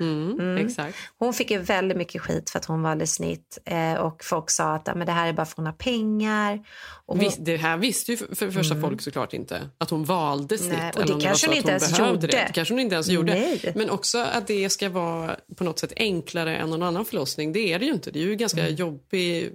Mm, 0.00 0.56
Exakt. 0.66 0.96
Hon 1.18 1.34
fick 1.34 1.50
ju 1.50 1.58
väldigt 1.58 1.98
mycket 1.98 2.20
skit 2.22 2.50
för 2.50 2.58
att 2.58 2.64
hon 2.64 2.82
valde 2.82 3.06
snitt. 3.06 3.58
Eh, 3.64 3.94
och 3.94 4.24
folk 4.24 4.50
sa 4.50 4.74
att 4.74 4.82
ja, 4.86 4.94
men 4.94 5.06
det 5.06 5.12
här 5.12 5.28
är 5.28 5.32
bara 5.32 5.46
för 5.46 5.52
att 5.52 5.56
hon 5.56 5.66
har 5.66 5.72
pengar. 5.72 6.64
Och 7.06 7.18
hon, 7.18 7.30
det 7.38 7.56
här 7.56 7.76
visste 7.76 8.10
ju 8.10 8.16
för, 8.16 8.34
för 8.34 8.50
första 8.50 8.80
folk 8.80 9.00
såklart 9.00 9.32
inte. 9.32 9.70
Att 9.78 9.90
hon 9.90 10.04
valde 10.04 10.58
snitt. 10.58 10.72
Nej, 10.78 10.92
och 10.96 11.06
det 11.06 11.24
kanske 11.24 11.46
hon 11.46 11.56
inte 11.56 11.70
ens 11.70 11.98
gjorde. 11.98 12.26
Det. 12.26 12.26
det 12.26 12.52
kanske 12.54 12.74
hon 12.74 12.80
inte 12.80 12.94
ens 12.94 13.08
gjorde. 13.08 13.34
Nej. 13.34 13.72
Men 13.74 13.90
också 13.90 14.18
att 14.18 14.46
det 14.46 14.70
ska 14.70 14.88
vara 14.88 15.36
på 15.56 15.64
något 15.64 15.78
sätt 15.78 15.92
enklare 15.96 16.56
än 16.56 16.70
någon 16.70 16.82
annan 16.82 17.04
förlossning. 17.04 17.52
Det 17.52 17.72
är 17.72 17.78
det 17.78 17.84
ju 17.84 17.92
inte. 17.92 18.10
Det 18.10 18.18
är 18.18 18.24
ju 18.24 18.34
ganska 18.34 18.60
Mm. 18.62 18.74
jobbig 18.74 19.52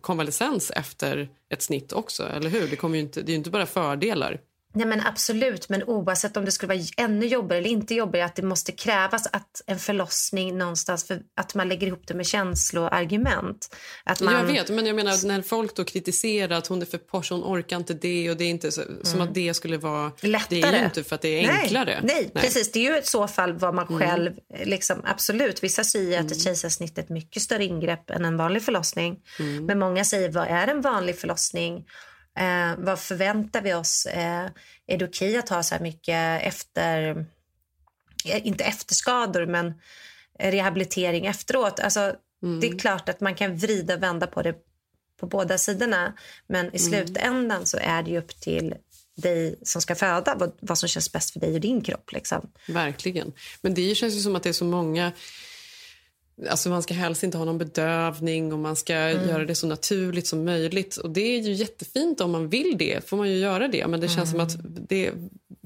konvalescens 0.00 0.70
efter 0.70 1.28
ett 1.50 1.62
snitt 1.62 1.92
också. 1.92 2.28
Eller 2.28 2.50
hur? 2.50 2.68
Det, 2.68 2.76
kommer 2.76 2.98
inte, 2.98 3.22
det 3.22 3.28
är 3.30 3.32
ju 3.32 3.36
inte 3.38 3.50
bara 3.50 3.66
fördelar. 3.66 4.40
Nej 4.76 4.86
men 4.86 5.00
absolut, 5.06 5.68
men 5.68 5.82
oavsett 5.82 6.36
om 6.36 6.44
det 6.44 6.52
skulle 6.52 6.74
vara 6.74 6.84
ännu 6.96 7.26
jobbigare 7.26 7.58
eller 7.58 7.70
inte 7.70 7.94
jobbigare 7.94 8.26
att 8.26 8.36
det 8.36 8.42
måste 8.42 8.72
krävas 8.72 9.26
att 9.32 9.62
en 9.66 9.78
förlossning 9.78 10.58
någonstans, 10.58 11.06
för 11.06 11.20
att 11.36 11.54
man 11.54 11.68
lägger 11.68 11.86
ihop 11.86 12.06
det 12.06 12.14
med 12.14 12.26
känsloargument. 12.26 13.76
Att 14.04 14.20
man, 14.20 14.34
Jag 14.34 14.44
vet, 14.44 14.70
men 14.70 14.86
jag 14.86 14.96
menar 14.96 15.26
när 15.26 15.42
folk 15.42 15.76
då 15.76 15.84
kritiserar 15.84 16.56
att 16.56 16.66
hon 16.66 16.82
är 16.82 16.86
för 16.86 16.98
posh, 16.98 17.30
hon 17.30 17.44
orkar 17.44 17.76
inte 17.76 17.94
det 17.94 18.30
och 18.30 18.36
det 18.36 18.44
är 18.44 18.48
inte 18.48 18.72
så, 18.72 18.82
som 19.02 19.20
att 19.20 19.34
det 19.34 19.54
skulle 19.54 19.78
vara... 19.78 20.12
Lättare. 20.20 20.60
Det 20.60 20.66
är 20.66 20.78
ju 20.78 20.84
inte 20.84 21.04
för 21.04 21.14
att 21.14 21.22
det 21.22 21.44
är 21.44 21.50
enklare. 21.62 22.00
Nej, 22.02 22.30
nej, 22.34 22.42
precis. 22.44 22.72
Det 22.72 22.86
är 22.86 22.92
ju 22.92 22.98
i 22.98 23.02
så 23.02 23.28
fall 23.28 23.52
vad 23.52 23.74
man 23.74 23.86
Mm. 23.86 24.00
själv... 24.00 24.32
Liksom, 24.64 25.02
absolut, 25.04 25.64
vissa 25.64 25.84
säger 25.84 26.20
att 26.20 26.30
ett 26.30 26.42
kejsarsnitt 26.42 26.98
är 26.98 27.02
ett 27.02 27.08
mycket 27.08 27.42
större 27.42 27.64
ingrepp 27.64 28.10
än 28.10 28.24
en 28.24 28.36
vanlig 28.36 28.62
förlossning. 28.62 29.16
Mm. 29.38 29.66
Men 29.66 29.78
många 29.78 30.04
säger, 30.04 30.30
vad 30.30 30.48
är 30.48 30.68
en 30.68 30.80
vanlig 30.80 31.18
förlossning? 31.18 31.84
Eh, 32.36 32.74
vad 32.78 33.00
förväntar 33.00 33.60
vi 33.62 33.74
oss? 33.74 34.06
Eh, 34.06 34.46
är 34.86 34.98
det 34.98 35.04
okej 35.04 35.36
att 35.36 35.48
ha 35.48 35.62
så 35.62 35.74
här 35.74 35.82
mycket 35.82 36.42
efter... 36.42 37.26
eh, 38.24 38.46
Inte 38.46 38.64
efterskador, 38.64 39.46
men 39.46 39.74
rehabilitering 40.38 41.26
efteråt. 41.26 41.80
Alltså, 41.80 42.14
Det 42.60 42.66
är 42.68 42.78
klart 42.78 43.08
att 43.08 43.20
man 43.20 43.34
kan 43.34 43.56
vrida 43.56 43.94
och 43.94 44.02
vända 44.02 44.26
på 44.26 44.42
det 44.42 44.54
på 45.20 45.26
båda 45.26 45.58
sidorna. 45.58 46.12
Men 46.46 46.74
i 46.74 46.78
slutändan 46.78 47.66
så 47.66 47.78
är 47.80 48.02
det 48.02 48.18
upp 48.18 48.40
till 48.40 48.74
dig 49.16 49.58
som 49.62 49.82
ska 49.82 49.94
föda 49.94 50.34
vad, 50.34 50.52
vad 50.60 50.78
som 50.78 50.88
känns 50.88 51.12
bäst 51.12 51.30
för 51.32 51.40
dig 51.40 51.54
och 51.54 51.60
din 51.60 51.80
kropp. 51.80 52.12
Liksom. 52.12 52.50
Verkligen. 52.68 53.32
Men 53.60 53.74
det 53.74 53.94
känns 53.94 54.14
ju 54.14 54.20
som 54.20 54.36
att 54.36 54.42
det 54.42 54.48
är 54.48 54.52
så 54.52 54.64
många... 54.64 55.12
Alltså 56.50 56.68
man 56.68 56.82
ska 56.82 56.94
helst 56.94 57.22
inte 57.22 57.38
ha 57.38 57.44
någon 57.44 57.58
bedövning 57.58 58.52
och 58.52 58.58
man 58.58 58.76
ska 58.76 58.94
Mm. 58.94 59.28
göra 59.28 59.44
det 59.44 59.54
så 59.54 59.66
naturligt 59.66 60.26
som 60.26 60.44
möjligt. 60.44 60.96
Och 60.96 61.10
Det 61.10 61.20
är 61.20 61.40
ju 61.40 61.52
jättefint 61.52 62.20
om 62.20 62.30
man 62.30 62.48
vill 62.48 62.74
det. 62.78 63.08
får 63.08 63.16
man 63.16 63.28
ju 63.30 63.36
göra 63.38 63.68
det. 63.68 63.86
Men 63.86 64.00
det 64.00 64.08
känns 64.08 64.30
som 64.30 64.40
att 64.40 64.56
det, 64.88 65.12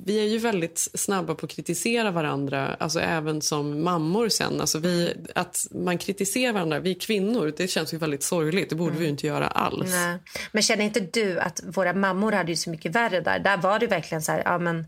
vi 0.07 0.19
är 0.21 0.25
ju 0.29 0.39
väldigt 0.39 0.89
snabba 0.95 1.35
på 1.35 1.47
att 1.47 1.53
kritisera 1.53 2.11
varandra. 2.11 2.77
Alltså 2.79 3.01
även 3.01 3.43
som 3.43 3.83
mammor 3.85 4.29
sen. 4.29 4.61
Alltså 4.61 4.79
vi, 4.79 5.15
att 5.35 5.57
man 5.71 5.99
kritiserar 5.99 6.53
varandra. 6.53 6.81
Vi 6.81 6.95
kvinnor, 6.95 7.53
det 7.57 7.69
känns 7.69 7.95
ju 7.95 7.99
väldigt 7.99 8.23
sorgligt. 8.23 8.71
Det 8.71 8.77
borde 8.77 8.97
vi 8.97 9.05
ju 9.05 9.11
inte 9.11 9.27
göra 9.27 9.47
alls. 9.49 9.91
Nej. 9.91 10.19
Men 10.53 10.63
känner 10.63 10.85
inte 10.85 11.01
du 11.01 11.39
att 11.41 11.61
våra 11.67 11.93
mammor 11.95 12.33
hade 12.33 12.53
ju 12.53 12.57
så 12.57 12.71
mycket 12.71 12.95
värre 12.95 13.21
där? 13.21 13.39
Där 13.39 13.57
var 13.57 13.79
det 13.79 13.87
verkligen 13.87 14.23
så 14.23 14.33
här, 14.33 14.43
ja 14.45 14.59
men 14.59 14.85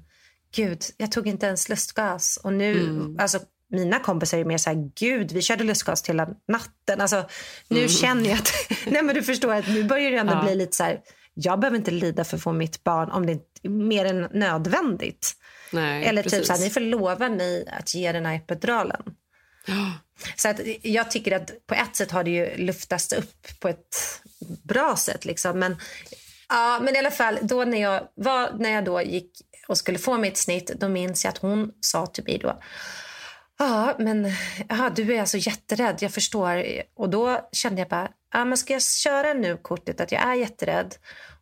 gud, 0.55 0.83
jag 0.97 1.12
tog 1.12 1.26
inte 1.26 1.47
ens 1.47 1.68
lustgas. 1.68 2.39
Och 2.43 2.53
nu, 2.53 2.80
Mm. 2.80 3.16
alltså 3.18 3.39
mina 3.73 3.99
kompisar 3.99 4.39
är 4.39 4.45
mer 4.45 4.59
så 4.59 4.70
här, 4.70 4.91
gud, 5.01 5.33
vi 5.33 5.43
körde 5.43 5.64
lustgas 5.64 6.09
hela 6.09 6.29
natten. 6.49 7.01
Alltså, 7.01 7.29
nu 7.68 7.77
Mm. 7.79 7.89
känner 7.89 8.31
jag 8.31 8.39
att, 8.39 8.53
nej 8.87 9.03
men 9.03 9.14
du 9.14 9.23
förstår 9.23 9.55
att 9.55 9.68
nu 9.68 9.85
börjar 9.85 10.11
det 10.11 10.16
ändå 10.16 10.33
Ja. 10.33 10.43
bli 10.43 10.55
lite 10.55 10.77
så 10.77 10.85
här, 10.85 11.01
jag 11.35 11.61
behöver 11.61 11.77
inte 11.79 11.91
lida 11.91 12.25
för 12.25 12.37
att 12.37 12.43
få 12.43 12.53
mitt 12.53 12.85
barn 12.85 13.11
om 13.11 13.27
det 13.27 13.33
är 13.62 13.68
mer 13.68 14.05
än 14.05 14.29
nödvändigt. 14.33 15.33
Nej, 15.73 16.05
Eller 16.05 16.23
typ 16.23 16.33
precis. 16.33 16.47
så 16.47 16.53
här, 16.53 16.61
ni 16.61 16.70
får 16.70 16.81
lova 16.81 17.29
mig 17.29 17.68
att 17.79 17.95
ge 17.95 18.12
den 18.12 18.27
här 18.27 18.35
epiduralen. 18.37 19.03
Så 20.37 20.49
att 20.49 20.61
jag 20.83 21.11
tycker 21.11 21.37
att 21.37 21.66
på 21.66 21.75
ett 21.75 21.97
sätt 21.97 22.11
har 22.11 22.25
det 22.25 22.31
ju 22.31 22.57
luftats 22.57 23.12
upp 23.12 23.61
på 23.61 23.68
ett 23.68 23.97
bra 24.62 24.97
sätt. 24.97 25.25
Liksom. 25.25 25.59
Men 25.59 25.77
Ja, 26.49 26.81
men 26.83 26.95
i 26.97 26.99
alla 26.99 27.11
fall, 27.11 27.39
då 27.43 27.64
när 27.64 27.81
jag, 27.83 28.03
var, 28.14 28.51
när 28.59 28.70
jag 28.70 28.85
då 28.85 29.03
gick 29.03 29.31
och 29.68 29.79
skulle 29.79 29.99
få 29.99 30.18
mitt 30.18 30.37
snitt, 30.37 30.73
då 30.81 30.89
minns 30.89 31.25
jag 31.25 31.33
att 31.33 31.39
hon 31.39 31.70
sa 31.81 32.07
till 32.07 32.25
mig 32.25 32.39
då, 32.39 32.61
ja, 33.65 33.95
men 33.99 34.33
ja, 34.69 34.91
du 34.97 35.15
är 35.15 35.21
alltså 35.21 35.39
jätterädd, 35.39 35.99
jag 36.01 36.13
förstår. 36.13 36.65
Och 36.95 37.11
då 37.11 37.49
kände 37.53 37.81
jag 37.81 37.89
bara, 37.89 38.09
ja, 38.33 38.45
men 38.45 38.59
ska 38.59 38.73
jag 38.73 38.83
köra 38.83 39.33
nu 39.33 39.57
kortet 39.57 40.01
att 40.01 40.13
jag 40.13 40.23
är 40.23 40.35
jätterädd 40.35 40.95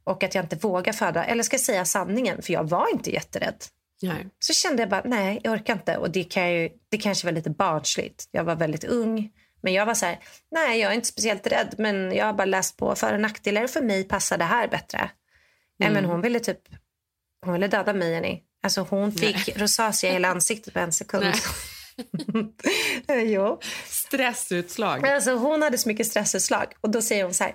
och 0.05 0.23
att 0.23 0.35
jag 0.35 0.45
inte 0.45 0.57
vågar 0.57 0.93
föda, 0.93 1.25
eller 1.25 1.43
ska 1.43 1.55
jag 1.55 1.61
säga 1.61 1.85
sanningen? 1.85 2.43
För 2.43 2.53
jag 2.53 2.69
var 2.69 2.93
inte 2.93 3.11
jätterädd. 3.11 3.65
Nej. 4.03 4.27
Så 4.39 4.53
kände 4.53 4.83
jag 4.83 4.89
bara, 4.91 5.03
nej, 5.05 5.41
jag 5.43 5.53
orkar 5.53 5.73
inte. 5.73 5.97
Och 5.97 6.11
det, 6.11 6.25
kan 6.25 6.53
ju, 6.53 6.69
det 6.89 6.99
kanske 6.99 7.27
var 7.27 7.33
lite 7.33 7.51
barnsligt. 7.51 8.29
Jag 8.31 8.45
var 8.45 8.57
väldigt 8.57 8.85
ung. 8.85 9.31
Men 9.63 9.73
jag 9.73 9.87
var 9.87 9.95
så 9.95 10.07
här, 10.07 10.19
nej, 10.51 10.81
jag 10.81 10.91
är 10.91 10.95
inte 10.95 11.09
speciellt 11.09 11.47
rädd, 11.47 11.75
men 11.79 12.13
jag 12.13 12.27
har 12.27 12.33
bara 12.33 12.45
läst 12.45 12.77
på 12.77 12.95
för 12.95 13.15
och 13.15 13.21
nackdelar. 13.21 13.67
För 13.67 13.83
mig 13.83 14.05
passar 14.05 14.39
det 14.39 14.45
här 14.45 14.69
bättre. 14.69 15.11
Nej, 15.79 15.91
men 15.91 16.05
hon 16.05 16.21
ville 16.21 16.41
typ, 16.41 16.61
hon 17.45 17.53
ville 17.53 17.69
döda 17.69 17.93
mig, 17.93 18.13
Jenny. 18.13 18.43
Alltså 18.63 18.87
hon 18.91 19.13
fick 19.13 19.47
Nej. 19.47 19.57
rosacea 19.57 20.11
i 20.11 20.13
hela 20.13 20.29
ansiktet 20.29 20.75
på 20.75 20.81
en 20.81 20.93
sekund. 20.93 21.35
jo. 23.25 23.61
Stressutslag. 23.87 25.07
Alltså, 25.07 25.31
hon 25.31 25.63
hade 25.63 25.79
så 25.79 25.89
mycket 25.89 26.07
stressutslag. 26.07 26.67
Och 26.81 26.91
då 26.91 27.03
säger 27.03 27.25
hon 27.25 27.35
så 27.35 27.45
här, 27.45 27.55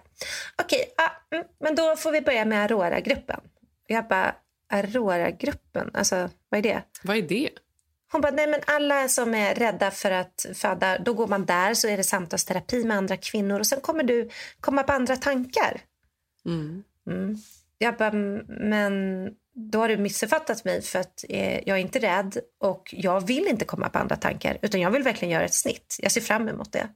okej, 0.63 0.93
ah, 0.97 1.35
mm, 1.35 1.45
men 1.59 1.75
då 1.75 1.95
får 1.95 2.11
vi 2.11 2.21
börja 2.21 2.45
med 2.45 2.63
Aurora-gruppen. 2.63 3.39
Jag 3.87 4.07
bara, 4.07 4.35
Aurora-gruppen? 4.73 5.91
Alltså, 5.93 6.29
vad 6.49 6.57
är 6.57 6.63
det? 6.63 6.83
Vad 7.03 7.17
är 7.17 7.21
det? 7.21 7.49
Hon 8.11 8.21
bara, 8.21 8.31
nej 8.31 8.47
men 8.47 8.59
alla 8.67 9.07
som 9.07 9.33
är 9.33 9.55
rädda 9.55 9.91
för 9.91 10.11
att 10.11 10.45
föda, 10.53 10.97
då 10.99 11.13
går 11.13 11.27
man 11.27 11.45
där 11.45 11.73
så 11.73 11.87
är 11.87 11.97
det 11.97 12.03
samtalsterapi 12.03 12.83
med 12.83 12.97
andra 12.97 13.17
kvinnor 13.17 13.59
och 13.59 13.67
sen 13.67 13.81
kommer 13.81 14.03
du 14.03 14.29
komma 14.59 14.83
på 14.83 14.93
andra 14.93 15.15
tankar. 15.15 15.81
Mm. 16.45 16.83
Mm. 17.07 17.37
Jag 17.77 17.97
bara, 17.97 18.11
men 18.47 19.25
då 19.55 19.79
har 19.79 19.87
du 19.87 19.97
missuppfattat 19.97 20.65
mig 20.65 20.81
för 20.81 20.99
att 20.99 21.25
eh, 21.29 21.53
jag 21.53 21.77
är 21.77 21.81
inte 21.81 21.99
rädd 21.99 22.37
och 22.59 22.93
jag 22.97 23.27
vill 23.27 23.47
inte 23.47 23.65
komma 23.65 23.89
på 23.89 23.99
andra 23.99 24.15
tankar 24.15 24.57
utan 24.61 24.81
jag 24.81 24.91
vill 24.91 25.03
verkligen 25.03 25.33
göra 25.33 25.43
ett 25.43 25.53
snitt. 25.53 25.97
Jag 26.01 26.11
ser 26.11 26.21
fram 26.21 26.49
emot 26.49 26.71
det. 26.71 26.87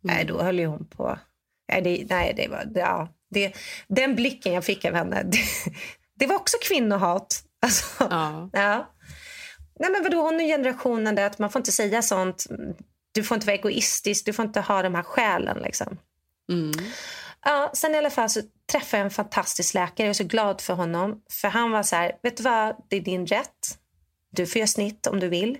Nej, 0.00 0.24
då 0.24 0.42
höll 0.42 0.58
ju 0.58 0.66
hon 0.66 0.86
på. 0.86 1.18
Nej, 1.68 1.82
det, 1.82 2.06
nej, 2.08 2.34
det 2.36 2.48
var, 2.48 2.72
ja, 2.74 3.08
det, 3.30 3.52
den 3.88 4.14
blicken 4.14 4.52
jag 4.52 4.64
fick 4.64 4.84
av 4.84 4.94
henne, 4.94 5.22
det, 5.26 5.38
det 6.14 6.26
var 6.26 6.36
också 6.36 6.56
kvinnohat. 6.62 7.44
Alltså, 7.64 8.06
Ja. 8.10 8.50
ja. 8.52 8.94
Nej, 9.80 9.90
men 9.90 10.02
vadå, 10.02 10.22
hon 10.22 10.40
är 10.40 10.44
generationen 10.46 11.14
där 11.14 11.26
att 11.26 11.38
man 11.38 11.50
får 11.50 11.60
inte 11.60 11.72
säga 11.72 12.02
sånt. 12.02 12.46
Du 13.12 13.22
får 13.22 13.34
inte 13.34 13.46
vara 13.46 13.56
egoistisk, 13.56 14.26
du 14.26 14.32
får 14.32 14.44
inte 14.44 14.60
ha 14.60 14.82
de 14.82 14.94
här 14.94 15.02
skälen. 15.02 15.58
Liksom. 15.58 15.98
Mm. 16.48 16.72
Ja, 17.44 17.70
sen 17.74 17.94
i 17.94 17.98
alla 17.98 18.10
fall 18.10 18.28
så 18.30 18.40
träffade 18.72 18.98
jag 19.00 19.04
en 19.04 19.10
fantastisk 19.10 19.74
läkare. 19.74 20.06
Jag 20.06 20.10
är 20.10 20.14
så 20.14 20.24
glad 20.24 20.60
för 20.60 20.74
honom. 20.74 21.22
För 21.30 21.48
han 21.48 21.70
var 21.70 21.82
så 21.82 21.96
här, 21.96 22.12
vet 22.22 22.36
du 22.36 22.42
vad, 22.42 22.76
det 22.90 22.96
är 22.96 23.00
din 23.00 23.26
rätt. 23.26 23.78
Du 24.30 24.46
får 24.46 24.58
göra 24.58 24.66
snitt 24.66 25.06
om 25.06 25.20
du 25.20 25.28
vill. 25.28 25.58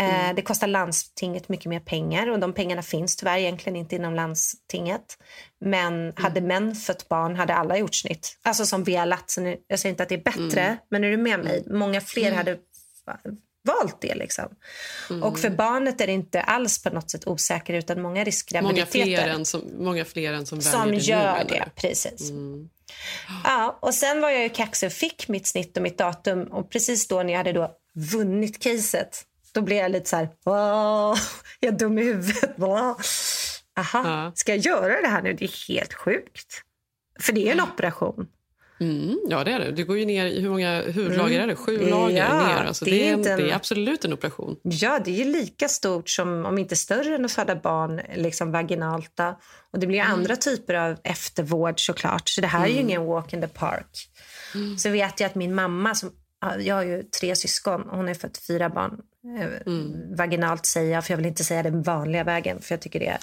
Eh, 0.00 0.34
det 0.36 0.42
kostar 0.42 0.66
landstinget 0.66 1.48
mycket 1.48 1.66
mer 1.66 1.80
pengar 1.80 2.30
och 2.30 2.38
de 2.40 2.52
pengarna 2.52 2.82
finns 2.82 3.16
tyvärr 3.16 3.38
egentligen 3.38 3.76
inte 3.76 3.96
inom 3.96 4.14
landstinget. 4.14 5.18
Men 5.60 6.12
hade 6.16 6.40
män 6.40 6.74
fött 6.74 7.08
barn 7.08 7.36
hade 7.36 7.54
alla 7.54 7.78
gjort 7.78 7.94
snitt. 7.94 8.38
Alltså 8.42 8.66
som 8.66 8.84
velat. 8.84 9.30
Så 9.30 9.40
nu, 9.40 9.56
jag 9.66 9.78
säger 9.78 9.90
inte 9.92 10.02
att 10.02 10.08
det 10.08 10.14
är 10.14 10.22
bättre, 10.24 10.60
Mm. 10.62 10.76
men 10.90 11.04
är 11.04 11.10
du 11.10 11.16
med 11.16 11.40
mig? 11.44 11.64
Många 11.70 12.00
fler 12.00 12.32
hade 12.32 12.58
va- 13.06 13.18
valt 13.62 14.00
det. 14.00 14.14
Liksom. 14.14 14.44
Och 15.22 15.38
för 15.38 15.50
barnet 15.50 16.00
är 16.00 16.06
det 16.06 16.12
inte 16.12 16.40
alls 16.42 16.82
på 16.82 16.90
något 16.90 17.10
sätt 17.10 17.26
osäker 17.26 17.74
utan 17.74 17.96
många 18.02 18.10
Många 18.10 18.24
riskgraviditeter. 18.24 19.04
fler, 19.04 19.28
än 19.28 19.44
som, 19.44 19.62
många 19.78 20.04
fler 20.04 20.32
än 20.32 20.46
som 20.46 20.58
väljer 20.58 20.72
Som 20.72 20.86
det 20.86 20.92
nu, 20.96 20.98
gör 20.98 21.44
det, 21.48 21.70
precis. 21.76 22.30
Ja, 23.44 23.78
och 23.82 23.94
sen 23.94 24.20
var 24.20 24.30
jag 24.30 24.42
ju 24.42 24.48
kaxig 24.48 24.86
och 24.86 24.92
fick 24.92 25.28
mitt 25.28 25.46
snitt 25.46 25.76
och 25.76 25.82
mitt 25.82 25.98
datum. 25.98 26.42
Och 26.42 26.70
precis 26.70 27.08
då 27.08 27.22
när 27.22 27.32
jag 27.32 27.38
hade 27.38 27.52
då 27.52 27.70
vunnit 27.94 28.58
caset, 28.62 29.24
då 29.52 29.60
blev 29.60 29.78
jag 29.78 29.90
lite 29.90 30.08
så 30.08 30.16
här, 30.16 30.28
"Åh, 30.44 31.18
jag 31.60 31.74
är 31.74 31.78
dum 31.78 31.98
i 31.98 32.02
huvudet. 32.02 32.58
Aha, 33.78 34.32
ska 34.34 34.54
jag 34.54 34.64
göra 34.64 35.00
det 35.00 35.08
här 35.08 35.22
nu? 35.22 35.32
Det 35.32 35.44
är 35.44 35.68
helt 35.68 35.92
sjukt. 35.94 36.62
För 37.20 37.32
det 37.32 37.48
är 37.48 37.52
en 37.52 37.60
operation. 37.60 38.26
Mm, 38.80 39.18
ja, 39.28 39.44
det 39.44 39.52
är 39.52 39.58
det. 39.58 39.70
Det 39.72 39.82
går 39.82 39.98
ju 39.98 40.04
ner 40.04 40.26
i 40.26 40.40
hur 40.40 40.48
många 40.50 40.82
hudlager 40.82 41.36
Mm. 41.36 41.42
är 41.42 41.46
det? 41.46 41.56
Sju 41.56 41.78
lager 41.90 42.16
Ja, 42.16 42.46
ner. 42.46 42.64
Alltså, 42.64 42.84
det 42.84 42.90
det, 42.90 43.08
är 43.08 43.12
en, 43.12 43.26
en- 43.26 43.38
det 43.38 43.50
är 43.50 43.54
absolut 43.54 44.04
en 44.04 44.12
operation. 44.12 44.56
Ja, 44.62 44.98
det 45.04 45.10
är 45.10 45.24
ju 45.24 45.32
lika 45.32 45.68
stort 45.68 46.08
som, 46.10 46.46
om 46.46 46.58
inte 46.58 46.76
större 46.76 47.14
än 47.14 47.24
att 47.24 47.32
föda 47.32 47.56
barn 47.56 48.00
liksom 48.16 48.52
vaginalta. 48.52 49.36
Och 49.72 49.78
det 49.78 49.86
blir 49.86 50.00
andra 50.00 50.36
typer 50.36 50.74
av 50.74 50.96
eftervård 51.04 51.74
såklart. 51.86 52.28
Så 52.28 52.40
det 52.40 52.46
här 52.46 52.64
är 52.64 52.68
ju 52.68 52.72
Mm. 52.74 52.88
ingen 52.88 53.04
walk 53.04 53.32
in 53.32 53.40
the 53.40 53.48
park. 53.48 54.08
Så 54.78 54.90
vet 54.90 55.20
jag 55.20 55.26
att 55.28 55.34
min 55.34 55.54
mamma, 55.54 55.94
som, 55.94 56.10
jag 56.58 56.74
har 56.74 56.82
ju 56.82 57.02
tre 57.02 57.36
syskon, 57.36 57.82
hon 57.90 58.06
har 58.06 58.14
fött 58.14 58.38
fyra 58.46 58.68
barn. 58.68 59.00
Eh, 59.40 59.70
Vaginalt 60.16 60.66
säger 60.66 60.92
jag, 60.94 61.04
för 61.06 61.12
jag 61.12 61.16
vill 61.16 61.26
inte 61.26 61.44
säga 61.44 61.62
den 61.62 61.82
vanliga 61.82 62.24
vägen, 62.24 62.60
för 62.60 62.72
jag 62.74 62.80
tycker 62.82 63.00
det 63.00 63.06
är 63.06 63.18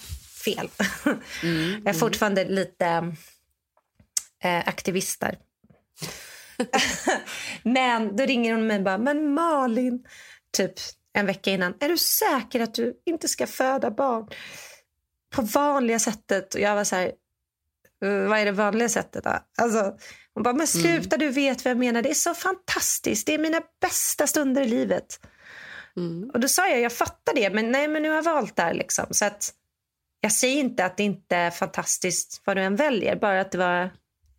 fel. 0.46 0.68
jag 1.84 1.96
är 1.96 2.00
fortfarande 2.00 2.46
lite 2.46 2.86
eh, 4.44 4.58
aktivist 4.68 5.20
där. 5.22 5.38
Men 7.64 8.16
då 8.16 8.24
ringer 8.26 8.54
hon 8.54 8.68
mig 8.68 8.78
och 8.78 8.84
bara, 8.84 8.98
men 8.98 9.34
Malin, 9.34 10.04
typ 10.58 10.74
en 11.14 11.26
vecka 11.26 11.52
innan, 11.52 11.74
är 11.80 11.90
du 11.90 11.98
säker 11.98 12.60
att 12.60 12.74
du 12.74 13.02
inte 13.06 13.28
ska 13.28 13.48
föda 13.48 13.92
barn 13.92 14.28
på 15.36 15.42
vanliga 15.42 16.00
sättet? 16.00 16.54
Och 16.56 16.62
jag 16.62 16.76
var 16.76 16.84
så 16.84 16.96
här, 16.96 17.06
"Eh, 18.06 18.30
vad 18.30 18.40
är 18.40 18.46
det 18.46 18.52
vanliga 18.52 18.90
sättet 18.90 19.24
då? 19.24 19.40
Alltså, 19.58 19.94
hon 20.34 20.44
bara, 20.44 20.54
men 20.54 20.68
sluta 20.68 21.18
du 21.18 21.30
vet 21.30 21.66
vad 21.66 21.72
jag 21.72 21.78
menar, 21.78 22.02
det 22.02 22.10
är 22.10 22.14
så 22.14 22.34
fantastiskt, 22.34 23.28
det 23.28 23.34
är 23.34 23.38
mina 23.40 23.62
bästa 23.82 24.28
stunder 24.28 24.62
i 24.62 24.68
livet. 24.68 25.20
Och 26.34 26.40
då 26.40 26.48
sa 26.48 26.68
jag, 26.68 26.80
jag 26.80 26.94
fattar 26.94 27.34
det, 27.36 27.50
men 27.50 27.72
nej 27.72 27.88
men 27.88 28.04
nu 28.04 28.10
har 28.10 28.16
jag 28.16 28.24
valt 28.24 28.56
där 28.56 28.74
liksom. 28.74 29.06
Så 29.12 29.26
att 29.26 29.54
jag 30.22 30.32
säger 30.32 30.60
inte 30.60 30.86
att 30.86 30.98
det 30.98 31.04
inte 31.04 31.36
är 31.36 31.52
fantastiskt 31.52 32.42
vad 32.46 32.58
du 32.58 32.62
än 32.64 32.76
väljer, 32.76 33.16
bara 33.16 33.42
att 33.42 33.52
det 33.52 33.58
var, 33.58 33.92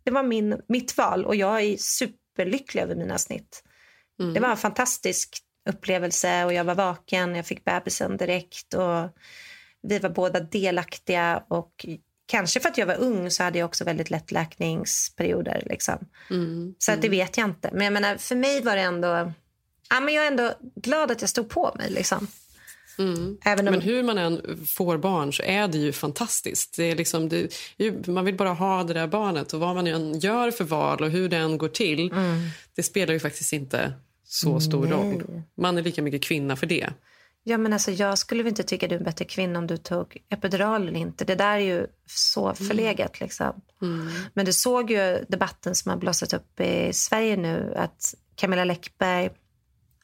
det 0.04 0.10
var 0.10 0.22
min, 0.22 0.60
mitt 0.68 0.96
val 0.96 1.24
och 1.24 1.36
jag 1.36 1.62
är 1.62 1.76
superlycklig 1.76 2.82
över 2.82 2.94
mina 2.94 3.18
snitt. 3.18 3.62
Det 4.34 4.40
var 4.40 4.50
en 4.50 4.56
fantastisk 4.56 5.38
upplevelse 5.68 6.44
och 6.44 6.52
jag 6.52 6.64
var 6.64 6.74
vaken, 6.74 7.34
jag 7.34 7.46
fick 7.46 7.64
bebisen 7.64 8.16
direkt 8.16 8.74
och 8.74 9.18
vi 9.82 9.98
var 9.98 10.10
båda 10.10 10.40
delaktiga 10.40 11.44
och 11.48 11.86
kanske 12.26 12.60
för 12.60 12.68
att 12.68 12.78
jag 12.78 12.86
var 12.86 12.96
ung 13.00 13.30
så 13.30 13.42
hade 13.42 13.58
jag 13.58 13.66
också 13.66 13.84
väldigt 13.84 14.10
lätt 14.10 14.32
läkningsperioder. 14.32 15.62
Liksom. 15.66 15.98
Mm. 16.30 16.74
Så 16.78 16.92
att 16.92 17.02
det 17.02 17.08
vet 17.08 17.36
jag 17.36 17.48
inte. 17.48 17.70
Men 17.72 17.84
jag 17.84 17.92
menar, 17.92 18.16
för 18.16 18.36
mig 18.36 18.62
var 18.62 18.76
det 18.76 18.82
ändå... 18.82 19.32
Ja, 19.90 20.00
men 20.00 20.14
jag 20.14 20.24
är 20.24 20.28
ändå 20.28 20.52
glad 20.74 21.10
att 21.10 21.20
jag 21.20 21.30
stod 21.30 21.48
på 21.48 21.72
mig. 21.78 21.90
Liksom. 21.90 22.26
Även 23.44 23.68
om... 23.68 23.72
Men 23.72 23.80
hur 23.80 24.02
man 24.02 24.18
än 24.18 24.66
får 24.66 24.98
barn 24.98 25.32
så 25.32 25.42
är 25.42 25.68
det 25.68 25.78
ju 25.78 25.92
fantastiskt. 25.92 26.76
Det 26.76 26.90
är 26.90 26.96
liksom, 26.96 27.28
det, 27.28 27.52
man 28.06 28.24
vill 28.24 28.36
bara 28.36 28.52
ha 28.52 28.84
det 28.84 28.94
där 28.94 29.06
barnet 29.06 29.52
och 29.52 29.60
vad 29.60 29.74
man 29.74 29.86
än 29.86 30.18
gör 30.18 30.50
för 30.50 30.64
val 30.64 31.02
och 31.02 31.10
hur 31.10 31.28
det 31.28 31.36
än 31.36 31.58
går 31.58 31.68
till. 31.68 32.14
Det 32.74 32.82
spelar 32.82 33.14
ju 33.14 33.20
faktiskt 33.20 33.52
inte 33.52 33.92
så 34.24 34.60
stor 34.60 34.82
Nej. 34.82 34.92
roll. 34.92 35.42
Man 35.56 35.78
är 35.78 35.82
lika 35.82 36.02
mycket 36.02 36.22
kvinna 36.22 36.56
för 36.56 36.66
det. 36.66 36.90
Ja, 37.42 37.58
men 37.58 37.72
alltså, 37.72 37.90
jag 37.90 38.18
skulle 38.18 38.42
väl 38.42 38.48
inte 38.50 38.62
tycka 38.62 38.88
du 38.88 38.94
är 38.94 38.98
en 38.98 39.04
bättre 39.04 39.24
kvinna 39.24 39.58
om 39.58 39.66
du 39.66 39.76
tog 39.76 40.16
epidural 40.28 40.88
eller 40.88 41.00
inte. 41.00 41.24
Det 41.24 41.34
där 41.34 41.56
är 41.56 41.58
ju 41.58 41.86
så 42.06 42.54
förlegat. 42.54 43.20
Liksom. 43.20 43.60
Men 44.34 44.46
du 44.46 44.52
såg 44.52 44.90
ju 44.90 45.24
debatten 45.28 45.74
som 45.74 45.90
har 45.90 45.96
blossat 45.96 46.32
upp 46.32 46.60
i 46.60 46.92
Sverige 46.92 47.36
nu. 47.36 47.74
Att 47.76 48.14
Camilla 48.34 48.64
Läckberg 48.64 49.30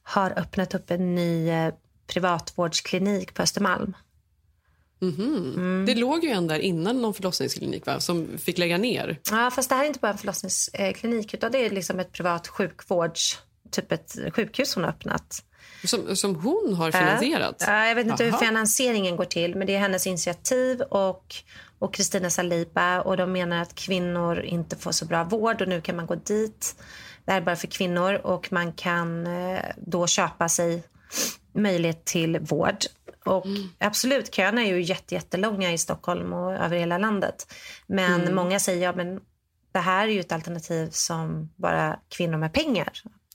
har 0.02 0.38
öppnat 0.38 0.74
upp 0.74 0.90
en 0.90 1.14
ny 1.14 1.48
eh, 1.48 1.74
privatvårdsklinik 2.06 3.34
på 3.34 3.42
Östermalm. 3.42 3.96
Mhm. 4.98 5.84
Det 5.86 5.94
låg 5.94 6.24
ju 6.24 6.30
en 6.30 6.46
där 6.46 6.58
innan 6.58 7.02
någon 7.02 7.14
förlossningsklinik 7.14 7.86
va? 7.86 8.00
som 8.00 8.28
fick 8.38 8.58
lägga 8.58 8.78
ner. 8.78 9.20
Ja, 9.30 9.50
fast 9.50 9.68
det 9.68 9.74
här 9.74 9.82
är 9.82 9.86
inte 9.88 10.00
bara 10.00 10.12
en 10.12 10.18
förlossningsklinik 10.18 11.34
utan 11.34 11.52
det 11.52 11.58
är 11.58 11.70
liksom 11.70 12.00
ett 12.00 12.12
privat 12.12 12.48
sjukvårds, 12.48 13.38
typ 13.70 13.92
ett 13.92 14.16
sjukhus 14.34 14.74
hon 14.74 14.84
har 14.84 14.90
öppnat. 14.90 15.44
Som, 15.84 16.16
som 16.16 16.34
hon 16.34 16.74
har 16.74 16.90
finansierat? 16.90 17.64
Ja, 17.66 17.86
jag 17.86 17.94
vet 17.94 18.06
inte 18.06 18.24
Aha. 18.24 18.38
hur 18.38 18.46
finansieringen 18.46 19.16
går 19.16 19.24
till, 19.24 19.54
men 19.54 19.66
det 19.66 19.74
är 19.74 19.78
hennes 19.78 20.06
initiativ 20.06 20.80
och 20.80 21.34
och 21.84 21.94
Kristina 21.94 22.30
Saliba 22.30 23.00
och 23.00 23.16
de 23.16 23.32
menar 23.32 23.62
att 23.62 23.74
kvinnor 23.74 24.40
inte 24.40 24.76
får 24.76 24.92
så 24.92 25.04
bra 25.04 25.24
vård 25.24 25.62
och 25.62 25.68
nu 25.68 25.80
kan 25.80 25.96
man 25.96 26.06
gå 26.06 26.14
dit. 26.14 26.76
Det 27.24 27.32
här 27.32 27.40
är 27.40 27.44
bara 27.44 27.56
för 27.56 27.66
kvinnor 27.66 28.14
och 28.14 28.52
man 28.52 28.72
kan 28.72 29.26
eh, 29.26 29.60
då 29.76 30.06
köpa 30.06 30.48
sig 30.48 30.82
möjlighet 31.54 32.04
till 32.04 32.38
vård. 32.38 32.76
Och 33.24 33.44
absolut, 33.78 34.34
köerna 34.34 34.62
är 34.62 34.66
ju 34.66 34.82
jätte, 34.82 35.14
jättelånga 35.14 35.72
i 35.72 35.78
Stockholm 35.78 36.32
och 36.32 36.52
över 36.54 36.76
hela 36.78 36.98
landet. 36.98 37.54
Men 37.86 38.20
Mm. 38.20 38.34
många 38.34 38.60
säger 38.60 38.82
ja, 38.82 38.92
men 38.96 39.20
det 39.72 39.78
här 39.78 40.08
är 40.08 40.12
ju 40.12 40.20
ett 40.20 40.32
alternativ 40.32 40.88
som 40.90 41.50
bara 41.56 41.98
kvinnor 42.08 42.36
med 42.38 42.52
pengar 42.52 42.88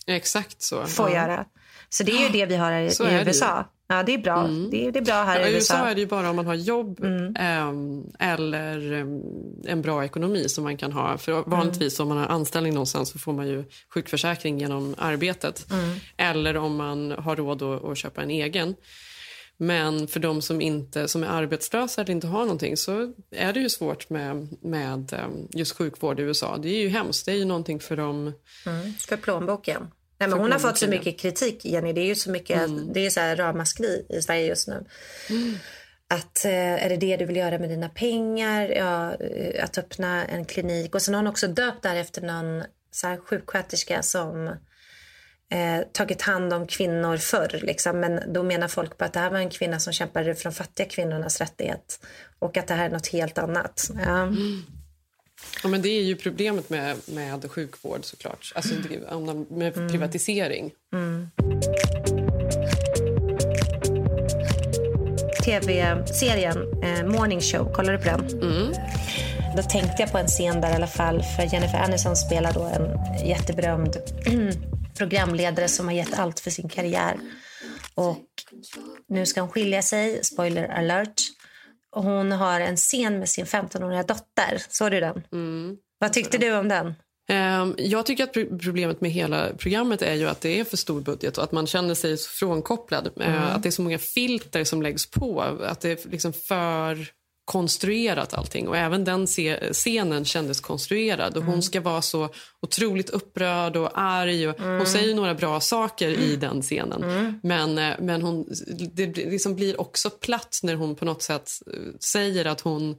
Exakt 0.08 0.62
så. 0.62 0.86
får 0.86 1.10
Ja. 1.10 1.16
göra. 1.16 1.46
Så 1.90 2.04
det 2.04 2.12
är 2.12 2.24
ju 2.24 2.30
det 2.30 2.46
vi 2.46 2.56
har 2.56 2.72
i, 2.72 2.86
i. 2.86 3.24
USA. 3.28 3.66
Ja, 3.92 4.04
det 4.04 4.14
är 4.14 4.18
bra. 4.18 4.48
Det, 4.72 4.88
är, 4.88 4.92
det 4.92 5.00
är 5.00 5.04
bra 5.04 5.24
här 5.24 5.40
Ja, 5.40 5.48
i 5.48 5.52
I 5.52 5.56
USA. 5.56 5.74
USA 5.74 5.90
är 5.90 5.96
det 5.96 6.02
ju 6.02 6.08
bara 6.08 6.30
om 6.30 6.36
man 6.36 6.46
har 6.48 6.56
jobb 6.56 7.04
ehm, 7.40 8.04
eller 8.20 8.92
ehm, 8.92 9.22
en 9.66 9.82
bra 9.82 10.06
ekonomi 10.06 10.50
som 10.50 10.64
man 10.64 10.78
kan 10.78 10.92
ha. 10.92 11.18
För 11.18 11.44
vanligtvis 11.46 12.00
om 12.00 12.08
man 12.08 12.18
har 12.18 12.26
anställning 12.26 12.74
någonstans 12.74 13.10
så 13.10 13.20
får 13.20 13.34
man 13.34 13.48
ju 13.48 13.64
sjukförsäkring 13.94 14.60
genom 14.60 14.96
arbetet. 14.98 15.72
Mm. 15.72 15.96
Eller 16.18 16.58
om 16.58 16.76
man 16.76 17.12
har 17.12 17.36
råd 17.36 17.64
att, 17.64 17.84
att 17.84 17.98
köpa 17.98 18.22
en 18.22 18.30
egen. 18.30 18.76
Men 19.58 20.08
för 20.08 20.20
de 20.20 20.42
som, 20.42 20.62
inte, 20.62 21.08
som 21.08 21.24
är 21.24 21.28
arbetslösa 21.28 22.02
eller 22.02 22.12
inte 22.12 22.28
har 22.28 22.42
någonting 22.42 22.78
så 22.78 23.14
är 23.32 23.54
det 23.54 23.60
ju 23.60 23.70
svårt 23.70 24.10
med, 24.10 24.48
med 24.62 25.14
ehm, 25.14 25.48
just 25.50 25.78
sjukvård 25.78 26.20
i 26.20 26.24
USA. 26.24 26.58
Det 26.58 26.70
är 26.70 26.82
ju 26.82 26.90
hemskt. 26.90 27.26
Det 27.26 27.32
är 27.32 27.36
ju 27.38 27.46
någonting 27.46 27.80
för 27.80 27.98
dem. 27.98 28.34
Mm, 28.66 28.94
för 28.94 29.18
plånboken. 29.18 29.88
Nej, 30.20 30.30
men 30.30 30.40
hon 30.40 30.52
har 30.52 30.60
fått 30.60 30.78
så 30.78 30.88
mycket 30.88 31.20
kritik, 31.20 31.66
Jenny. 31.66 31.94
Det 31.94 32.02
är 32.02 32.06
ju 32.06 32.16
så 32.16 32.32
mycket, 32.32 32.58
Mm. 32.64 32.94
det 32.94 33.06
är 33.06 33.10
så 33.10 33.20
här 33.20 33.36
ramaskri 33.36 34.06
i 34.10 34.22
Sverige 34.22 34.46
just 34.48 34.68
nu. 34.68 34.86
Att 36.08 36.46
eh, 36.46 36.86
är 36.86 36.90
det 36.90 36.98
det 36.98 37.18
du 37.18 37.26
vill 37.26 37.36
göra 37.36 37.60
med 37.60 37.70
dina 37.70 37.90
pengar? 37.90 38.70
Ja, 38.70 39.16
eh, 39.16 39.64
att 39.64 39.78
öppna 39.78 40.26
en 40.26 40.46
klinik. 40.46 40.96
Och 40.96 41.02
sen 41.02 41.14
har 41.14 41.22
hon 41.22 41.28
också 41.32 41.48
döpt 41.48 41.84
där 41.84 41.96
efter 41.96 42.22
någon 42.22 42.64
så 42.92 43.08
här, 43.08 43.18
sjuksköterska 43.18 44.04
som 44.04 44.48
eh, 45.52 45.82
tagit 45.92 46.22
hand 46.22 46.54
om 46.54 46.68
kvinnor 46.68 47.18
förr. 47.18 47.60
Liksom. 47.62 48.00
Men 48.00 48.34
då 48.34 48.44
menar 48.44 48.68
folk 48.68 48.98
på 48.98 49.06
att 49.06 49.14
det 49.14 49.20
här 49.20 49.30
var 49.32 49.40
en 49.40 49.50
kvinna 49.50 49.80
som 49.80 49.94
kämpade 49.94 50.36
för 50.36 50.44
de 50.44 50.52
fattiga 50.56 50.88
kvinnornas 50.88 51.40
rättighet. 51.42 52.00
Och 52.40 52.58
att 52.58 52.68
det 52.68 52.74
här 52.74 52.86
är 52.86 52.90
något 52.90 53.08
helt 53.08 53.38
annat. 53.38 53.90
Ja. 54.06 54.28
Ja, 55.64 55.70
men 55.70 55.82
det 55.82 55.90
är 55.90 56.02
ju 56.04 56.16
problemet 56.16 56.70
med, 56.70 56.98
med 57.06 57.52
sjukvård 57.52 58.06
såklart. 58.06 58.52
Alltså, 58.56 58.74
det- 58.90 59.06
om 59.16 59.26
man- 59.26 59.46
med 59.50 59.74
privatisering. 59.74 60.72
tv-serien 65.46 66.58
eh, 66.84 67.06
Morning 67.06 67.42
Show. 67.42 67.74
Kollar 67.74 67.94
du 67.94 68.00
på 68.00 68.06
den? 68.06 68.28
Då 69.58 69.64
tänkte 69.64 69.96
jag 70.00 70.12
på 70.12 70.18
en 70.18 70.28
scen 70.28 70.62
där 70.62 70.72
i 70.72 70.74
alla 70.74 70.88
fall. 70.88 71.24
För 71.24 71.54
Jennifer 71.54 71.78
Aniston 71.80 72.16
spelar 72.16 72.54
då 72.54 72.64
en 72.64 72.90
jätteberömd 73.28 73.98
programledare 74.98 75.68
som 75.68 75.86
har 75.88 75.94
gett 75.94 76.20
allt 76.20 76.40
för 76.40 76.52
sin 76.52 76.70
karriär. 76.70 77.18
Och 77.96 78.18
nu 79.10 79.26
ska 79.26 79.42
hon 79.42 79.50
skilja 79.50 79.82
sig. 79.82 80.24
Spoiler 80.24 80.68
alert. 80.68 81.22
Och 81.96 82.04
hon 82.04 82.32
har 82.32 82.60
en 82.60 82.78
scen 82.78 83.20
med 83.20 83.30
sin 83.30 83.46
15-åriga 83.46 84.04
dotter. 84.04 84.62
Såg 84.70 84.92
du 84.92 85.00
den? 85.00 85.22
Vad 86.00 86.14
tyckte 86.14 86.38
du 86.38 86.56
om 86.56 86.68
den? 86.68 86.94
Ehm, 87.30 87.76
Jag 87.78 88.06
tycker 88.06 88.24
att 88.24 88.34
pro- 88.34 88.58
problemet 88.60 89.02
med 89.02 89.12
hela 89.12 89.48
programmet 89.58 90.02
är 90.02 90.14
ju 90.14 90.28
att 90.30 90.42
det 90.42 90.60
är 90.60 90.64
för 90.64 90.78
stor 90.78 91.02
budget 91.02 91.38
och 91.38 91.44
att 91.44 91.52
man 91.52 91.68
känner 91.68 91.94
sig 91.96 92.18
frånkopplad. 92.18 93.10
Eh, 93.20 93.28
Mm. 93.38 93.44
Att 93.56 93.64
det 93.64 93.70
är 93.70 93.72
så 93.72 93.82
många 93.82 93.98
filter 94.00 94.64
som 94.64 94.82
läggs 94.82 95.12
på. 95.12 95.42
Att 95.42 95.82
det 95.82 96.06
är 96.06 96.10
liksom 96.12 96.34
för 96.34 97.08
konstruerat 97.50 98.34
allting. 98.34 98.68
Och 98.68 98.78
även 98.78 99.04
den 99.04 99.28
scenen 99.74 100.26
kändes 100.26 100.60
konstruerad. 100.62 101.32
Och 101.38 101.42
Mm. 101.42 101.54
Hon 101.54 101.62
ska 101.64 101.82
vara 101.82 102.02
så 102.02 102.30
otroligt 102.62 103.10
upprörd 103.10 103.76
och 103.78 103.90
arg. 103.94 104.48
Och 104.48 104.60
Mm. 104.60 104.78
Hon 104.78 104.86
säger 104.88 105.16
några 105.16 105.36
bra 105.36 105.60
saker 105.60 106.10
i 106.10 106.36
den 106.36 106.62
scenen. 106.62 107.40
Men, 107.44 107.78
eh, 107.78 107.96
men 108.00 108.22
hon, 108.22 108.46
det 108.94 109.08
blir- 109.08 109.32
liksom 109.32 109.56
blir 109.56 109.82
också 109.82 110.10
platt 110.10 110.60
när 110.64 110.76
hon 110.76 110.96
på 110.96 111.06
något 111.06 111.22
sätt 111.22 111.50
eh, 111.74 111.80
säger 112.00 112.46
att 112.46 112.62
hon 112.62 112.96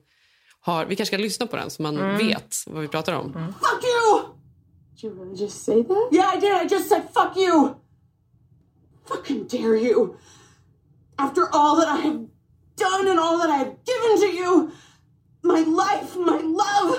har... 0.61 0.86
Vi 0.86 0.96
kanske 0.96 1.16
ska 1.16 1.22
lyssna 1.22 1.46
på 1.46 1.57
den 1.57 1.70
så 1.70 1.82
man 1.82 1.96
Mm. 1.98 2.18
vet 2.26 2.57
vad 2.66 2.82
vi 2.82 2.88
pratar 2.88 3.12
om. 3.12 3.32
Fuck 3.32 3.84
you! 3.84 4.22
Did 4.94 5.05
you 5.05 5.24
really 5.24 5.42
just 5.42 5.64
say 5.64 5.84
that? 5.84 6.09
Yeah, 6.12 6.36
I 6.36 6.40
did. 6.40 6.51
I 6.72 6.74
just 6.74 6.88
said 6.88 7.03
fuck 7.14 7.36
you. 7.36 7.68
Fucking 9.09 9.46
dare 9.48 9.78
you. 9.78 10.14
After 11.16 11.42
all 11.53 11.76
that 11.80 11.98
I 11.98 12.03
have 12.07 12.26
done 12.81 13.07
and 13.11 13.20
all 13.24 13.37
that 13.39 13.51
I 13.51 13.59
have 13.62 13.72
given 13.91 14.12
to 14.24 14.31
you, 14.41 14.53
my 15.43 15.61
life, 15.83 16.11
my 16.16 16.41
love, 16.62 16.91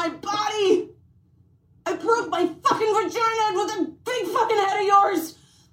my 0.00 0.08
body. 0.30 0.68
I 1.86 1.92
broke 2.06 2.28
my 2.36 2.44
fucking 2.66 2.92
vagina 2.98 3.44
with 3.58 3.70
a 3.78 3.80
big 4.10 4.22
fucking 4.34 4.60
head 4.64 4.76
of 4.82 4.86
yours. 4.94 5.22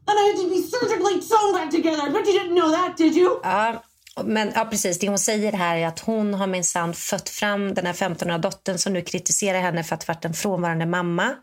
And 0.08 0.16
I 0.20 0.24
had 0.28 0.38
to 0.44 0.50
be 0.50 0.62
surgically 0.74 1.22
sewn 1.22 1.54
back 1.54 1.70
together. 1.70 2.12
But 2.12 2.26
you 2.28 2.34
didn't 2.40 2.56
know 2.60 2.70
that, 2.72 2.98
did 2.98 3.16
you? 3.16 3.40
Ja, 3.44 3.84
men 4.24 4.52
ja, 4.56 4.66
precis. 4.66 5.00
Det 5.00 5.10
hon 5.10 5.20
säger 5.20 5.54
här 5.54 5.78
är 5.78 5.88
att 5.88 6.00
hon 6.00 6.34
har 6.34 6.48
minsann 6.48 6.94
fött 6.94 7.30
fram 7.30 7.74
den 7.74 7.86
här 7.86 7.94
15-åriga 7.94 8.38
dottern 8.38 8.78
som 8.78 8.94
nu 8.94 9.02
kritiserar 9.02 9.60
henne 9.60 9.84
för 9.84 9.96
att 9.96 10.04
ha 10.04 10.14
varit 10.14 10.26
en 10.26 10.34
frånvarande 10.34 10.86
mamma. 10.86 11.36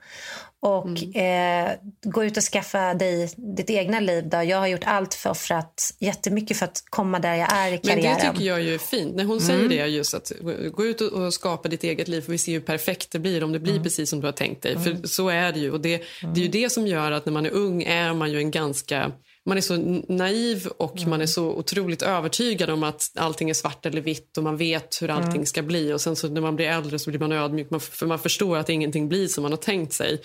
Och 0.60 1.16
eh, 1.16 1.72
gå 2.02 2.24
ut 2.24 2.36
och 2.36 2.42
skaffa 2.42 2.94
dig 2.94 3.30
ditt 3.36 3.70
egna 3.70 4.00
liv. 4.00 4.28
Då. 4.28 4.42
Jag 4.42 4.58
har 4.58 4.66
gjort 4.66 4.84
allt 4.84 5.14
för 5.14 5.30
offrat 5.30 5.94
jättemycket 5.98 6.56
för 6.56 6.64
att 6.64 6.82
komma 6.90 7.18
där 7.18 7.34
jag 7.34 7.52
är 7.52 7.68
i 7.68 7.70
Men 7.70 7.80
karriären. 7.80 8.18
det 8.20 8.32
tycker 8.32 8.44
jag 8.44 8.62
ju 8.62 8.74
är 8.74 8.78
fint. 8.78 9.16
När 9.16 9.24
hon 9.24 9.38
Mm. 9.38 9.46
säger 9.48 9.68
det 9.68 9.86
just 9.86 10.14
att 10.14 10.32
gå 10.72 10.84
ut 10.86 11.00
och, 11.00 11.12
och 11.12 11.34
skapa 11.34 11.68
ditt 11.68 11.84
eget 11.84 12.08
liv 12.08 12.20
för 12.20 12.32
vi 12.32 12.38
ser 12.38 12.52
hur 12.52 12.60
perfekt 12.60 13.10
det 13.10 13.18
blir 13.18 13.44
om 13.44 13.52
det 13.52 13.58
blir 13.58 13.72
Mm. 13.72 13.82
precis 13.84 14.10
som 14.10 14.20
du 14.20 14.26
har 14.26 14.32
tänkt 14.32 14.62
dig. 14.62 14.76
För 14.84 15.06
så 15.08 15.28
är 15.28 15.52
det 15.52 15.58
ju. 15.58 15.70
Och 15.72 15.80
det, 15.80 16.02
det 16.34 16.40
är 16.40 16.44
ju 16.44 16.48
det 16.48 16.70
som 16.72 16.86
gör 16.86 17.12
att 17.12 17.26
när 17.26 17.32
man 17.32 17.46
är 17.46 17.50
ung 17.50 17.82
är 17.82 18.14
man 18.14 18.30
ju 18.32 18.38
en 18.38 18.50
ganska 18.50 19.12
man 19.48 19.56
är 19.56 19.60
så 19.60 19.76
naiv 20.08 20.66
och 20.66 20.96
Mm. 20.96 21.10
man 21.10 21.20
är 21.20 21.26
så 21.26 21.44
otroligt 21.46 22.02
övertygad 22.02 22.70
om 22.70 22.82
att 22.82 23.10
allting 23.16 23.50
är 23.50 23.54
svart 23.54 23.86
eller 23.86 24.00
vitt 24.00 24.36
och 24.38 24.44
man 24.44 24.56
vet 24.56 25.02
hur 25.02 25.10
allting 25.10 25.30
Mm. 25.32 25.46
ska 25.46 25.62
bli. 25.62 25.92
Och 25.92 26.00
sen 26.00 26.16
så 26.16 26.28
när 26.28 26.40
man 26.40 26.56
blir 26.56 26.66
äldre 26.66 26.98
så 26.98 27.10
blir 27.10 27.20
man 27.20 27.32
ödmjuk 27.32 27.70
man- 27.70 27.80
för 27.80 28.06
man 28.06 28.18
förstår 28.18 28.56
att 28.58 28.68
ingenting 28.68 29.08
blir 29.08 29.28
som 29.28 29.42
man 29.42 29.52
har 29.52 29.56
tänkt 29.56 29.92
sig. 29.92 30.20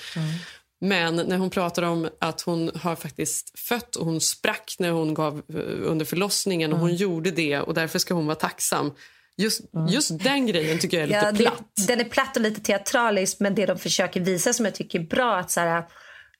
Men 0.81 1.15
när 1.15 1.37
hon 1.37 1.49
pratar 1.49 1.83
om 1.83 2.09
att 2.19 2.41
hon 2.41 2.71
har 2.75 2.95
faktiskt 2.95 3.59
fött 3.59 3.95
och 3.95 4.05
hon 4.05 4.21
sprack 4.21 4.75
när 4.79 4.91
hon 4.91 5.13
gav 5.13 5.33
eh, 5.53 5.59
under 5.83 6.05
förlossningen 6.05 6.73
och 6.73 6.79
hon 6.79 6.95
gjorde 6.95 7.31
det 7.31 7.59
och 7.59 7.73
därför 7.73 7.99
ska 7.99 8.13
hon 8.13 8.25
vara 8.25 8.35
tacksam. 8.35 8.91
Just, 9.37 9.61
just 9.89 10.23
den 10.23 10.47
grejen 10.47 10.79
tycker 10.79 10.97
jag 10.97 11.03
är 11.03 11.07
lite 11.07 11.19
Ja, 11.25 11.31
det, 11.31 11.37
platt. 11.43 11.87
Den 11.87 11.99
är 11.99 12.03
platt 12.03 12.35
och 12.35 12.41
lite 12.41 12.61
teatralisk, 12.61 13.39
men 13.39 13.55
det 13.55 13.65
de 13.65 13.79
försöker 13.79 14.19
visa 14.19 14.53
som 14.53 14.65
jag 14.65 14.75
tycker 14.75 14.99
är 14.99 15.03
bra 15.03 15.35
att 15.37 15.51
så 15.51 15.59
här, 15.59 15.83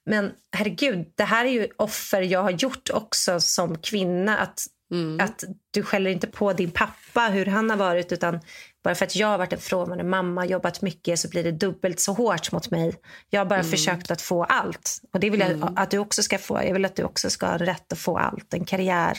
men 0.06 0.32
herregud, 0.56 1.06
det 1.14 1.24
här 1.24 1.44
är 1.44 1.50
ju 1.50 1.68
offer 1.76 2.22
jag 2.22 2.42
har 2.42 2.50
gjort 2.50 2.90
också 2.90 3.40
som 3.40 3.78
kvinna. 3.78 4.38
Att, 4.38 4.66
Mm. 4.92 5.20
att 5.20 5.44
du 5.70 5.82
skäller 5.82 6.10
inte 6.10 6.26
på 6.26 6.52
din 6.52 6.70
pappa 6.70 7.20
hur 7.28 7.46
han 7.46 7.70
har 7.70 7.76
varit 7.76 8.12
utan 8.12 8.40
bara 8.84 8.94
för 8.94 9.04
att 9.04 9.16
jag 9.16 9.28
har 9.28 9.38
varit 9.38 9.52
en 9.52 9.58
frånvarande 9.60 10.04
mamma, 10.04 10.46
jobbat 10.46 10.82
mycket 10.82 11.18
så 11.18 11.28
blir 11.28 11.44
det 11.44 11.52
dubbelt 11.52 12.00
så 12.00 12.12
hårt 12.12 12.52
mot 12.52 12.70
mig. 12.70 12.94
Jag 13.30 13.40
har 13.40 13.44
bara 13.46 13.58
Mm. 13.60 13.70
försökt 13.70 14.10
att 14.10 14.22
få 14.22 14.44
allt. 14.44 14.98
Och 15.12 15.20
det 15.20 15.30
vill 15.30 15.40
jag 15.40 15.50
Mm. 15.50 15.68
att 15.76 15.90
du 15.90 15.98
också 15.98 16.22
ska 16.22 16.38
få. 16.38 16.62
Jag 16.64 16.72
vill 16.72 16.84
att 16.84 16.96
du 16.96 17.02
också 17.04 17.30
ska 17.30 17.46
ha 17.46 17.58
rätt 17.58 17.92
att 17.92 17.98
få 17.98 18.18
allt. 18.18 18.54
En 18.54 18.64
karriär, 18.64 19.18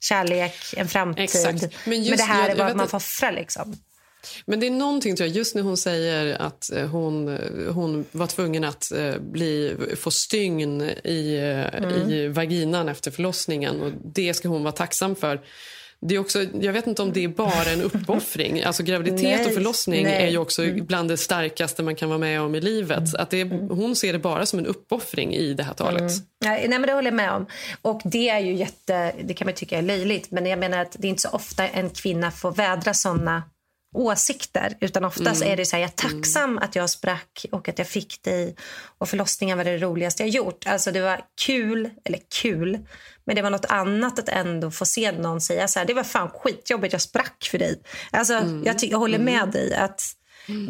kärlek, 0.00 0.54
en 0.76 0.88
framtid. 0.88 1.24
Exakt. 1.24 1.60
Men 1.62 1.70
Men, 1.86 2.02
just- 2.02 2.18
det 2.18 2.24
här 2.24 2.48
jag- 2.48 2.58
är 2.58 2.64
vad 2.64 2.76
man 2.76 2.88
får 2.88 2.96
offra 2.96 3.30
liksom. 3.30 3.76
Men 4.46 4.60
det 4.60 4.66
är 4.66 4.70
någonting 4.70 5.16
tror 5.16 5.28
jag, 5.28 5.36
just 5.36 5.54
när 5.54 5.62
hon 5.62 5.76
säger 5.76 6.42
att 6.42 6.72
eh, 6.72 6.86
hon, 6.86 7.28
eh, 7.28 7.72
hon 7.72 8.04
var 8.12 8.26
tvungen 8.26 8.64
att 8.64 8.92
eh, 8.92 9.14
bli, 9.18 9.76
få 9.96 10.10
stygn 10.10 10.82
i, 11.04 11.38
Mm. 11.72 12.10
i 12.10 12.28
vaginan 12.28 12.88
efter 12.88 13.10
förlossningen 13.10 13.80
och 13.80 13.92
det 14.04 14.34
ska 14.34 14.48
hon 14.48 14.62
vara 14.62 14.72
tacksam 14.72 15.16
för. 15.16 15.40
Det 16.00 16.14
är 16.14 16.18
också, 16.18 16.42
jag 16.60 16.72
vet 16.72 16.86
inte 16.86 17.02
om 17.02 17.12
det 17.12 17.24
är 17.24 17.28
bara 17.28 17.70
en 17.72 17.82
uppoffring. 17.82 18.62
Alltså 18.66 18.82
graviditet 18.82 19.22
Nej, 19.22 19.46
och 19.46 19.54
förlossning 19.54 20.04
nej. 20.04 20.26
är 20.26 20.30
ju 20.30 20.38
också 20.38 20.62
bland 20.72 21.08
det 21.08 21.16
starkaste 21.16 21.82
man 21.82 21.96
kan 21.96 22.08
vara 22.08 22.18
med 22.18 22.40
om 22.40 22.54
i 22.54 22.60
livet. 22.60 23.14
Att 23.14 23.30
det 23.30 23.40
är, 23.40 23.74
hon 23.74 23.96
ser 23.96 24.12
det 24.12 24.18
bara 24.18 24.46
som 24.46 24.58
en 24.58 24.66
uppoffring 24.66 25.34
i 25.34 25.54
det 25.54 25.62
här 25.62 25.74
talet. 25.74 26.00
Mm. 26.00 26.12
Nej, 26.44 26.68
nej, 26.68 26.78
men 26.78 26.82
det 26.82 26.92
håller 26.92 27.10
jag 27.10 27.14
med 27.14 27.32
om. 27.32 27.46
Och 27.82 28.00
det 28.04 28.28
är 28.28 28.40
ju 28.40 28.54
jätte, 28.54 29.12
det 29.24 29.34
kan 29.34 29.46
man 29.46 29.54
tycka 29.54 29.78
är 29.78 29.82
löjligt. 29.82 30.30
Men 30.30 30.46
jag 30.46 30.58
menar 30.58 30.78
att 30.78 30.96
det 30.98 31.06
är 31.06 31.10
inte 31.10 31.22
så 31.22 31.28
ofta 31.28 31.68
en 31.68 31.90
kvinna 31.90 32.30
får 32.30 32.52
vädra 32.52 32.94
såna 32.94 33.42
åsikter. 33.94 34.76
Utan 34.80 35.04
oftast 35.04 35.42
Mm. 35.42 35.52
är 35.52 35.56
det 35.56 35.66
så 35.66 35.76
här, 35.76 35.80
jag 35.82 35.90
är 35.90 36.10
tacksam 36.10 36.58
att 36.58 36.76
jag 36.76 36.90
sprack 36.90 37.46
och 37.52 37.68
att 37.68 37.78
jag 37.78 37.86
fick 37.88 38.22
dig. 38.22 38.56
Och 38.98 39.08
förlossningen 39.08 39.58
var 39.58 39.64
det 39.64 39.78
roligaste 39.78 40.22
jag 40.22 40.30
gjort. 40.30 40.66
Alltså 40.66 40.92
det 40.92 41.00
var 41.00 41.20
kul, 41.46 41.90
eller 42.04 42.18
kul. 42.42 42.78
Men 43.24 43.36
det 43.36 43.42
var 43.42 43.50
något 43.50 43.64
annat 43.64 44.18
att 44.18 44.28
ändå 44.28 44.70
få 44.70 44.84
se 44.84 45.12
någon 45.12 45.40
säga 45.40 45.68
så 45.68 45.78
här, 45.78 45.86
det 45.86 45.94
var 45.94 46.04
fan 46.04 46.30
skitjobbigt, 46.30 46.92
jag 46.92 47.02
sprack 47.02 47.48
för 47.50 47.58
dig. 47.58 47.82
Alltså 48.10 48.34
Mm. 48.34 48.62
jag, 48.64 48.76
jag 48.84 48.98
håller 48.98 49.18
med 49.18 49.48
dig 49.48 49.74
att 49.74 50.02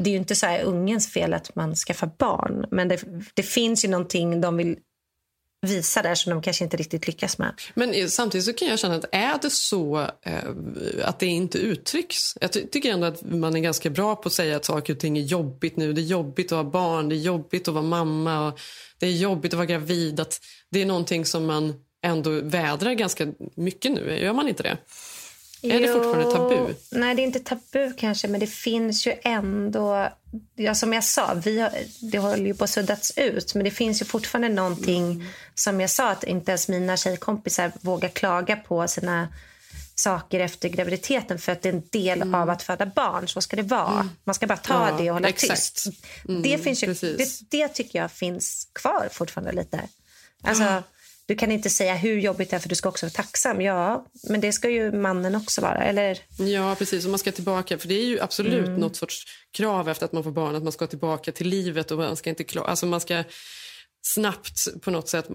det 0.00 0.10
är 0.10 0.12
ju 0.12 0.16
inte 0.18 0.34
så 0.34 0.46
här 0.46 0.62
ungens 0.62 1.12
fel 1.12 1.34
att 1.34 1.54
man 1.54 1.74
skaffar 1.74 2.10
barn. 2.18 2.64
Men 2.70 2.88
det, 2.88 3.02
det 3.34 3.42
finns 3.42 3.84
ju 3.84 3.88
någonting 3.88 4.40
de 4.40 4.56
vill 4.56 4.76
visa 5.62 6.02
där 6.02 6.14
som 6.14 6.30
de 6.30 6.42
kanske 6.42 6.64
inte 6.64 6.76
riktigt 6.76 7.06
lyckas 7.06 7.38
med. 7.38 7.52
Men 7.74 8.10
samtidigt 8.10 8.44
så 8.44 8.52
kan 8.52 8.68
jag 8.68 8.78
känna 8.78 8.94
att 8.94 9.04
är 9.12 9.38
det 9.42 9.50
så 9.50 10.00
eh, 10.00 10.38
att 11.04 11.18
det 11.18 11.26
inte 11.26 11.58
uttrycks. 11.58 12.18
Jag 12.40 12.52
ty- 12.52 12.66
tycker 12.66 12.92
ändå 12.92 13.06
att 13.06 13.22
man 13.22 13.56
är 13.56 13.60
ganska 13.60 13.90
bra 13.90 14.16
på 14.16 14.26
att 14.26 14.32
säga 14.32 14.56
att 14.56 14.64
saker 14.64 14.92
och 14.92 15.00
ting 15.00 15.18
är 15.18 15.22
jobbigt 15.22 15.76
nu. 15.76 15.92
Det 15.92 16.00
är 16.00 16.04
jobbigt 16.04 16.52
att 16.52 16.64
ha 16.64 16.70
barn, 16.70 17.08
det 17.08 17.14
är 17.14 17.20
jobbigt 17.20 17.68
att 17.68 17.74
vara 17.74 17.84
mamma 17.84 18.52
det 19.02 19.06
är 19.06 19.12
jobbigt 19.12 19.52
att 19.52 19.56
vara 19.56 19.66
gravid. 19.66 20.20
Att 20.20 20.40
det 20.70 20.82
är 20.82 20.86
någonting 20.86 21.24
som 21.24 21.46
man 21.46 21.74
ändå 22.02 22.30
vädrar 22.30 22.92
ganska 22.92 23.26
mycket 23.54 23.92
nu. 23.92 24.18
Gör 24.20 24.32
man 24.32 24.48
inte 24.48 24.62
det? 24.62 24.76
Är 25.62 25.80
det 25.80 25.92
fortfarande 25.92 26.32
tabu? 26.32 26.74
Nej, 26.90 27.14
det 27.14 27.22
är 27.22 27.24
inte 27.24 27.40
tabu 27.40 27.92
kanske, 27.96 28.28
men 28.28 28.40
det 28.40 28.46
finns 28.46 29.06
ju 29.06 29.14
ändå... 29.22 30.08
Ja, 30.56 30.74
som 30.74 30.92
jag 30.92 31.04
sa, 31.04 31.34
vi 31.34 31.60
har, 31.60 31.70
det 32.00 32.18
håller 32.18 32.46
ju 32.46 32.54
på 32.54 32.64
att 32.64 32.70
suddats 32.70 33.12
ut, 33.16 33.54
men 33.54 33.64
det 33.64 33.70
finns 33.70 34.00
ju 34.02 34.04
fortfarande 34.04 34.48
någonting 34.48 35.12
Mm. 35.12 35.26
som 35.54 35.80
jag 35.80 35.90
sa, 35.90 36.10
att 36.10 36.24
inte 36.24 36.50
ens 36.50 36.68
mina 36.68 36.96
tjejkompisar 36.96 37.72
vågar 37.80 38.08
klaga 38.08 38.56
på 38.56 38.88
sina 38.88 39.28
saker 39.94 40.40
efter 40.40 40.68
graviditeten 40.68 41.38
för 41.38 41.52
att 41.52 41.62
det 41.62 41.68
är 41.68 41.72
en 41.72 41.82
del 41.90 42.34
av 42.34 42.50
att 42.50 42.62
föda 42.62 42.86
barn. 42.86 43.28
Så 43.28 43.40
ska 43.40 43.56
det 43.56 43.62
vara. 43.62 44.08
Man 44.24 44.34
ska 44.34 44.46
bara 44.46 44.58
ta 44.58 44.74
Mm. 44.74 44.88
Ja, 44.94 45.02
det 45.02 45.10
och 45.10 45.14
hålla 45.16 45.28
exakt. 45.28 45.50
tyst. 45.50 45.86
Mm, 46.28 46.42
det, 46.42 46.58
finns 46.58 46.82
ju, 46.84 46.94
det, 46.94 47.28
det 47.50 47.68
tycker 47.68 47.98
jag 47.98 48.10
finns 48.12 48.68
kvar 48.72 49.08
fortfarande 49.12 49.52
lite. 49.52 49.80
Alltså, 50.42 50.82
Du 51.32 51.36
kan 51.36 51.52
inte 51.52 51.70
säga 51.70 51.94
hur 51.94 52.18
jobbigt 52.18 52.50
det 52.50 52.56
är 52.56 52.60
för 52.60 52.68
du 52.68 52.74
ska 52.74 52.88
också 52.88 53.06
vara 53.06 53.12
tacksam. 53.12 53.60
Ja, 53.60 54.06
men 54.28 54.40
det 54.40 54.52
ska 54.52 54.70
ju 54.70 54.92
mannen 54.92 55.34
också 55.34 55.60
vara. 55.60 55.84
Eller? 55.84 56.18
Ja, 56.38 56.74
precis. 56.78 57.04
Och 57.04 57.10
man 57.10 57.18
ska 57.18 57.32
tillbaka. 57.32 57.78
För 57.78 57.88
det 57.88 57.94
är 57.94 58.04
ju 58.04 58.20
absolut 58.20 58.68
Mm. 58.68 58.80
något 58.80 58.96
sorts 58.96 59.24
krav 59.52 59.88
efter 59.88 60.04
att 60.04 60.12
man 60.12 60.24
får 60.24 60.30
barn, 60.30 60.56
att 60.56 60.62
man 60.62 60.72
ska 60.72 60.86
tillbaka 60.86 61.32
till 61.32 61.48
livet 61.48 61.90
och 61.90 61.98
man 61.98 62.16
ska 62.16 62.30
inte 62.30 62.44
klara... 62.44 62.66
Alltså 62.66 62.86
man 62.86 63.00
ska 63.00 63.24
snabbt 64.02 64.80
på 64.82 64.90
något 64.90 65.08
sätt 65.08 65.28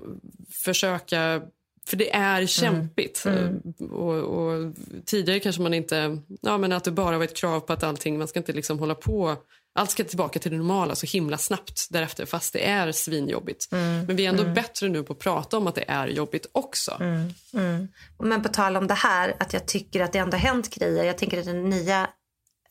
försöka... 0.63 1.41
För 1.87 1.97
det 1.97 2.15
är 2.15 2.45
kämpigt. 2.45 3.25
Mm. 3.25 3.61
Och, 3.91 4.13
och 4.13 4.73
tidigare 5.05 5.39
kanske 5.39 5.61
man 5.61 5.73
inte... 5.73 6.17
Ja, 6.41 6.57
men 6.57 6.71
att 6.71 6.83
det 6.83 6.91
bara 6.91 7.17
var 7.17 7.25
ett 7.25 7.37
krav 7.37 7.59
på 7.59 7.73
att 7.73 7.83
allting... 7.83 8.17
Man 8.17 8.27
ska 8.27 8.39
inte 8.39 8.53
liksom 8.53 8.79
hålla 8.79 8.95
på... 8.95 9.35
Allt 9.77 9.91
ska 9.91 10.03
tillbaka 10.03 10.39
till 10.39 10.51
det 10.51 10.57
normala 10.57 10.95
så 10.95 11.05
himla 11.05 11.37
snabbt 11.37 11.87
därefter, 11.89 12.25
fast 12.25 12.53
det 12.53 12.67
är 12.67 12.91
svinjobbigt. 12.91 13.71
Mm. 13.71 14.05
Men 14.05 14.15
vi 14.15 14.25
är 14.25 14.29
ändå 14.29 14.43
Mm. 14.43 14.53
bättre 14.53 14.89
nu 14.89 15.03
på 15.03 15.13
att 15.13 15.19
prata 15.19 15.57
om 15.57 15.67
att 15.67 15.75
det 15.75 15.85
är 15.87 16.07
jobbigt 16.07 16.45
också. 16.51 16.97
Mm, 16.99 17.33
mm. 17.53 17.87
Men 18.19 18.43
på 18.43 18.49
tal 18.49 18.77
om 18.77 18.87
det 18.87 18.93
här, 18.93 19.35
att 19.39 19.53
jag 19.53 19.65
tycker 19.67 20.01
att 20.01 20.13
det 20.13 20.19
ändå 20.19 20.37
har 20.37 20.41
hänt 20.41 20.69
grejer. 20.75 21.03
Jag 21.03 21.17
tänker 21.17 21.39
att 21.39 21.45
den 21.45 21.69
nya, 21.69 22.07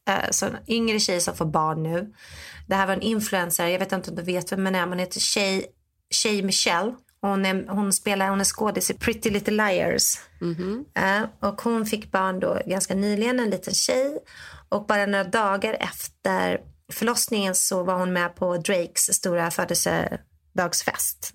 äh, 0.09 0.31
så 0.31 0.47
en 0.47 0.57
yngre 0.69 1.01
tjej 1.01 1.21
som 1.21 1.37
får 1.37 1.45
barn 1.45 1.83
nu. 1.83 2.13
Det 2.67 2.75
här 2.75 2.87
var 2.87 2.95
en 2.95 3.03
influencer, 3.03 3.67
jag 3.67 3.79
vet 3.79 3.93
inte 3.93 4.11
om 4.11 4.17
du 4.17 4.23
vet 4.23 4.53
vem 4.53 4.67
hon 4.67 4.75
är, 4.75 4.81
men 4.81 4.89
hon 4.89 4.99
heter 4.99 5.21
Shay, 5.21 5.63
Shay 6.23 6.43
Michelle. 6.43 6.95
Hon 7.21 7.47
är, 7.47 7.67
hon 7.69 7.93
spelar, 7.93 8.29
hon 8.29 8.41
är 8.41 8.45
skådis 8.45 8.91
i 8.91 8.95
Pretty 8.95 9.31
Little 9.31 9.55
Liars. 9.55 10.19
Eh, 10.95 11.23
och 11.41 11.61
hon 11.63 11.87
fick 11.87 12.11
barn 12.13 12.41
då 12.41 12.59
ganska 12.67 12.95
nyligen, 12.95 13.41
en 13.41 13.51
liten 13.51 13.75
tjej. 13.75 14.19
Och 14.69 14.87
bara 14.87 15.07
några 15.07 15.25
dagar 15.25 15.77
efter 15.81 16.61
förlossningen 16.93 17.55
så 17.55 17.83
var 17.83 17.95
hon 17.95 18.13
med 18.13 18.37
på 18.37 18.57
Drakes 18.57 19.15
stora 19.15 19.51
födelsedagsfest. 19.51 21.33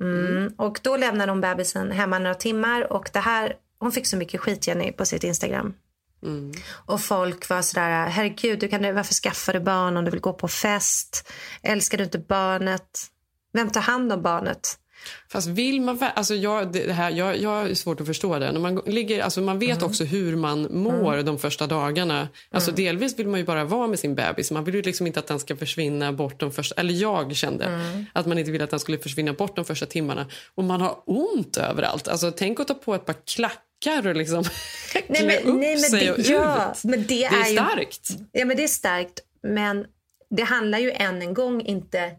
Mm. 0.00 0.54
Och 0.58 0.80
då 0.82 0.96
lämnade 0.96 1.32
hon 1.32 1.40
bebisen 1.40 1.90
hemma 1.90 2.18
några 2.18 2.34
timmar 2.34 2.92
och 2.92 3.10
det 3.12 3.20
här, 3.20 3.52
hon 3.78 3.92
fick 3.92 4.06
så 4.06 4.16
mycket 4.16 4.40
skit 4.40 4.66
Jenny 4.66 4.92
på 4.92 5.04
sitt 5.04 5.24
Instagram. 5.24 5.74
Mm. 6.22 6.52
Och 6.70 7.00
folk 7.00 7.48
var 7.48 7.62
sådär, 7.62 8.06
herregud, 8.06 8.60
du 8.60 8.68
kan, 8.68 8.94
varför 8.94 9.14
skaffar 9.14 9.52
du 9.52 9.60
barn 9.60 9.96
om 9.96 10.04
du 10.04 10.10
vill 10.10 10.20
gå 10.20 10.32
på 10.32 10.48
fest? 10.48 11.32
Älskar 11.62 11.98
du 11.98 12.04
inte 12.04 12.18
barnet? 12.18 13.06
Vem 13.52 13.70
tar 13.70 13.80
hand 13.80 14.12
om 14.12 14.22
barnet? 14.22 14.78
Fast 15.28 15.48
vill 15.48 15.80
man... 15.80 15.98
Alltså 16.14 16.34
jag, 16.34 16.72
det 16.72 16.92
här, 16.92 17.10
jag, 17.10 17.38
jag 17.38 17.50
har 17.50 17.74
svårt 17.74 18.00
att 18.00 18.06
förstå 18.06 18.38
det. 18.38 18.52
När 18.52 18.60
man, 18.60 18.82
ligger, 18.86 19.22
alltså 19.22 19.40
man 19.40 19.58
vet 19.58 19.82
också 19.82 20.04
hur 20.04 20.36
man 20.36 20.68
mår 20.70 21.22
de 21.22 21.38
första 21.38 21.66
dagarna. 21.66 22.28
Alltså 22.50 22.72
Delvis 22.72 23.18
vill 23.18 23.28
man 23.28 23.40
ju 23.40 23.46
bara 23.46 23.64
vara 23.64 23.86
med 23.86 23.98
sin 23.98 24.14
bebis. 24.14 24.50
Man 24.50 24.64
vill 24.64 24.74
ju 24.74 24.82
liksom 24.82 25.06
inte 25.06 25.20
att 25.20 25.26
den 25.26 25.38
ska 25.40 25.56
försvinna 25.56 26.12
bort 26.12 26.40
de 26.40 26.52
första... 26.52 26.80
Eller 26.80 26.94
jag 26.94 27.36
kände 27.36 27.64
Mm. 27.66 28.06
att 28.12 28.26
man 28.26 28.38
inte 28.38 28.50
ville 28.50 28.64
att 28.64 28.70
den 28.70 28.80
skulle 28.80 28.98
försvinna 28.98 29.32
bort 29.32 29.56
de 29.56 29.64
första 29.64 29.86
timmarna. 29.86 30.26
Och 30.54 30.64
man 30.64 30.80
har 30.80 30.96
ont 31.06 31.56
överallt. 31.56 32.08
Alltså 32.08 32.30
tänk 32.30 32.60
att 32.60 32.68
ta 32.68 32.74
på 32.74 32.94
ett 32.94 33.06
par 33.06 33.14
klackar 33.34 34.06
och 34.06 34.16
liksom 34.16 34.44
klä 34.92 35.40
upp 35.40 35.78
sig 35.78 36.12
och 36.12 36.18
ja, 36.18 36.72
ut. 36.72 36.84
men 36.84 37.00
det, 37.00 37.06
det 37.06 37.24
är 37.24 37.44
är 37.44 37.48
ju, 37.48 37.56
starkt. 37.56 38.08
Ja, 38.32 38.44
men 38.44 38.56
det 38.56 38.64
är 38.64 38.68
starkt. 38.68 39.20
Men 39.42 39.86
det 40.30 40.42
handlar 40.42 40.78
ju 40.78 40.90
än 40.90 41.22
en 41.22 41.34
gång 41.34 41.60
inte... 41.62 42.10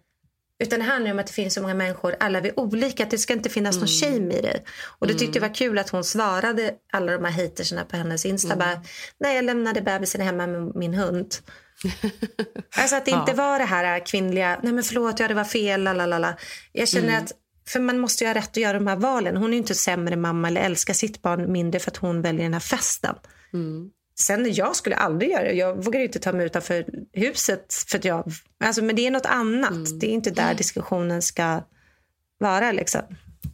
Utan 0.59 0.79
det 0.79 0.85
handlar 0.85 1.11
om 1.11 1.19
att 1.19 1.27
det 1.27 1.33
finns 1.33 1.53
så 1.53 1.61
många 1.61 1.73
människor, 1.73 2.15
alla 2.19 2.41
vi 2.41 2.49
är 2.49 2.59
olika, 2.59 3.03
att 3.03 3.11
det 3.11 3.17
ska 3.17 3.33
inte 3.33 3.49
finnas 3.49 3.77
någon 3.77 3.87
shame 3.87 4.33
i 4.33 4.41
det. 4.41 4.61
Och 4.99 5.07
då 5.07 5.13
tyckte 5.13 5.25
jag 5.25 5.33
det 5.33 5.39
var 5.39 5.55
kul 5.55 5.77
att 5.77 5.89
hon 5.89 6.03
svarade 6.03 6.73
alla 6.93 7.11
de 7.11 7.25
här 7.25 7.43
hatersna 7.43 7.85
på 7.85 7.97
hennes 7.97 8.25
Insta 8.25 8.55
bara, 8.55 8.81
nej 9.19 9.35
jag 9.35 9.45
lämnade 9.45 9.81
bebisen 9.81 10.21
hemma 10.21 10.47
med 10.47 10.75
min 10.75 10.93
hund. 10.93 11.35
alltså 12.77 12.95
att 12.95 13.05
det 13.05 13.11
inte 13.11 13.31
Ja. 13.31 13.35
var 13.35 13.59
det 13.59 13.65
här 13.65 14.05
kvinnliga, 14.05 14.59
nej 14.63 14.73
men 14.73 14.83
förlåt, 14.83 15.19
ja 15.19 15.27
det 15.27 15.33
var 15.33 15.43
fel, 15.43 15.83
lalala. 15.83 16.37
Jag 16.71 16.87
känner 16.87 17.07
Mm. 17.09 17.23
att, 17.23 17.31
för 17.69 17.79
man 17.79 17.99
måste 17.99 18.23
ju 18.23 18.27
ha 18.27 18.35
rätt 18.35 18.49
att 18.49 18.57
göra 18.57 18.73
de 18.73 18.87
här 18.87 18.95
valen. 18.95 19.37
Hon 19.37 19.53
är 19.53 19.57
inte 19.57 19.75
sämre 19.75 20.15
mamma 20.15 20.47
eller 20.47 20.61
älskar 20.61 20.93
sitt 20.93 21.21
barn 21.21 21.51
mindre 21.51 21.79
för 21.79 21.91
att 21.91 21.97
hon 21.97 22.21
väljer 22.21 22.43
den 22.43 22.53
här 22.53 22.59
festen. 22.59 23.15
Mm. 23.53 23.89
Sen 24.19 24.53
jag 24.53 24.75
skulle 24.75 24.95
aldrig 24.95 25.31
göra 25.31 25.43
det. 25.43 25.53
Jag 25.53 25.83
vågar 25.85 25.99
inte 25.99 26.19
ta 26.19 26.31
mig 26.33 26.45
utanför 26.45 26.85
huset. 27.13 27.73
För 27.87 27.97
att 27.97 28.05
jag, 28.05 28.31
alltså, 28.63 28.83
men 28.83 28.95
det 28.95 29.07
är 29.07 29.11
något 29.11 29.25
annat. 29.25 29.71
Mm. 29.71 29.99
Det 29.99 30.07
är 30.07 30.11
inte 30.11 30.31
där 30.31 30.53
diskussionen 30.53 31.21
ska 31.21 31.61
vara. 32.39 32.71
Liksom. 32.71 33.01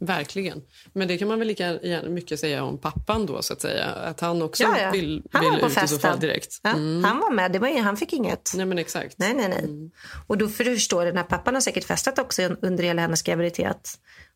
Verkligen. 0.00 0.62
Men 0.92 1.08
det 1.08 1.18
kan 1.18 1.28
man 1.28 1.38
väl 1.38 1.48
lika 1.48 1.78
mycket 2.08 2.40
säga 2.40 2.64
om 2.64 2.78
pappan 2.78 3.26
då 3.26 3.42
så 3.42 3.52
att 3.52 3.60
säga. 3.60 3.84
Att 3.86 4.20
han 4.20 4.42
också 4.42 4.62
Ja, 4.62 4.78
ja. 4.80 4.90
vill, 4.90 5.22
Han 5.32 5.44
vill 5.44 5.52
ut 5.54 5.58
i 5.58 5.74
så 5.74 5.80
festen. 5.80 5.98
fall 6.00 6.20
direkt. 6.20 6.60
Ja, 6.62 6.70
Mm. 6.70 7.04
Han 7.04 7.18
var 7.20 7.30
med. 7.30 7.52
Det 7.52 7.58
var, 7.58 7.68
ju- 7.68 7.80
han 7.80 7.96
fick 7.96 8.12
inget. 8.12 8.52
Nej 8.54 8.66
men 8.66 8.78
exakt. 8.78 9.18
Nej, 9.18 9.34
nej, 9.34 9.48
nej. 9.48 9.90
Och 10.26 10.38
då 10.38 10.48
för 10.48 10.64
du 10.64 10.74
förstår, 10.74 11.04
den 11.04 11.16
här 11.16 11.24
pappan 11.24 11.54
har 11.54 11.60
säkert 11.60 11.84
festat 11.84 12.18
också 12.18 12.42
under 12.62 12.84
hela 12.84 13.02
hennes 13.02 13.22
graviditet. 13.22 13.94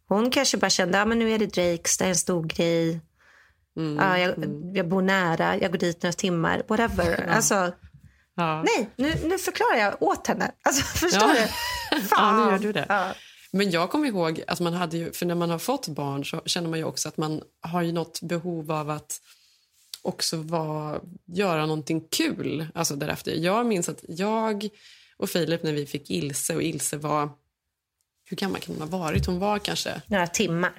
Hon 0.08 0.30
kanske 0.30 0.56
bara 0.56 0.70
kände, 0.70 0.98
ja 0.98 1.04
men 1.04 1.18
nu 1.18 1.30
är 1.32 1.38
det 1.38 1.46
Drakes, 1.46 1.98
det 1.98 2.04
är 2.04 2.08
en 2.08 2.16
stor 2.16 2.44
grej. 2.44 3.00
Mm, 3.78 3.96
Ja, 3.96 4.18
jag, 4.18 4.34
jag 4.76 4.88
bor 4.88 5.02
nära, 5.02 5.56
jag 5.58 5.70
går 5.70 5.78
dit 5.78 6.02
några 6.02 6.12
timmar, 6.12 6.62
whatever. 6.68 7.26
Alltså, 7.28 7.72
Ja. 8.34 8.62
nej, 8.62 8.90
nu, 8.96 9.14
nu 9.24 9.38
förklarar 9.38 9.76
jag 9.78 10.02
åt 10.02 10.26
henne. 10.26 10.52
Alltså, 10.62 10.82
förstår 10.98 11.28
Ja. 11.28 11.34
du? 11.34 11.48
Ja, 11.96 12.00
Fan. 12.16 12.46
nu 12.46 12.52
gör 12.52 12.58
du 12.58 12.72
det. 12.72 13.14
Men 13.50 13.70
jag 13.70 13.90
kommer 13.90 14.08
ihåg 14.08 14.42
att 14.46 14.60
man 14.60 14.72
hade 14.74 14.96
ju, 14.96 15.12
för 15.12 15.26
när 15.26 15.34
man 15.34 15.50
har 15.50 15.58
fått 15.58 15.88
barn 15.88 16.24
så 16.24 16.42
känner 16.46 16.68
man 16.68 16.78
ju 16.78 16.84
också 16.84 17.08
att 17.08 17.16
man 17.16 17.42
har 17.60 17.82
ju 17.82 17.92
något 17.92 18.20
behov 18.22 18.72
av 18.72 18.90
att 18.90 19.20
också 20.02 20.36
vara, 20.36 21.00
göra 21.26 21.60
någonting 21.66 22.08
kul 22.10 22.66
alltså 22.74 22.96
därefter. 22.96 23.32
Jag 23.34 23.66
minns 23.66 23.88
att 23.88 24.04
jag 24.08 24.68
och 25.16 25.30
Filip 25.30 25.62
när 25.62 25.72
vi 25.72 25.86
fick 25.86 26.10
Ilse 26.10 26.54
och 26.54 26.62
Ilse 26.62 26.96
var, 26.96 27.30
hur 28.30 28.36
gammal 28.36 28.60
kan 28.60 28.74
hon 28.78 28.90
ha 28.90 28.98
varit? 28.98 29.26
Hon 29.26 29.38
var 29.38 29.58
kanske 29.58 30.02
Några 30.06 30.26
timmar. 30.26 30.72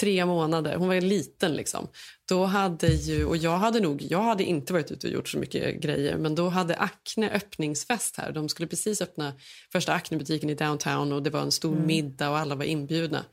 tre 0.00 0.26
månader. 0.26 0.76
Hon 0.76 0.88
var 0.88 0.94
ju 0.94 1.00
liten. 1.00 1.52
liksom. 1.52 1.88
Då 2.28 2.44
hade 2.44 2.86
ju, 2.88 3.24
och 3.24 3.36
jag 3.36 3.56
hade 3.58 3.80
nog, 3.80 4.02
jag 4.02 4.22
hade 4.22 4.44
inte 4.44 4.72
varit 4.72 4.90
ute 4.90 5.06
och 5.06 5.12
gjort 5.12 5.28
så 5.28 5.38
mycket 5.38 5.80
grejer 5.80 6.16
men 6.16 6.34
då 6.34 6.48
hade 6.48 6.76
Acne 6.76 7.30
öppningsfest 7.30 8.16
här. 8.16 8.32
De 8.32 8.48
skulle 8.48 8.68
precis 8.68 9.00
öppna 9.00 9.32
första 9.72 9.92
Acne-butiken 9.92 10.50
i 10.50 10.54
downtown 10.54 11.12
och 11.12 11.22
det 11.22 11.30
var 11.30 11.40
en 11.40 11.52
stor 11.52 11.72
Mm. 11.72 11.86
middag 11.86 12.30
och 12.30 12.38
alla 12.38 12.54
var 12.54 12.64
inbjudna. 12.64 13.24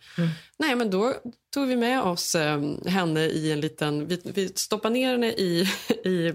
Nej, 0.59 0.75
men 0.75 0.89
då 0.89 1.13
tog 1.53 1.67
vi 1.67 1.75
med 1.75 2.01
oss 2.01 2.35
eh, 2.35 2.61
henne 2.85 3.25
i 3.25 3.51
en 3.51 3.61
liten... 3.61 4.07
Vi, 4.07 4.21
vi 4.23 4.47
stoppade 4.55 4.93
ner 4.93 5.11
henne 5.11 5.27
i, 5.27 5.67
i 6.05 6.33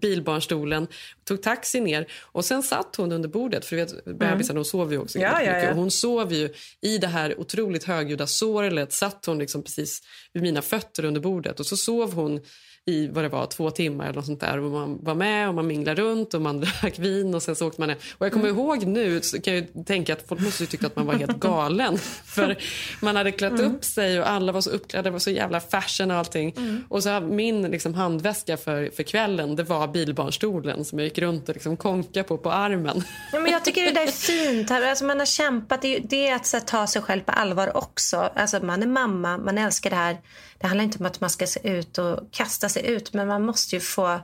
bilbarnstolen, 0.00 0.86
tog 1.24 1.42
taxi 1.42 1.80
ner 1.80 2.06
och 2.22 2.44
sen 2.44 2.62
satt 2.62 2.96
hon 2.96 3.12
under 3.12 3.28
bordet. 3.28 3.64
För 3.64 3.76
du 3.76 3.84
vet, 3.84 4.04
bebisar 4.04 4.54
de 4.54 4.64
sover 4.64 4.92
ju 4.92 4.98
också 4.98 5.18
Ja, 5.18 5.28
ja, 5.32 5.38
mycket. 5.38 5.62
ja. 5.64 5.70
Och 5.70 5.76
hon 5.76 5.90
sov 5.90 6.32
ju 6.32 6.52
i 6.80 6.98
det 6.98 7.06
här 7.06 7.40
otroligt 7.40 7.84
högljudda 7.84 8.26
sorlet. 8.26 8.92
Satt 8.92 9.26
hon 9.26 9.38
liksom 9.38 9.62
precis 9.62 10.00
vid 10.32 10.42
mina 10.42 10.62
fötter 10.62 11.04
under 11.04 11.20
bordet 11.20 11.60
och 11.60 11.66
så 11.66 11.76
sov 11.76 11.93
hon 12.02 12.40
i 12.86 13.06
vad 13.08 13.24
det 13.24 13.28
var, 13.28 13.46
två 13.46 13.70
timmar 13.70 14.04
eller 14.04 14.14
något 14.14 14.26
sånt 14.26 14.40
där. 14.40 14.58
Och 14.58 14.70
man 14.70 14.98
var 15.02 15.14
med 15.14 15.48
och 15.48 15.54
man 15.54 15.66
minglade 15.66 16.02
runt 16.02 16.34
och 16.34 16.42
man 16.42 16.60
drack 16.80 16.98
vin 16.98 17.34
och 17.34 17.42
sen 17.42 17.56
så 17.56 17.66
åkte 17.66 17.80
man 17.80 17.88
ner. 17.88 17.96
Och 18.18 18.26
jag 18.26 18.32
kommer 18.32 18.48
Mm. 18.48 18.58
ihåg 18.60 18.86
nu, 18.86 19.20
så 19.20 19.40
kan 19.40 19.54
jag 19.54 19.86
tänka 19.86 20.12
att 20.12 20.28
folk 20.28 20.40
måste 20.40 20.62
ju 20.62 20.66
tycka 20.66 20.86
att 20.86 20.96
man 20.96 21.06
var 21.06 21.14
helt 21.14 21.36
galen. 21.40 21.98
För 22.24 22.56
man 23.00 23.16
hade 23.16 23.32
klätt 23.32 23.52
Mm. 23.52 23.74
upp 23.74 23.84
sig 23.84 24.20
och 24.20 24.28
alla 24.30 24.52
var 24.52 24.60
så 24.60 24.70
uppklädda, 24.70 25.02
det 25.02 25.10
var 25.10 25.18
så 25.18 25.30
jävla 25.30 25.60
fashion 25.60 26.10
och 26.10 26.16
allting. 26.16 26.54
Mm. 26.56 26.84
Och 26.88 27.02
så 27.02 27.20
min 27.20 27.62
liksom, 27.62 27.94
handväska 27.94 28.56
för, 28.56 28.90
för 28.96 29.02
kvällen, 29.02 29.56
det 29.56 29.62
var 29.62 29.88
bilbarnstolen 29.88 30.84
som 30.84 30.98
jag 30.98 31.04
gick 31.08 31.18
runt 31.18 31.48
och 31.48 31.54
liksom 31.54 31.76
konkade 31.76 32.24
på 32.24 32.38
på 32.38 32.52
armen. 32.52 33.02
Ja, 33.32 33.40
men 33.40 33.52
jag 33.52 33.64
tycker 33.64 33.82
det 33.84 33.90
där 33.90 34.02
är 34.02 34.06
fint. 34.52 34.70
Alltså, 34.70 35.04
man 35.04 35.18
har 35.18 35.26
kämpat. 35.26 35.82
Det 35.82 35.96
är, 35.96 36.00
det 36.08 36.28
är 36.28 36.34
att 36.34 36.52
här, 36.52 36.60
ta 36.60 36.86
sig 36.86 37.02
själv 37.02 37.20
på 37.20 37.32
allvar 37.32 37.76
också. 37.76 38.16
Alltså, 38.34 38.64
man 38.64 38.82
är 38.82 38.86
mamma, 38.86 39.38
man 39.38 39.58
älskar 39.58 39.90
det 39.90 39.96
här. 39.96 40.16
Det 40.64 40.68
handlar 40.68 40.84
inte 40.84 40.98
om 40.98 41.06
att 41.06 41.20
man 41.20 41.30
ska 41.30 41.46
se 41.46 41.68
ut 41.68 41.98
och 41.98 42.18
kasta 42.30 42.68
sig 42.68 42.86
ut, 42.86 43.12
men 43.12 43.28
man 43.28 43.44
måste 43.44 43.76
ju 43.76 43.80
få... 43.80 44.20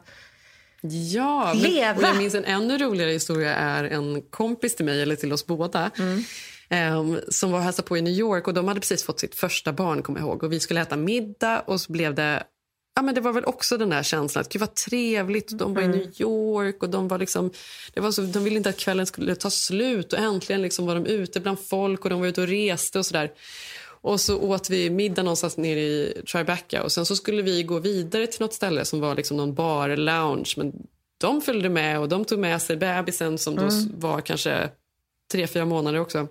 Ja, 1.12 1.52
men, 1.54 1.62
Leva. 1.62 1.96
och 1.96 2.02
jag 2.02 2.16
minns 2.16 2.34
en 2.34 2.44
ännu 2.44 2.78
roligare 2.78 3.10
historia 3.10 3.54
är 3.54 3.84
en 3.84 4.22
kompis 4.22 4.76
till 4.76 4.84
mig, 4.84 5.02
eller 5.02 5.16
till 5.16 5.32
oss 5.32 5.46
båda, 5.46 5.90
ehm, 6.68 7.20
som 7.28 7.50
var 7.52 7.58
och 7.58 7.64
hälsade 7.64 7.88
på 7.88 7.96
i 7.96 8.02
New 8.02 8.12
York 8.12 8.48
och 8.48 8.54
de 8.54 8.68
hade 8.68 8.80
precis 8.80 9.04
fått 9.04 9.20
sitt 9.20 9.34
första 9.34 9.72
barn, 9.72 10.02
kommer 10.02 10.20
jag 10.20 10.28
ihåg. 10.28 10.42
Och 10.42 10.52
vi 10.52 10.60
skulle 10.60 10.80
äta 10.80 10.96
middag 10.96 11.60
och 11.60 11.80
så 11.80 11.92
blev 11.92 12.14
det 12.14 12.42
Ja, 12.94 13.02
men 13.02 13.14
det 13.14 13.20
var 13.20 13.32
väl 13.32 13.44
också 13.44 13.76
den 13.76 13.90
där 13.90 14.02
känslan 14.02 14.40
att 14.40 14.52
gud 14.52 14.60
vad 14.60 14.74
trevligt. 14.74 15.58
De 15.58 15.74
var 15.74 15.82
i 15.82 15.88
New 15.88 16.20
York 16.20 16.82
och 16.82 16.90
de 16.90 17.08
var 17.08 17.18
liksom, 17.18 17.50
det 17.94 18.00
var 18.00 18.12
så, 18.12 18.22
de 18.22 18.44
ville 18.44 18.56
inte 18.56 18.68
att 18.68 18.78
kvällen 18.78 19.06
skulle 19.06 19.34
ta 19.34 19.50
slut 19.50 20.12
och 20.12 20.18
äntligen 20.18 20.62
liksom 20.62 20.86
var 20.86 20.94
de 20.94 21.06
ute 21.06 21.40
bland 21.40 21.58
folk 21.60 22.04
och 22.04 22.10
de 22.10 22.20
var 22.20 22.26
ute 22.26 22.40
och 22.40 22.48
reste 22.48 22.98
och 22.98 23.06
sådär. 23.06 23.30
Och 24.02 24.20
så 24.20 24.38
åt 24.40 24.70
vi 24.70 24.90
middag 24.90 25.22
någonstans 25.22 25.56
nere 25.56 25.80
i 25.80 26.22
Tribeca 26.32 26.82
och 26.82 26.92
sen 26.92 27.06
så 27.06 27.16
skulle 27.16 27.42
vi 27.42 27.62
gå 27.62 27.78
vidare 27.78 28.26
till 28.26 28.40
något 28.40 28.54
ställe 28.54 28.84
som 28.84 29.00
var 29.00 29.14
liksom 29.14 29.36
någon 29.36 29.54
bar 29.54 29.96
lounge. 29.96 30.54
Men 30.56 30.72
de 31.20 31.40
följde 31.40 31.68
med 31.68 32.00
och 32.00 32.08
de 32.08 32.24
tog 32.24 32.38
med 32.38 32.62
sig 32.62 32.76
bebisen 32.76 33.38
som 33.38 33.56
då 33.56 33.62
Mm. 33.62 33.92
var 34.00 34.20
kanske 34.20 34.70
tre, 35.32 35.46
fyra 35.46 35.64
månader 35.64 36.00
också. 36.00 36.28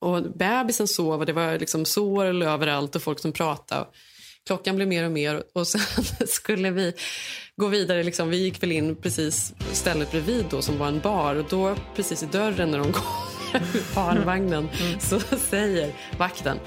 Och 0.00 0.22
bebisen 0.22 0.88
sov 0.88 1.20
och 1.20 1.26
det 1.26 1.32
var 1.32 1.58
liksom 1.58 1.84
sår 1.84 2.24
överallt 2.42 2.96
och 2.96 3.02
folk 3.02 3.18
som 3.18 3.32
pratade. 3.32 3.86
Klockan 4.46 4.76
blev 4.76 4.88
mer 4.88 5.04
och 5.04 5.12
mer 5.12 5.42
och 5.52 5.66
sen 5.68 5.80
skulle 6.26 6.70
vi 6.70 6.92
gå 7.56 7.68
vidare. 7.68 8.02
Liksom, 8.02 8.28
vi 8.28 8.36
gick 8.36 8.62
väl 8.62 8.72
in 8.72 8.96
precis 8.96 9.54
stället 9.72 10.10
bredvid 10.10 10.44
då, 10.50 10.62
som 10.62 10.78
var 10.78 10.88
en 10.88 11.00
bar 11.00 11.34
och 11.34 11.44
då 11.50 11.76
precis 11.96 12.22
i 12.22 12.26
dörren 12.26 12.70
när 12.70 12.78
de 12.78 12.92
kom 12.92 13.02
barnvagnen 13.94 14.68
så 15.00 15.20
säger 15.20 15.92
vakten 16.18 16.58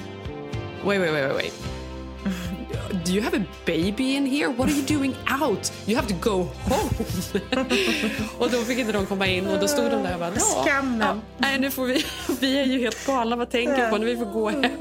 Wait, 0.87 0.99
wait, 1.01 1.11
wait, 1.11 1.35
wait. 1.35 1.53
Do 3.05 3.13
you 3.13 3.21
have 3.21 3.33
a 3.33 3.43
baby 3.65 4.15
in 4.15 4.25
here? 4.25 4.49
What 4.49 4.69
are 4.69 4.73
you 4.73 4.83
doing 4.97 5.15
out? 5.41 5.71
You 5.85 5.95
have 5.97 6.07
to 6.07 6.13
go 6.13 6.47
home. 6.69 6.89
och 8.39 8.51
då 8.51 8.57
fick 8.57 8.79
inte 8.79 8.91
de 8.91 9.05
komma 9.05 9.27
in 9.27 9.47
och 9.47 9.59
då 9.59 9.67
stod 9.67 9.91
de 9.91 10.03
där 10.03 10.13
och 10.13 10.19
bara, 10.19 10.31
"Ja, 10.35 10.63
Skammen. 10.65 10.99
Ja, 11.07 11.15
nej, 11.37 11.59
nu 11.59 11.71
får 11.71 11.85
vi, 11.85 12.05
vi 12.39 12.59
är 12.59 12.65
ju 12.65 12.79
helt 12.79 13.05
galna. 13.07 13.35
Vad 13.35 13.49
tänker 13.49 13.89
på 13.89 13.97
när 13.97 14.05
vi 14.05 14.17
får 14.17 14.25
gå 14.25 14.49
hem? 14.49 14.71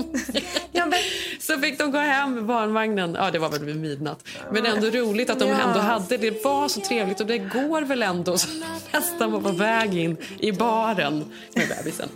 Så 1.40 1.58
fick 1.58 1.78
de 1.78 1.90
gå 1.90 1.98
hem 1.98 2.34
med 2.34 2.44
barnvagnen. 2.44 3.16
Ja, 3.20 3.30
det 3.30 3.38
var 3.38 3.48
väl 3.48 3.64
vid 3.64 3.76
midnatt. 3.76 4.24
Men 4.52 4.66
ändå 4.66 4.86
roligt 4.86 5.30
att 5.30 5.38
de 5.38 5.50
ändå 5.50 5.78
hade 5.80 6.16
det. 6.16 6.44
var 6.44 6.68
så 6.68 6.80
trevligt 6.80 7.20
och 7.20 7.26
det 7.26 7.38
går 7.38 7.82
väl 7.82 8.02
ändå 8.02 8.38
så 8.38 8.48
nästan 8.92 9.32
var 9.32 9.40
på 9.40 9.52
väg 9.52 9.94
in 9.98 10.16
i 10.38 10.52
baren 10.52 11.24
med 11.54 11.68
bebisen. 11.68 12.08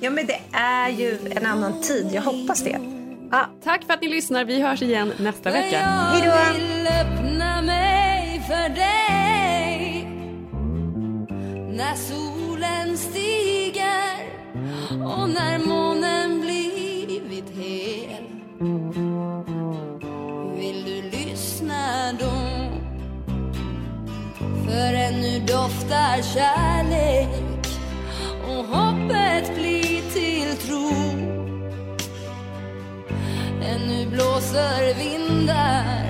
Ja, 0.00 0.10
men 0.10 0.26
det 0.26 0.40
är 0.52 0.88
ju 0.88 1.18
en 1.30 1.46
annan 1.46 1.82
tid. 1.82 2.08
Jag 2.12 2.22
hoppas 2.22 2.62
det. 2.62 3.03
Ja. 3.30 3.46
Tack 3.64 3.84
för 3.84 3.94
att 3.94 4.00
ni 4.02 4.08
lyssnar. 4.08 4.44
Vi 4.44 4.62
hörs 4.62 4.82
igen 4.82 5.12
nästa 5.18 5.50
vecka. 5.50 5.78
Hej 5.78 6.22
då! 6.24 6.64
När 11.76 11.94
solen 11.94 12.98
stiger 12.98 14.14
och 14.90 15.28
när 15.28 15.58
månen 15.58 16.40
blivit 16.40 17.50
hel 17.50 18.24
Vill 20.56 20.84
du 20.84 21.02
lyssna 21.18 22.12
då? 22.20 22.32
För 24.66 24.94
ännu 24.94 25.38
doftar 25.38 26.22
kärlek 26.22 27.66
och 28.48 28.64
hoppet 28.64 29.54
blir 29.54 30.10
till 30.12 30.56
tro 30.56 31.23
nu 33.78 34.06
blåser 34.06 34.94
vindar 34.94 36.04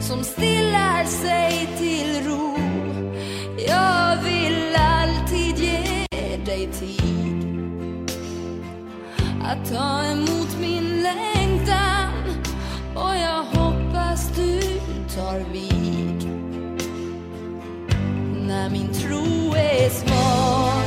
som 0.00 0.24
stillar 0.24 1.04
sig 1.04 1.68
till 1.78 2.24
ro. 2.26 2.58
Jag 3.66 4.16
vill 4.22 4.76
alltid 4.76 5.58
ge 5.58 6.06
dig 6.44 6.68
tid 6.72 8.10
att 9.42 9.70
ta 9.70 10.04
emot 10.04 10.56
min 10.60 11.02
längtan. 11.02 12.12
Och 12.94 13.16
jag 13.16 13.42
hoppas 13.42 14.30
du 14.36 14.60
tar 15.16 15.52
vid 15.52 16.28
när 18.46 18.70
min 18.70 18.88
tro 18.92 19.54
är 19.54 19.90
svag 19.90 20.77